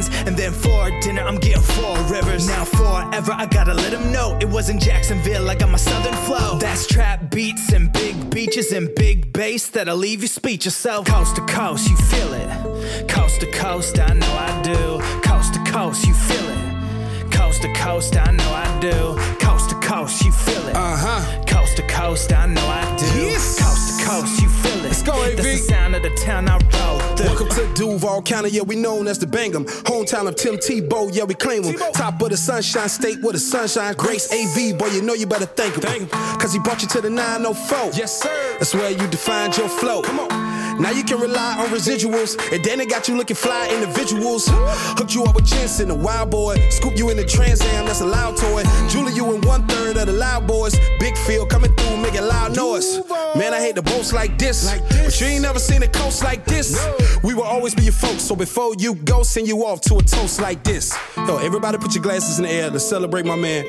Cotton's, 0.05 0.27
and 0.27 0.37
then 0.37 0.51
for 0.51 0.89
dinner 1.01 1.21
I'm 1.21 1.37
getting 1.37 1.61
four 1.61 1.97
rivers. 2.09 2.47
Now 2.47 2.65
forever, 2.65 3.31
I 3.33 3.45
gotta 3.45 3.73
let 3.73 3.91
them 3.91 4.11
know 4.11 4.37
it 4.41 4.49
wasn't 4.49 4.81
Jacksonville. 4.81 5.49
I 5.49 5.55
got 5.55 5.69
my 5.69 5.77
southern 5.77 6.13
flow. 6.25 6.57
That's 6.57 6.87
trap 6.87 7.31
beats 7.31 7.71
and 7.73 7.91
big 7.91 8.29
beaches 8.29 8.71
and 8.71 8.93
big 8.95 9.33
bass 9.33 9.69
that'll 9.69 9.97
leave 9.97 10.21
you 10.21 10.27
speechless. 10.27 10.75
So 10.75 11.03
coast 11.03 11.35
to 11.35 11.41
coast, 11.45 11.89
you 11.89 11.97
feel 11.97 12.33
it. 12.33 13.09
Coast 13.09 13.39
to 13.41 13.51
coast, 13.51 13.99
I 13.99 14.13
know 14.13 14.33
I 14.33 14.61
do. 14.61 14.99
Coast 15.21 15.53
to 15.53 15.63
coast, 15.71 16.05
you 16.05 16.13
feel 16.13 16.49
it. 16.49 17.31
Coast 17.31 17.61
to 17.61 17.73
coast, 17.73 18.15
I 18.17 18.31
know 18.31 18.51
I 18.51 18.79
do. 18.79 19.17
Coast 19.39 19.69
to 19.69 19.75
coast, 19.79 20.23
you 20.23 20.31
feel 20.31 20.67
it. 20.67 20.75
Uh 20.75 20.97
huh. 20.97 21.43
Coast 21.45 21.77
to 21.77 21.87
coast, 21.87 22.31
I 22.33 22.45
know 22.45 22.65
I 22.65 22.95
do. 22.97 23.05
Yes. 23.19 23.59
Coast 23.59 23.94
coast, 24.05 24.41
you 24.41 24.49
feel 24.49 24.79
it. 24.79 24.83
Let's 24.83 25.01
go, 25.01 25.13
AV. 25.13 25.35
That's 25.35 25.43
the 25.43 25.57
sound 25.57 25.95
of 25.95 26.03
the 26.03 26.11
town 26.15 26.47
I 26.47 26.53
roll 26.53 26.99
through. 27.15 27.25
Welcome 27.25 27.49
to 27.49 27.73
Duval 27.73 28.21
County, 28.21 28.49
yeah, 28.49 28.61
we 28.61 28.75
known 28.75 29.07
as 29.07 29.17
the 29.19 29.25
Bangham. 29.25 29.65
Hometown 29.65 30.27
of 30.27 30.35
Tim 30.35 30.55
Tebow, 30.57 31.09
yeah, 31.13 31.23
we 31.23 31.33
claim 31.33 31.63
him. 31.63 31.75
Top 31.93 32.21
of 32.21 32.29
the 32.29 32.37
Sunshine 32.37 32.89
State 32.89 33.21
with 33.21 33.35
a 33.35 33.39
sunshine 33.39 33.95
grace. 33.95 34.31
AV, 34.31 34.77
boy, 34.77 34.87
you 34.87 35.01
know 35.01 35.13
you 35.13 35.25
better 35.25 35.45
thank 35.45 35.75
him. 35.75 36.07
Cause 36.39 36.53
he 36.53 36.59
brought 36.59 36.81
you 36.81 36.87
to 36.89 37.01
the 37.01 37.09
904. 37.09 37.91
Yes, 37.93 38.21
sir. 38.21 38.55
That's 38.59 38.73
where 38.73 38.91
you 38.91 39.07
defined 39.07 39.57
your 39.57 39.69
flow. 39.69 40.01
Come 40.03 40.19
on. 40.19 40.44
Now 40.79 40.91
you 40.91 41.03
can 41.03 41.19
rely 41.19 41.57
on 41.57 41.67
residuals, 41.67 42.37
and 42.51 42.63
then 42.63 42.81
it 42.81 42.89
got 42.89 43.07
you 43.07 43.15
looking 43.15 43.35
fly 43.35 43.69
individuals. 43.69 44.45
Hooked 44.49 45.15
you 45.15 45.23
up 45.23 45.35
with 45.35 45.45
Jensen, 45.45 45.89
a 45.89 45.95
wild 45.95 46.29
boy. 46.29 46.55
Scoop 46.69 46.97
you 46.97 47.09
in 47.09 47.17
the 47.17 47.25
Trans 47.25 47.61
Am, 47.61 47.85
that's 47.85 48.01
a 48.01 48.05
loud 48.05 48.37
toy. 48.37 48.63
Julie, 48.89 49.13
you 49.13 49.33
in 49.33 49.41
one 49.41 49.65
third 49.67 49.97
of 49.97 50.07
the 50.07 50.13
loud 50.13 50.47
boys. 50.47 50.77
Big 50.99 51.17
field 51.17 51.49
coming 51.49 51.73
through, 51.75 51.97
making 51.97 52.23
loud 52.23 52.55
noise. 52.55 53.01
Man, 53.35 53.53
I 53.53 53.59
hate 53.59 53.75
the 53.75 53.81
boats 53.81 54.11
like 54.13 54.37
this, 54.37 54.69
but 54.89 55.21
you 55.21 55.27
ain't 55.27 55.41
never 55.41 55.59
seen 55.59 55.81
a 55.83 55.87
coast 55.87 56.23
like 56.23 56.43
this. 56.45 56.77
We 57.23 57.33
will 57.33 57.43
always 57.43 57.73
be 57.73 57.83
your 57.83 57.93
folks, 57.93 58.23
so 58.23 58.35
before 58.35 58.75
you 58.77 58.95
go, 58.95 59.23
send 59.23 59.47
you 59.47 59.65
off 59.65 59.81
to 59.81 59.95
a 59.95 60.03
toast 60.03 60.41
like 60.41 60.63
this. 60.63 60.97
Yo, 61.15 61.37
everybody 61.37 61.77
put 61.77 61.95
your 61.95 62.03
glasses 62.03 62.37
in 62.37 62.43
the 62.43 62.51
air 62.51 62.69
to 62.69 62.79
celebrate 62.79 63.25
my 63.25 63.35
man. 63.35 63.65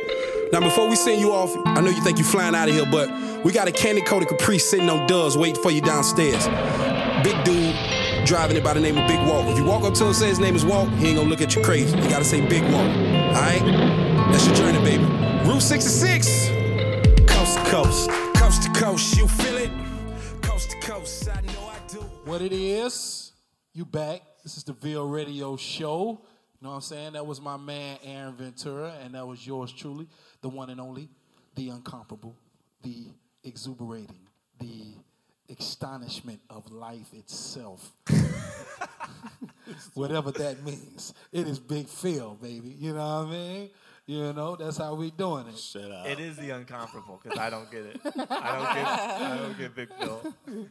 Now, 0.52 0.60
before 0.60 0.88
we 0.88 0.96
send 0.96 1.20
you 1.20 1.32
off, 1.32 1.50
I 1.66 1.80
know 1.80 1.90
you 1.90 2.02
think 2.02 2.18
you're 2.18 2.26
flying 2.26 2.54
out 2.54 2.68
of 2.68 2.74
here, 2.74 2.86
but 2.86 3.44
we 3.44 3.52
got 3.52 3.68
a 3.68 3.72
candy 3.72 4.00
coated 4.00 4.28
Capri 4.28 4.58
sitting 4.58 4.88
on 4.88 5.06
doves 5.06 5.36
waiting 5.36 5.60
for 5.60 5.70
you 5.70 5.80
downstairs. 5.80 6.46
Big 7.22 7.44
dude 7.44 7.74
driving 8.26 8.56
it 8.56 8.64
by 8.64 8.74
the 8.74 8.80
name 8.80 8.98
of 8.98 9.06
Big 9.08 9.20
Walt. 9.26 9.46
If 9.46 9.58
you 9.58 9.64
walk 9.64 9.84
up 9.84 9.94
to 9.94 10.02
him 10.02 10.08
and 10.08 10.16
say 10.16 10.28
his 10.28 10.38
name 10.38 10.56
is 10.56 10.64
Walt, 10.64 10.88
he 10.90 11.08
ain't 11.08 11.16
gonna 11.16 11.30
look 11.30 11.40
at 11.40 11.54
you 11.54 11.62
crazy. 11.62 11.96
You 11.96 12.08
gotta 12.08 12.24
say 12.24 12.46
Big 12.46 12.62
Walt. 12.64 12.74
Alright? 12.74 13.62
That's 14.30 14.46
your 14.46 14.54
journey, 14.54 14.78
baby. 14.80 15.04
Route 15.48 15.62
66, 15.62 16.26
coast 17.26 17.58
to 17.58 17.64
coast. 17.64 18.10
Coast 18.34 18.62
to 18.64 18.70
coast, 18.72 19.16
you 19.16 19.28
feel 19.28 19.56
it? 19.56 19.70
Coast 20.42 20.70
to 20.70 20.80
coast, 20.80 21.28
I 21.28 21.40
know 21.42 21.70
I 21.70 21.78
do. 21.88 21.98
What 22.24 22.42
it 22.42 22.52
is, 22.52 23.32
you 23.72 23.84
back. 23.84 24.22
This 24.42 24.56
is 24.56 24.64
the 24.64 24.72
Ville 24.72 25.08
Radio 25.08 25.56
Show. 25.56 26.20
You 26.60 26.60
know 26.60 26.70
what 26.70 26.74
I'm 26.76 26.80
saying? 26.80 27.12
That 27.12 27.26
was 27.26 27.40
my 27.40 27.56
man 27.56 27.98
Aaron 28.02 28.34
Ventura, 28.34 28.94
and 29.04 29.14
that 29.14 29.26
was 29.26 29.46
yours 29.46 29.72
truly, 29.72 30.08
the 30.40 30.48
one 30.48 30.70
and 30.70 30.80
only, 30.80 31.08
the 31.54 31.68
incomparable, 31.68 32.36
the 32.82 33.06
exuberating, 33.44 34.26
the 34.58 34.94
astonishment 35.50 36.40
of 36.50 36.70
life 36.70 37.12
itself. 37.12 37.92
Whatever 39.94 40.30
that 40.32 40.62
means. 40.64 41.14
It 41.32 41.46
is 41.46 41.58
Big 41.58 41.88
Phil, 41.88 42.36
baby. 42.40 42.74
You 42.78 42.94
know 42.94 43.24
what 43.24 43.28
I 43.28 43.30
mean? 43.30 43.70
You 44.06 44.32
know, 44.32 44.54
that's 44.54 44.76
how 44.76 44.94
we 44.94 45.10
doing 45.10 45.48
it. 45.48 45.58
Shut 45.58 45.90
up. 45.90 46.06
It 46.06 46.20
is 46.20 46.36
the 46.36 46.54
incomparable 46.54 47.20
because 47.20 47.36
I 47.36 47.50
don't 47.50 47.68
get 47.72 47.86
it. 47.86 48.00
I 48.04 48.56
don't 48.56 48.74
get. 48.74 48.86
I 48.86 49.38
don't 49.38 49.58
get 49.58 49.74
Big 49.74 49.88
Phil. 49.98 50.34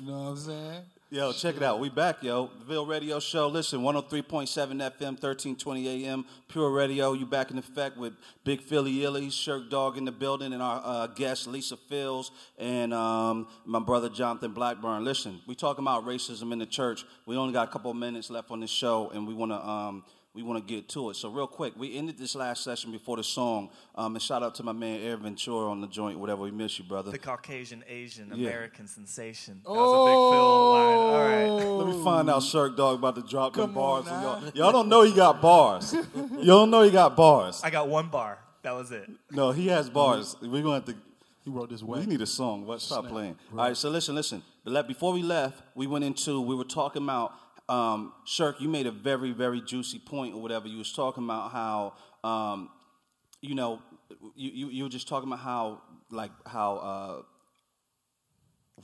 You 0.00 0.06
know 0.06 0.18
what 0.18 0.28
I'm 0.30 0.36
saying? 0.36 0.82
Yo, 1.10 1.32
check 1.32 1.56
it 1.56 1.62
out. 1.62 1.78
We 1.78 1.88
back, 1.88 2.22
yo. 2.22 2.50
The 2.58 2.64
Ville 2.64 2.84
Radio 2.84 3.20
Show. 3.20 3.46
Listen, 3.46 3.80
103.7 3.80 4.48
FM, 4.48 5.12
1320 5.22 6.04
AM, 6.04 6.24
Pure 6.48 6.70
Radio. 6.70 7.12
You 7.12 7.26
back 7.26 7.52
in 7.52 7.58
effect 7.58 7.96
with 7.96 8.14
Big 8.42 8.60
Philly 8.60 9.04
Illy, 9.04 9.30
Shirk 9.30 9.70
Dog 9.70 9.96
in 9.96 10.04
the 10.04 10.10
building, 10.10 10.52
and 10.52 10.60
our 10.60 10.82
uh, 10.84 11.06
guest, 11.06 11.46
Lisa 11.46 11.76
Fields, 11.76 12.32
and 12.58 12.92
um, 12.92 13.46
my 13.64 13.78
brother, 13.78 14.08
Jonathan 14.08 14.52
Blackburn. 14.52 15.04
Listen, 15.04 15.40
we 15.46 15.54
talking 15.54 15.84
about 15.84 16.04
racism 16.04 16.52
in 16.52 16.58
the 16.58 16.66
church. 16.66 17.04
We 17.24 17.36
only 17.36 17.52
got 17.52 17.68
a 17.68 17.70
couple 17.70 17.92
of 17.92 17.96
minutes 17.96 18.30
left 18.30 18.50
on 18.50 18.58
this 18.58 18.70
show, 18.70 19.10
and 19.10 19.28
we 19.28 19.34
want 19.34 19.52
to... 19.52 19.64
Um, 19.64 20.04
we 20.38 20.44
want 20.44 20.64
to 20.64 20.72
get 20.72 20.88
to 20.90 21.10
it. 21.10 21.14
So 21.16 21.30
real 21.30 21.48
quick, 21.48 21.72
we 21.76 21.96
ended 21.96 22.16
this 22.16 22.36
last 22.36 22.62
session 22.62 22.92
before 22.92 23.16
the 23.16 23.24
song, 23.24 23.70
um, 23.96 24.14
and 24.14 24.22
shout 24.22 24.44
out 24.44 24.54
to 24.54 24.62
my 24.62 24.70
man 24.70 25.00
Aaron 25.00 25.20
Ventura 25.20 25.68
on 25.68 25.80
the 25.80 25.88
joint. 25.88 26.16
Whatever 26.16 26.42
we 26.42 26.52
miss 26.52 26.78
you, 26.78 26.84
brother. 26.84 27.10
The 27.10 27.18
Caucasian 27.18 27.82
Asian 27.88 28.30
Yeah. 28.32 28.46
American 28.50 28.86
sensation. 28.86 29.62
That 29.64 29.70
was 29.72 29.78
a 29.78 30.04
Big 30.06 30.14
Phil 30.32 30.70
line. 30.72 30.96
All 30.96 31.78
right. 31.80 31.86
Let 31.88 31.96
me 31.96 32.04
find 32.04 32.30
out 32.30 32.44
Shirk 32.44 32.76
Dog 32.76 33.00
about 33.00 33.16
to 33.16 33.22
drop 33.22 33.54
them 33.54 33.66
Come 33.72 33.78
on 33.78 34.04
bars. 34.04 34.08
on 34.12 34.22
y'all. 34.22 34.50
y'all 34.54 34.72
don't 34.72 34.88
know 34.88 35.02
he 35.02 35.12
got 35.12 35.42
bars. 35.42 35.92
you 36.14 36.44
don't 36.46 36.70
know 36.70 36.82
he 36.82 36.90
got 36.92 37.16
bars. 37.16 37.60
I 37.64 37.70
got 37.70 37.88
one 37.88 38.06
bar. 38.08 38.38
That 38.62 38.76
was 38.76 38.92
it. 38.92 39.10
No, 39.32 39.50
he 39.50 39.66
has 39.68 39.90
bars. 39.90 40.36
We're 40.40 40.62
gonna 40.62 40.74
have 40.74 40.84
to. 40.84 40.94
He 41.44 41.50
wrote 41.50 41.70
this 41.70 41.82
way. 41.82 41.98
We 42.00 42.06
need 42.06 42.20
a 42.20 42.26
song. 42.26 42.64
What? 42.64 42.80
Stop 42.80 43.08
playing. 43.08 43.36
All 43.52 43.58
right. 43.58 43.76
So 43.76 43.90
listen, 43.90 44.14
listen. 44.14 44.42
Before 44.86 45.12
we 45.12 45.22
left, 45.22 45.62
we 45.74 45.88
went 45.88 46.04
into. 46.04 46.40
We 46.40 46.54
were 46.54 46.62
talking 46.64 47.02
about 47.02 47.32
um, 47.68 48.12
Shirk, 48.24 48.60
you 48.60 48.68
made 48.68 48.86
a 48.86 48.90
very, 48.90 49.32
very 49.32 49.60
juicy 49.60 49.98
point 49.98 50.34
or 50.34 50.40
whatever. 50.40 50.68
You 50.68 50.78
was 50.78 50.92
talking 50.92 51.24
about 51.24 51.52
how, 51.52 51.94
um, 52.24 52.70
you 53.40 53.54
know, 53.54 53.80
you, 54.34 54.50
you, 54.50 54.68
you 54.68 54.82
were 54.84 54.88
just 54.88 55.08
talking 55.08 55.28
about 55.28 55.40
how, 55.40 55.82
like, 56.10 56.32
how, 56.46 56.76
uh, 56.76 57.22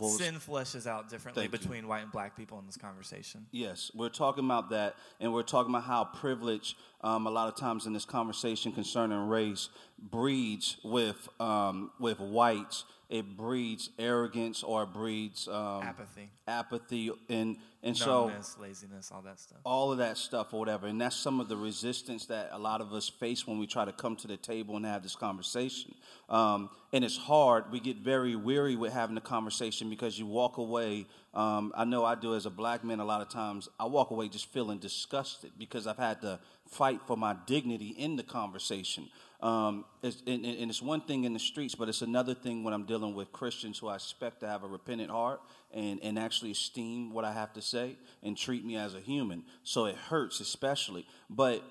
Sin 0.09 0.35
fleshes 0.35 0.89
out 0.89 1.09
differently 1.09 1.45
Thank 1.45 1.53
you. 1.53 1.59
between 1.59 1.87
white 1.87 2.03
and 2.03 2.11
black 2.11 2.37
people 2.37 2.59
in 2.59 2.66
this 2.66 2.76
conversation. 2.76 3.47
Yes, 3.53 3.93
we're 3.95 4.09
talking 4.09 4.45
about 4.45 4.70
that, 4.70 4.97
and 5.20 5.32
we're 5.32 5.45
talking 5.45 5.72
about 5.72 5.85
how 5.85 6.05
privilege, 6.05 6.76
um, 7.03 7.28
a 7.28 7.30
lot 7.30 7.47
of 7.47 7.57
times 7.57 7.87
in 7.87 7.93
this 7.93 8.05
conversation 8.05 8.72
concerning 8.72 9.28
race, 9.28 9.68
breeds 9.99 10.78
with 10.82 11.28
um, 11.39 11.93
with 12.01 12.18
whites. 12.18 12.85
It 13.09 13.37
breeds 13.37 13.91
arrogance 13.99 14.63
or 14.63 14.85
it 14.85 14.93
breeds 14.93 15.47
um, 15.49 15.83
Apathy. 15.83 16.31
apathy, 16.49 17.11
and 17.29 17.57
and 17.83 17.95
so 17.97 18.33
laziness, 18.59 19.13
all 19.15 19.21
that 19.23 19.39
stuff. 19.39 19.59
all 19.65 19.93
of 19.93 19.99
that 19.99 20.17
stuff 20.17 20.55
or 20.55 20.61
whatever. 20.61 20.87
And 20.87 20.99
that's 20.99 21.15
some 21.15 21.39
of 21.39 21.49
the 21.49 21.57
resistance 21.57 22.25
that 22.27 22.49
a 22.53 22.59
lot 22.59 22.81
of 22.81 22.95
us 22.95 23.11
face 23.11 23.47
when 23.47 23.59
we 23.59 23.67
try 23.67 23.85
to 23.85 23.93
come 23.93 24.17
to 24.17 24.27
the 24.27 24.39
table 24.39 24.77
and 24.77 24.87
have 24.87 25.03
this 25.03 25.15
conversation. 25.15 25.95
Um, 26.31 26.71
and 26.95 27.05
it's 27.05 27.19
hard. 27.19 27.71
We 27.71 27.81
get 27.81 27.99
very 27.99 28.37
weary 28.37 28.75
with 28.75 28.93
having 28.95 29.15
the 29.15 29.21
conversation 29.21 29.91
because 29.91 30.19
you 30.19 30.25
walk 30.27 30.57
away. 30.57 31.07
Um, 31.35 31.73
I 31.77 31.85
know 31.85 32.05
I 32.07 32.15
do 32.15 32.35
as 32.35 32.47
a 32.47 32.51
black 32.51 32.85
man 32.85 33.01
a 33.01 33.05
lot 33.05 33.21
of 33.21 33.29
times. 33.29 33.69
I 33.79 33.85
walk 33.85 34.11
away 34.11 34.29
just 34.29 34.51
feeling 34.51 34.79
disgusted 34.79 35.51
because 35.59 35.87
I've 35.87 35.99
had 35.99 36.23
to 36.23 36.39
fight 36.67 37.01
for 37.07 37.17
my 37.19 37.37
dignity 37.47 37.89
in 37.99 38.17
the 38.17 38.23
conversation. 38.23 39.11
Um, 39.45 39.85
it's, 40.03 40.23
and, 40.27 40.43
and 40.47 40.71
it's 40.71 40.81
one 40.81 41.03
thing 41.03 41.25
in 41.25 41.35
the 41.35 41.39
streets, 41.39 41.75
but 41.75 41.91
it's 41.91 42.01
another 42.01 42.33
thing 42.33 42.65
when 42.65 42.73
I'm 42.73 42.87
dealing 42.87 43.15
with 43.15 43.31
Christians 43.31 43.79
who 43.79 43.89
I 43.89 43.97
expect 43.97 44.41
to 44.41 44.49
have 44.49 44.65
a 44.65 44.67
repentant 44.67 45.11
heart 45.11 45.43
and, 45.71 46.01
and 46.03 46.19
actually 46.19 46.51
esteem 46.51 47.13
what 47.13 47.27
I 47.27 47.33
have 47.35 47.53
to 47.53 47.61
say 47.61 47.99
and 48.23 48.39
treat 48.39 48.65
me 48.65 48.77
as 48.77 48.95
a 48.95 49.01
human. 49.01 49.45
So 49.63 49.85
it 49.85 49.97
hurts, 49.97 50.41
especially. 50.41 51.07
But 51.29 51.63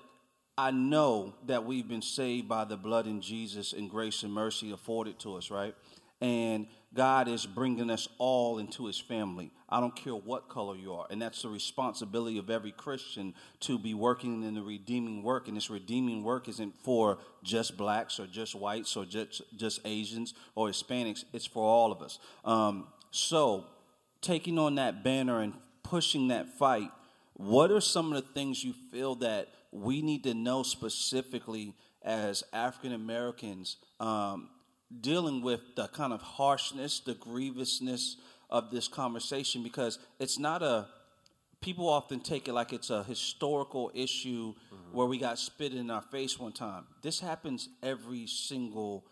I 0.56 0.70
know 0.70 1.34
that 1.46 1.64
we've 1.64 1.88
been 1.88 2.00
saved 2.00 2.48
by 2.48 2.64
the 2.64 2.76
blood 2.76 3.08
in 3.08 3.20
Jesus 3.20 3.72
and 3.72 3.90
grace 3.90 4.22
and 4.22 4.32
mercy 4.32 4.70
afforded 4.70 5.18
to 5.20 5.34
us, 5.34 5.50
right? 5.50 5.74
And 6.20 6.68
God 6.94 7.28
is 7.28 7.44
bringing 7.44 7.90
us 7.90 8.08
all 8.18 8.58
into 8.58 8.86
his 8.86 8.98
family. 8.98 9.50
I 9.68 9.80
don't 9.80 9.94
care 9.94 10.14
what 10.14 10.48
color 10.48 10.76
you 10.76 10.94
are. 10.94 11.06
And 11.10 11.20
that's 11.20 11.42
the 11.42 11.48
responsibility 11.48 12.38
of 12.38 12.48
every 12.48 12.70
Christian 12.70 13.34
to 13.60 13.78
be 13.78 13.94
working 13.94 14.44
in 14.44 14.54
the 14.54 14.62
redeeming 14.62 15.22
work. 15.22 15.48
And 15.48 15.56
this 15.56 15.68
redeeming 15.68 16.22
work 16.22 16.48
isn't 16.48 16.76
for 16.82 17.18
just 17.42 17.76
blacks 17.76 18.20
or 18.20 18.26
just 18.26 18.54
whites 18.54 18.96
or 18.96 19.04
just, 19.04 19.42
just 19.56 19.80
Asians 19.84 20.34
or 20.54 20.68
Hispanics, 20.68 21.24
it's 21.32 21.46
for 21.46 21.64
all 21.64 21.90
of 21.90 22.00
us. 22.00 22.18
Um, 22.44 22.86
so, 23.10 23.66
taking 24.20 24.58
on 24.58 24.76
that 24.76 25.02
banner 25.04 25.40
and 25.40 25.54
pushing 25.82 26.28
that 26.28 26.48
fight, 26.58 26.90
what 27.34 27.70
are 27.70 27.80
some 27.80 28.12
of 28.12 28.22
the 28.22 28.32
things 28.32 28.62
you 28.62 28.72
feel 28.92 29.16
that 29.16 29.48
we 29.72 30.02
need 30.02 30.22
to 30.24 30.34
know 30.34 30.62
specifically 30.62 31.74
as 32.02 32.44
African 32.52 32.92
Americans 32.92 33.76
um, 33.98 34.48
dealing 35.00 35.42
with 35.42 35.60
the 35.76 35.88
kind 35.88 36.12
of 36.12 36.22
harshness, 36.22 37.00
the 37.00 37.14
grievousness 37.14 38.16
of 38.50 38.70
this 38.70 38.88
conversation? 38.88 39.62
Because 39.62 39.98
it's 40.18 40.38
not 40.38 40.62
a 40.62 40.86
people 41.64 41.88
often 41.88 42.20
take 42.20 42.46
it 42.46 42.52
like 42.52 42.74
it's 42.74 42.90
a 42.90 43.02
historical 43.04 43.90
issue 43.94 44.52
mm-hmm. 44.52 44.96
where 44.96 45.06
we 45.06 45.16
got 45.16 45.38
spit 45.38 45.72
in 45.72 45.90
our 45.90 46.02
face 46.02 46.38
one 46.38 46.52
time. 46.52 46.84
This 47.00 47.20
happens 47.20 47.70
every 47.82 48.26
single 48.26 49.06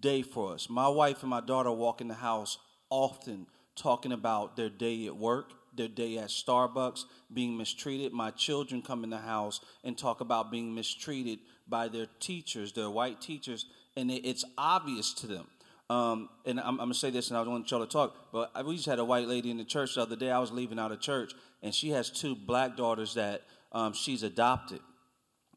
day 0.00 0.20
for 0.20 0.52
us. 0.52 0.68
My 0.68 0.86
wife 0.86 1.22
and 1.22 1.30
my 1.30 1.40
daughter 1.40 1.72
walk 1.72 2.02
in 2.02 2.08
the 2.08 2.14
house 2.14 2.58
often 2.90 3.46
talking 3.74 4.12
about 4.12 4.54
their 4.54 4.68
day 4.68 5.06
at 5.06 5.16
work, 5.16 5.52
their 5.74 5.88
day 5.88 6.18
at 6.18 6.28
Starbucks, 6.28 7.04
being 7.32 7.56
mistreated. 7.56 8.12
My 8.12 8.30
children 8.30 8.82
come 8.82 9.02
in 9.02 9.10
the 9.10 9.18
house 9.18 9.60
and 9.82 9.96
talk 9.96 10.20
about 10.20 10.50
being 10.50 10.74
mistreated 10.74 11.38
by 11.66 11.88
their 11.88 12.06
teachers, 12.20 12.72
their 12.72 12.90
white 12.90 13.22
teachers, 13.22 13.64
and 13.96 14.10
it- 14.10 14.24
it's 14.26 14.44
obvious 14.58 15.12
to 15.14 15.26
them. 15.26 15.46
Um, 15.90 16.30
and 16.46 16.58
I'm, 16.58 16.68
I'm 16.70 16.76
gonna 16.78 16.94
say 16.94 17.10
this, 17.10 17.28
and 17.28 17.36
I 17.36 17.44
don't 17.44 17.52
want 17.52 17.70
y'all 17.70 17.80
to 17.80 17.86
talk, 17.86 18.16
but 18.32 18.64
we 18.64 18.74
just 18.76 18.86
had 18.86 18.98
a 18.98 19.04
white 19.04 19.28
lady 19.28 19.50
in 19.50 19.58
the 19.58 19.64
church 19.64 19.94
the 19.96 20.02
other 20.02 20.16
day. 20.16 20.30
I 20.30 20.38
was 20.38 20.50
leaving 20.50 20.78
out 20.78 20.92
of 20.92 21.00
church, 21.00 21.32
and 21.62 21.74
she 21.74 21.90
has 21.90 22.10
two 22.10 22.34
black 22.34 22.76
daughters 22.76 23.14
that 23.14 23.42
um, 23.72 23.92
she's 23.92 24.22
adopted. 24.22 24.80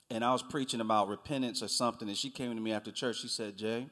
And 0.09 0.23
I 0.23 0.31
was 0.31 0.41
preaching 0.43 0.79
about 0.81 1.07
repentance 1.09 1.61
or 1.63 1.67
something, 1.67 2.07
and 2.07 2.17
she 2.17 2.29
came 2.29 2.53
to 2.55 2.61
me 2.61 2.71
after 2.71 2.91
church. 2.91 3.21
She 3.21 3.27
said, 3.27 3.57
Jay, 3.57 3.87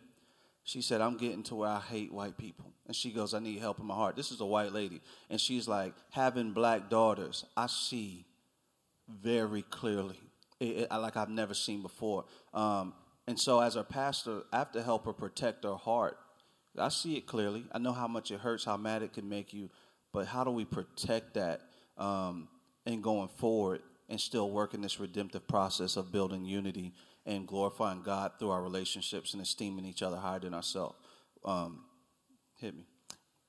she 0.64 0.82
said, 0.82 1.02
I'm 1.02 1.18
getting 1.18 1.44
to 1.44 1.56
where 1.56 1.70
I 1.70 1.80
hate 1.80 2.12
white 2.14 2.38
people. 2.38 2.72
And 2.88 2.96
she 2.96 3.12
goes, 3.12 3.34
I 3.34 3.40
need 3.40 3.60
help 3.60 3.80
in 3.80 3.86
my 3.86 3.96
heart. 3.96 4.16
This 4.16 4.32
is 4.32 4.40
a 4.42 4.46
white 4.46 4.72
lady. 4.72 5.02
And 5.30 5.40
she's 5.42 5.68
like, 5.68 5.94
having 6.12 6.52
black 6.54 6.90
daughters, 6.90 7.46
I 7.58 7.68
see 7.68 8.26
very 9.10 9.62
clearly, 9.64 10.20
it, 10.60 10.66
it- 10.66 10.92
like 10.92 11.18
I've 11.18 11.30
never 11.30 11.54
seen 11.54 11.82
before. 11.82 12.26
Um, 12.54 12.94
and 13.28 13.40
so, 13.40 13.60
as 13.60 13.76
a 13.76 13.84
pastor, 13.84 14.44
I 14.54 14.60
have 14.60 14.72
to 14.74 14.84
help 14.84 15.06
her 15.06 15.14
protect 15.14 15.64
her 15.64 15.76
heart. 15.76 16.18
I 16.78 16.90
see 16.90 17.18
it 17.18 17.26
clearly. 17.26 17.66
I 17.72 17.80
know 17.80 17.94
how 17.94 18.08
much 18.08 18.32
it 18.32 18.40
hurts, 18.40 18.66
how 18.66 18.78
mad 18.78 19.02
it 19.02 19.14
can 19.14 19.28
make 19.28 19.54
you. 19.54 19.70
But 20.14 20.28
how 20.28 20.44
do 20.44 20.52
we 20.52 20.66
protect 20.66 21.34
that 21.34 21.62
um, 21.98 22.48
and 22.86 23.02
going 23.02 23.28
forward 23.28 23.82
and 24.10 24.20
still 24.20 24.52
work 24.52 24.74
in 24.74 24.82
this 24.82 25.00
redemptive 25.00 25.48
process 25.48 25.98
of 25.98 26.12
building 26.12 26.46
unity 26.46 26.94
and 27.26 27.48
glorifying 27.48 28.02
God 28.02 28.34
through 28.38 28.52
our 28.52 28.62
relationships 28.62 29.34
and 29.34 29.42
esteeming 29.42 29.86
each 29.86 30.04
other 30.04 30.18
higher 30.18 30.40
than 30.40 30.54
ourselves? 30.54 30.96
Um, 31.44 31.82
hit 32.58 32.76
me. 32.76 32.86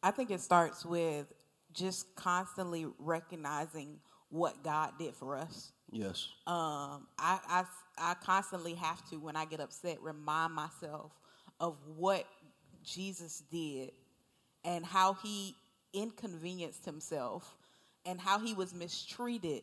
I 0.03 0.11
think 0.11 0.31
it 0.31 0.41
starts 0.41 0.85
with 0.85 1.33
just 1.73 2.15
constantly 2.17 2.87
recognizing 2.99 3.99
what 4.31 4.65
God 4.65 4.93
did 4.99 5.15
for 5.15 5.37
us. 5.37 5.73
Yes. 5.91 6.29
Um, 6.47 7.07
I, 7.19 7.39
I, 7.49 7.65
I 7.99 8.15
constantly 8.15 8.75
have 8.75 9.09
to, 9.11 9.17
when 9.17 9.37
I 9.37 9.45
get 9.45 9.61
upset, 9.61 10.03
remind 10.03 10.53
myself 10.53 11.13
of 11.61 11.77
what 11.97 12.27
Jesus 12.83 13.43
did 13.51 13.93
and 14.65 14.85
how 14.85 15.15
he 15.15 15.55
inconvenienced 15.93 16.85
himself 16.85 17.57
and 18.05 18.21
how 18.21 18.39
he 18.39 18.55
was 18.55 18.75
mistreated 18.75 19.63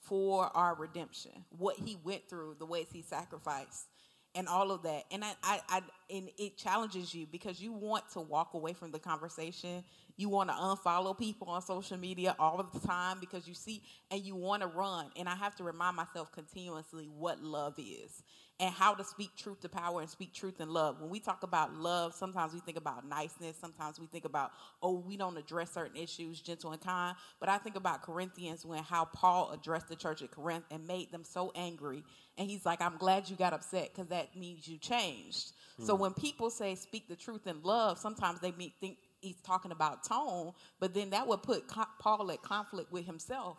for 0.00 0.50
our 0.56 0.74
redemption, 0.74 1.32
what 1.56 1.76
he 1.76 1.96
went 2.04 2.28
through, 2.28 2.56
the 2.58 2.66
ways 2.66 2.86
he 2.92 3.02
sacrificed, 3.02 3.86
and 4.34 4.48
all 4.48 4.70
of 4.70 4.82
that. 4.82 5.04
And 5.10 5.24
I, 5.24 5.32
I, 5.42 5.60
I 5.68 5.80
and 6.10 6.30
it 6.38 6.56
challenges 6.56 7.14
you 7.14 7.26
because 7.26 7.60
you 7.60 7.72
want 7.72 8.08
to 8.12 8.20
walk 8.20 8.54
away 8.54 8.72
from 8.72 8.90
the 8.90 8.98
conversation. 8.98 9.84
You 10.22 10.28
want 10.28 10.50
to 10.50 10.54
unfollow 10.54 11.18
people 11.18 11.48
on 11.48 11.62
social 11.62 11.98
media 11.98 12.36
all 12.38 12.60
of 12.60 12.70
the 12.70 12.86
time 12.86 13.18
because 13.18 13.48
you 13.48 13.54
see 13.54 13.82
and 14.08 14.20
you 14.20 14.36
want 14.36 14.62
to 14.62 14.68
run. 14.68 15.06
And 15.16 15.28
I 15.28 15.34
have 15.34 15.56
to 15.56 15.64
remind 15.64 15.96
myself 15.96 16.30
continuously 16.30 17.06
what 17.06 17.42
love 17.42 17.74
is 17.76 18.22
and 18.60 18.72
how 18.72 18.94
to 18.94 19.02
speak 19.02 19.30
truth 19.36 19.58
to 19.62 19.68
power 19.68 20.00
and 20.00 20.08
speak 20.08 20.32
truth 20.32 20.60
in 20.60 20.68
love. 20.68 21.00
When 21.00 21.10
we 21.10 21.18
talk 21.18 21.42
about 21.42 21.74
love, 21.74 22.14
sometimes 22.14 22.54
we 22.54 22.60
think 22.60 22.76
about 22.76 23.04
niceness, 23.04 23.56
sometimes 23.60 23.98
we 23.98 24.06
think 24.06 24.24
about, 24.24 24.52
oh, 24.80 25.02
we 25.04 25.16
don't 25.16 25.36
address 25.36 25.72
certain 25.72 25.96
issues, 25.96 26.40
gentle 26.40 26.70
and 26.70 26.80
kind. 26.80 27.16
But 27.40 27.48
I 27.48 27.58
think 27.58 27.74
about 27.74 28.02
Corinthians 28.02 28.64
when 28.64 28.80
how 28.84 29.06
Paul 29.06 29.50
addressed 29.50 29.88
the 29.88 29.96
church 29.96 30.22
at 30.22 30.30
Corinth 30.30 30.66
and 30.70 30.86
made 30.86 31.10
them 31.10 31.24
so 31.24 31.50
angry. 31.56 32.04
And 32.38 32.48
he's 32.48 32.64
like, 32.64 32.80
I'm 32.80 32.96
glad 32.96 33.28
you 33.28 33.34
got 33.34 33.54
upset 33.54 33.90
because 33.92 34.06
that 34.10 34.36
means 34.36 34.68
you 34.68 34.78
changed. 34.78 35.50
Hmm. 35.78 35.84
So 35.84 35.96
when 35.96 36.14
people 36.14 36.48
say 36.48 36.76
speak 36.76 37.08
the 37.08 37.16
truth 37.16 37.48
in 37.48 37.60
love, 37.64 37.98
sometimes 37.98 38.38
they 38.38 38.52
mean, 38.52 38.70
think 38.80 38.98
he's 39.22 39.40
talking 39.40 39.72
about 39.72 40.04
tone, 40.04 40.52
but 40.78 40.92
then 40.92 41.10
that 41.10 41.26
would 41.26 41.42
put 41.42 41.66
co- 41.66 41.84
Paul 41.98 42.30
at 42.30 42.42
conflict 42.42 42.92
with 42.92 43.06
himself 43.06 43.56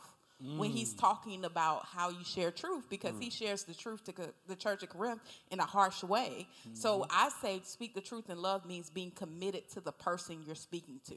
when 0.57 0.71
he's 0.71 0.93
mm. 0.93 0.99
talking 0.99 1.45
about 1.45 1.85
how 1.85 2.09
you 2.09 2.23
share 2.25 2.51
truth 2.51 2.89
because 2.89 3.17
he 3.17 3.27
mm. 3.27 3.31
shares 3.31 3.63
the 3.63 3.73
truth 3.73 4.03
to 4.03 4.11
co- 4.11 4.33
the 4.47 4.55
church 4.55 4.83
of 4.83 4.89
Corinth 4.89 5.21
in 5.51 5.59
a 5.59 5.65
harsh 5.65 6.03
way. 6.03 6.47
So 6.73 6.99
mm-hmm. 6.99 7.11
I 7.11 7.29
say 7.41 7.61
speak 7.63 7.95
the 7.95 8.01
truth 8.01 8.29
in 8.29 8.41
love 8.41 8.65
means 8.65 8.89
being 8.89 9.11
committed 9.11 9.69
to 9.71 9.79
the 9.79 9.93
person 9.93 10.43
you're 10.45 10.55
speaking 10.55 10.99
to. 11.07 11.15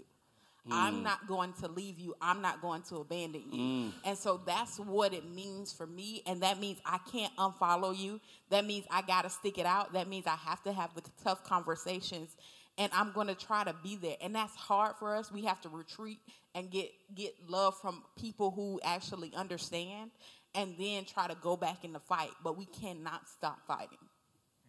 I'm 0.70 0.96
mm. 0.96 1.02
not 1.04 1.28
going 1.28 1.52
to 1.60 1.68
leave 1.68 1.98
you. 1.98 2.14
I'm 2.20 2.42
not 2.42 2.60
going 2.60 2.82
to 2.82 2.96
abandon 2.96 3.42
you. 3.52 3.92
And 4.04 4.18
so 4.18 4.40
that's 4.44 4.78
what 4.78 5.14
it 5.14 5.28
means 5.28 5.72
for 5.72 5.86
me. 5.86 6.22
And 6.26 6.40
that 6.42 6.58
means 6.58 6.78
I 6.84 6.98
can't 7.10 7.34
unfollow 7.36 7.96
you. 7.96 8.20
That 8.50 8.64
means 8.64 8.84
I 8.90 9.02
got 9.02 9.22
to 9.22 9.30
stick 9.30 9.58
it 9.58 9.66
out. 9.66 9.92
That 9.92 10.08
means 10.08 10.26
I 10.26 10.34
have 10.34 10.62
to 10.64 10.72
have 10.72 10.92
the 10.94 11.02
tough 11.22 11.44
conversations. 11.44 12.36
And 12.78 12.92
I'm 12.92 13.12
going 13.12 13.28
to 13.28 13.34
try 13.34 13.64
to 13.64 13.74
be 13.82 13.96
there. 13.96 14.16
And 14.20 14.34
that's 14.34 14.54
hard 14.54 14.96
for 14.98 15.16
us. 15.16 15.32
We 15.32 15.44
have 15.44 15.60
to 15.62 15.68
retreat 15.68 16.18
and 16.54 16.70
get, 16.70 16.90
get 17.14 17.34
love 17.48 17.78
from 17.80 18.02
people 18.18 18.50
who 18.50 18.80
actually 18.84 19.32
understand 19.34 20.10
and 20.54 20.74
then 20.78 21.04
try 21.04 21.26
to 21.26 21.36
go 21.40 21.56
back 21.56 21.84
in 21.84 21.92
the 21.92 22.00
fight. 22.00 22.30
But 22.44 22.58
we 22.58 22.66
cannot 22.66 23.28
stop 23.28 23.66
fighting. 23.66 23.98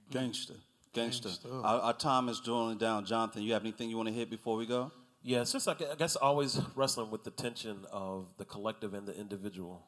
Gangster. 0.09 0.53
Gangster. 0.93 1.29
Our, 1.51 1.79
our 1.81 1.93
time 1.93 2.29
is 2.29 2.39
dwindling 2.39 2.77
down. 2.77 3.05
Jonathan, 3.05 3.43
you 3.43 3.53
have 3.53 3.61
anything 3.61 3.89
you 3.89 3.97
want 3.97 4.07
to 4.09 4.15
hit 4.15 4.29
before 4.29 4.55
we 4.55 4.65
go? 4.65 4.91
Yeah, 5.21 5.41
it's 5.41 5.51
just 5.51 5.67
like 5.67 5.81
I 5.81 5.95
guess 5.95 6.15
always 6.15 6.59
wrestling 6.75 7.11
with 7.11 7.23
the 7.23 7.31
tension 7.31 7.85
of 7.91 8.27
the 8.37 8.45
collective 8.45 8.93
and 8.93 9.07
the 9.07 9.13
individual. 9.19 9.85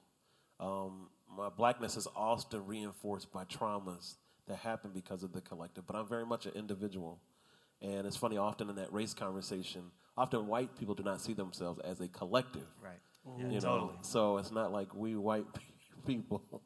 Um, 0.60 1.08
my 1.34 1.50
blackness 1.50 1.96
is 1.96 2.08
often 2.16 2.66
reinforced 2.66 3.32
by 3.32 3.46
traumas 3.46 4.16
that 4.48 4.58
happen 4.58 4.92
because 4.94 5.24
of 5.24 5.32
the 5.32 5.42
collective, 5.42 5.88
but 5.88 5.96
I'm 5.96 6.08
very 6.08 6.26
much 6.26 6.46
an 6.46 6.54
individual. 6.56 7.22
And 7.82 8.06
it's 8.06 8.18
funny, 8.18 8.38
often 8.38 8.70
in 8.70 8.76
that 8.76 8.92
race 8.92 9.14
conversation, 9.14 9.84
often 10.18 10.48
white 10.48 10.78
people 10.78 10.96
do 10.96 11.04
not 11.04 11.22
see 11.22 11.34
themselves 11.34 11.80
as 11.84 12.02
a 12.02 12.08
collective. 12.08 12.68
Right. 12.84 12.94
Yeah, 13.38 13.46
you 13.48 13.54
know, 13.56 13.60
totally. 13.60 13.94
so 14.02 14.38
it's 14.38 14.52
not 14.52 14.72
like 14.72 14.94
we 14.96 15.16
white 15.16 15.46
people. 16.08 16.62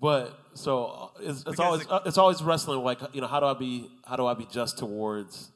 But 0.00 0.38
so 0.54 0.84
uh, 0.86 1.08
it's, 1.20 1.44
it's 1.46 1.60
always 1.60 1.86
the- 1.86 1.92
uh, 1.92 2.02
it's 2.06 2.18
always 2.18 2.42
wrestling 2.42 2.82
like 2.82 2.98
you 3.12 3.20
know 3.20 3.26
how 3.26 3.40
do 3.40 3.46
I 3.46 3.54
be 3.54 3.88
how 4.06 4.16
do 4.16 4.26
I 4.26 4.34
be 4.34 4.46
just 4.46 4.78
towards 4.78 5.50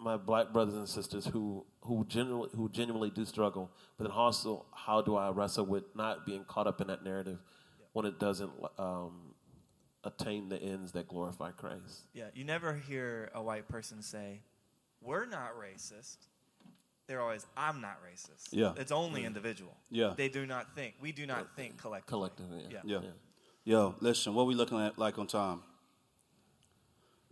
my 0.00 0.16
black 0.16 0.52
brothers 0.52 0.74
and 0.74 0.88
sisters 0.88 1.26
who 1.26 1.64
who 1.82 2.04
genuinely 2.08 2.48
who 2.54 2.68
genuinely 2.68 3.10
do 3.10 3.24
struggle, 3.24 3.70
but 3.96 4.04
then 4.04 4.12
also 4.12 4.66
how 4.74 5.02
do 5.02 5.16
I 5.16 5.30
wrestle 5.30 5.66
with 5.66 5.84
not 5.94 6.24
being 6.26 6.44
caught 6.44 6.66
up 6.66 6.80
in 6.80 6.86
that 6.88 7.04
narrative 7.04 7.38
when 7.92 8.06
it 8.06 8.18
doesn't 8.18 8.50
um, 8.78 9.27
attain 10.04 10.48
the 10.48 10.60
ends 10.60 10.92
that 10.92 11.08
glorify 11.08 11.50
Christ. 11.50 12.06
Yeah, 12.12 12.24
you 12.34 12.44
never 12.44 12.74
hear 12.74 13.30
a 13.34 13.42
white 13.42 13.68
person 13.68 14.02
say, 14.02 14.40
"We're 15.00 15.26
not 15.26 15.52
racist." 15.58 16.16
They're 17.06 17.20
always, 17.20 17.46
"I'm 17.56 17.80
not 17.80 17.98
racist." 18.04 18.48
Yeah. 18.50 18.74
it's 18.76 18.92
only 18.92 19.22
mm. 19.22 19.26
individual. 19.26 19.76
Yeah. 19.90 20.14
they 20.16 20.28
do 20.28 20.46
not 20.46 20.74
think. 20.74 20.94
We 21.00 21.12
do 21.12 21.26
not 21.26 21.40
uh, 21.40 21.44
think 21.56 21.78
collectively. 21.78 22.08
Collectively, 22.08 22.64
yeah. 22.70 22.80
Yeah. 22.84 23.00
Yeah. 23.02 23.10
Yo, 23.64 23.94
listen, 24.00 24.34
what 24.34 24.46
we 24.46 24.54
looking 24.54 24.80
at 24.80 24.98
like 24.98 25.18
on 25.18 25.26
time? 25.26 25.62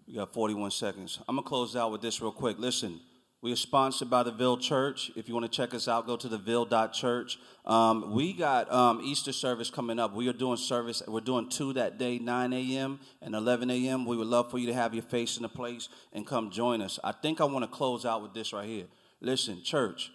We 0.07 0.15
got 0.15 0.33
41 0.33 0.71
seconds. 0.71 1.19
I'm 1.29 1.37
gonna 1.37 1.47
close 1.47 1.75
out 1.75 1.91
with 1.91 2.01
this 2.01 2.21
real 2.21 2.33
quick. 2.33 2.59
Listen, 2.59 3.01
we 3.43 3.53
are 3.53 3.57
sponsored 3.57 4.09
by 4.09 4.23
the 4.23 4.33
Ville 4.33 4.57
Church. 4.57 5.11
If 5.15 5.29
you 5.29 5.35
want 5.35 5.51
to 5.51 5.55
check 5.55 5.75
us 5.75 5.89
out, 5.89 6.07
go 6.07 6.17
to 6.17 6.29
the 6.29 6.39
Ville.church. 6.39 7.39
Um, 7.65 8.13
we 8.13 8.33
got 8.33 8.73
um, 8.73 9.01
Easter 9.05 9.33
service 9.33 9.71
coming 9.71 9.99
up. 9.99 10.15
We 10.15 10.29
are 10.29 10.33
doing 10.33 10.57
service. 10.57 11.03
We're 11.07 11.21
doing 11.21 11.49
two 11.49 11.75
that 11.75 11.99
day, 11.99 12.19
9 12.19 12.53
a.m. 12.53 12.99
and 13.21 13.35
11 13.35 13.71
a.m. 13.71 14.07
We 14.07 14.17
would 14.17 14.27
love 14.27 14.51
for 14.51 14.59
you 14.59 14.67
to 14.69 14.75
have 14.75 14.95
your 14.95 15.03
face 15.03 15.37
in 15.37 15.43
the 15.43 15.49
place 15.49 15.89
and 16.13 16.27
come 16.27 16.51
join 16.51 16.81
us. 16.81 16.99
I 17.05 17.13
think 17.13 17.41
I 17.41 17.45
want 17.45 17.65
to 17.65 17.71
close 17.71 18.07
out 18.07 18.23
with 18.23 18.33
this 18.33 18.53
right 18.53 18.67
here. 18.67 18.87
Listen, 19.21 19.63
church, 19.63 20.11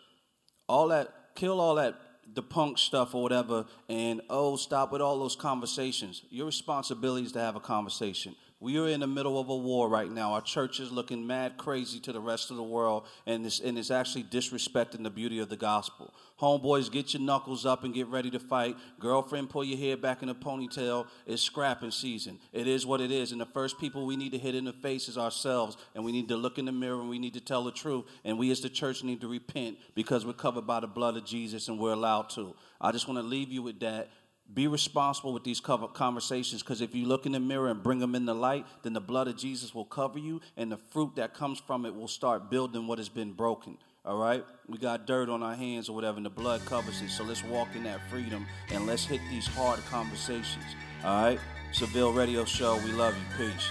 all 0.67 0.87
that 0.87 1.13
kill 1.35 1.59
all 1.59 1.75
that 1.75 1.95
the 2.33 2.41
punk 2.41 2.77
stuff 2.77 3.15
or 3.15 3.23
whatever 3.23 3.65
and 3.89 4.21
oh 4.29 4.55
stop 4.55 4.91
with 4.91 5.01
all 5.01 5.19
those 5.19 5.35
conversations 5.35 6.23
your 6.29 6.45
responsibility 6.45 7.25
is 7.25 7.31
to 7.31 7.39
have 7.39 7.55
a 7.55 7.59
conversation 7.59 8.35
we 8.61 8.77
are 8.77 8.87
in 8.87 8.99
the 8.99 9.07
middle 9.07 9.39
of 9.39 9.49
a 9.49 9.55
war 9.55 9.89
right 9.89 10.09
now. 10.09 10.33
Our 10.33 10.41
church 10.41 10.79
is 10.79 10.91
looking 10.91 11.25
mad 11.25 11.57
crazy 11.57 11.99
to 12.01 12.13
the 12.13 12.19
rest 12.19 12.51
of 12.51 12.57
the 12.57 12.63
world 12.63 13.07
and 13.25 13.43
it's, 13.43 13.59
and 13.59 13.75
it's 13.75 13.89
actually 13.89 14.23
disrespecting 14.23 15.01
the 15.01 15.09
beauty 15.09 15.39
of 15.39 15.49
the 15.49 15.57
gospel. 15.57 16.13
Homeboys 16.39 16.91
get 16.91 17.13
your 17.13 17.23
knuckles 17.23 17.65
up 17.65 17.83
and 17.83 17.91
get 17.91 18.05
ready 18.07 18.29
to 18.29 18.39
fight. 18.39 18.77
Girlfriend 18.99 19.49
pull 19.49 19.63
your 19.63 19.79
hair 19.79 19.97
back 19.97 20.21
in 20.21 20.29
a 20.29 20.35
ponytail. 20.35 21.07
It's 21.25 21.41
scrapping 21.41 21.89
season. 21.89 22.37
It 22.53 22.67
is 22.67 22.85
what 22.85 23.01
it 23.01 23.11
is 23.11 23.31
and 23.31 23.41
the 23.41 23.47
first 23.47 23.79
people 23.79 24.05
we 24.05 24.15
need 24.15 24.31
to 24.33 24.37
hit 24.37 24.53
in 24.53 24.65
the 24.65 24.73
face 24.73 25.09
is 25.09 25.17
ourselves 25.17 25.75
and 25.95 26.05
we 26.05 26.11
need 26.11 26.27
to 26.27 26.37
look 26.37 26.59
in 26.59 26.65
the 26.65 26.71
mirror 26.71 27.01
and 27.01 27.09
we 27.09 27.17
need 27.17 27.33
to 27.33 27.41
tell 27.41 27.63
the 27.63 27.71
truth 27.71 28.05
and 28.23 28.37
we 28.37 28.51
as 28.51 28.61
the 28.61 28.69
church 28.69 29.03
need 29.03 29.21
to 29.21 29.27
repent 29.27 29.77
because 29.95 30.23
we're 30.23 30.33
covered 30.33 30.67
by 30.67 30.79
the 30.79 30.87
blood 30.87 31.17
of 31.17 31.25
jesus 31.25 31.67
and 31.67 31.79
we're 31.79 31.93
allowed 31.93 32.29
to. 32.29 32.55
I 32.79 32.91
just 32.91 33.07
want 33.07 33.19
to 33.19 33.23
leave 33.25 33.51
you 33.51 33.63
with 33.63 33.79
that 33.79 34.09
be 34.53 34.67
responsible 34.67 35.33
with 35.33 35.43
these 35.43 35.59
conversations 35.59 36.61
because 36.61 36.81
if 36.81 36.93
you 36.93 37.05
look 37.05 37.25
in 37.25 37.31
the 37.31 37.39
mirror 37.39 37.69
and 37.69 37.81
bring 37.81 37.99
them 37.99 38.15
in 38.15 38.25
the 38.25 38.35
light 38.35 38.65
then 38.83 38.93
the 38.93 39.01
blood 39.01 39.27
of 39.27 39.37
jesus 39.37 39.73
will 39.73 39.85
cover 39.85 40.19
you 40.19 40.41
and 40.57 40.71
the 40.71 40.77
fruit 40.77 41.15
that 41.15 41.33
comes 41.33 41.59
from 41.59 41.85
it 41.85 41.95
will 41.95 42.07
start 42.07 42.49
building 42.49 42.87
what 42.87 42.97
has 42.97 43.09
been 43.09 43.31
broken 43.31 43.77
all 44.03 44.17
right? 44.17 44.43
We 44.67 44.79
got 44.79 45.05
dirt 45.05 45.29
on 45.29 45.43
our 45.43 45.53
hands 45.53 45.87
or 45.87 45.93
whatever 45.93 46.17
and 46.17 46.25
the 46.25 46.31
blood 46.31 46.65
covers 46.65 47.01
it 47.01 47.09
so 47.09 47.23
let's 47.23 47.43
walk 47.43 47.67
in 47.75 47.83
that 47.83 47.99
freedom 48.09 48.47
and 48.71 48.87
let's 48.87 49.05
hit 49.05 49.21
these 49.29 49.45
hard 49.45 49.79
conversations 49.85 50.65
all 51.03 51.23
right? 51.23 51.39
Seville 51.71 52.11
radio 52.11 52.43
show 52.43 52.77
we 52.77 52.91
love 52.93 53.15
you. 53.15 53.47
Peace 53.47 53.69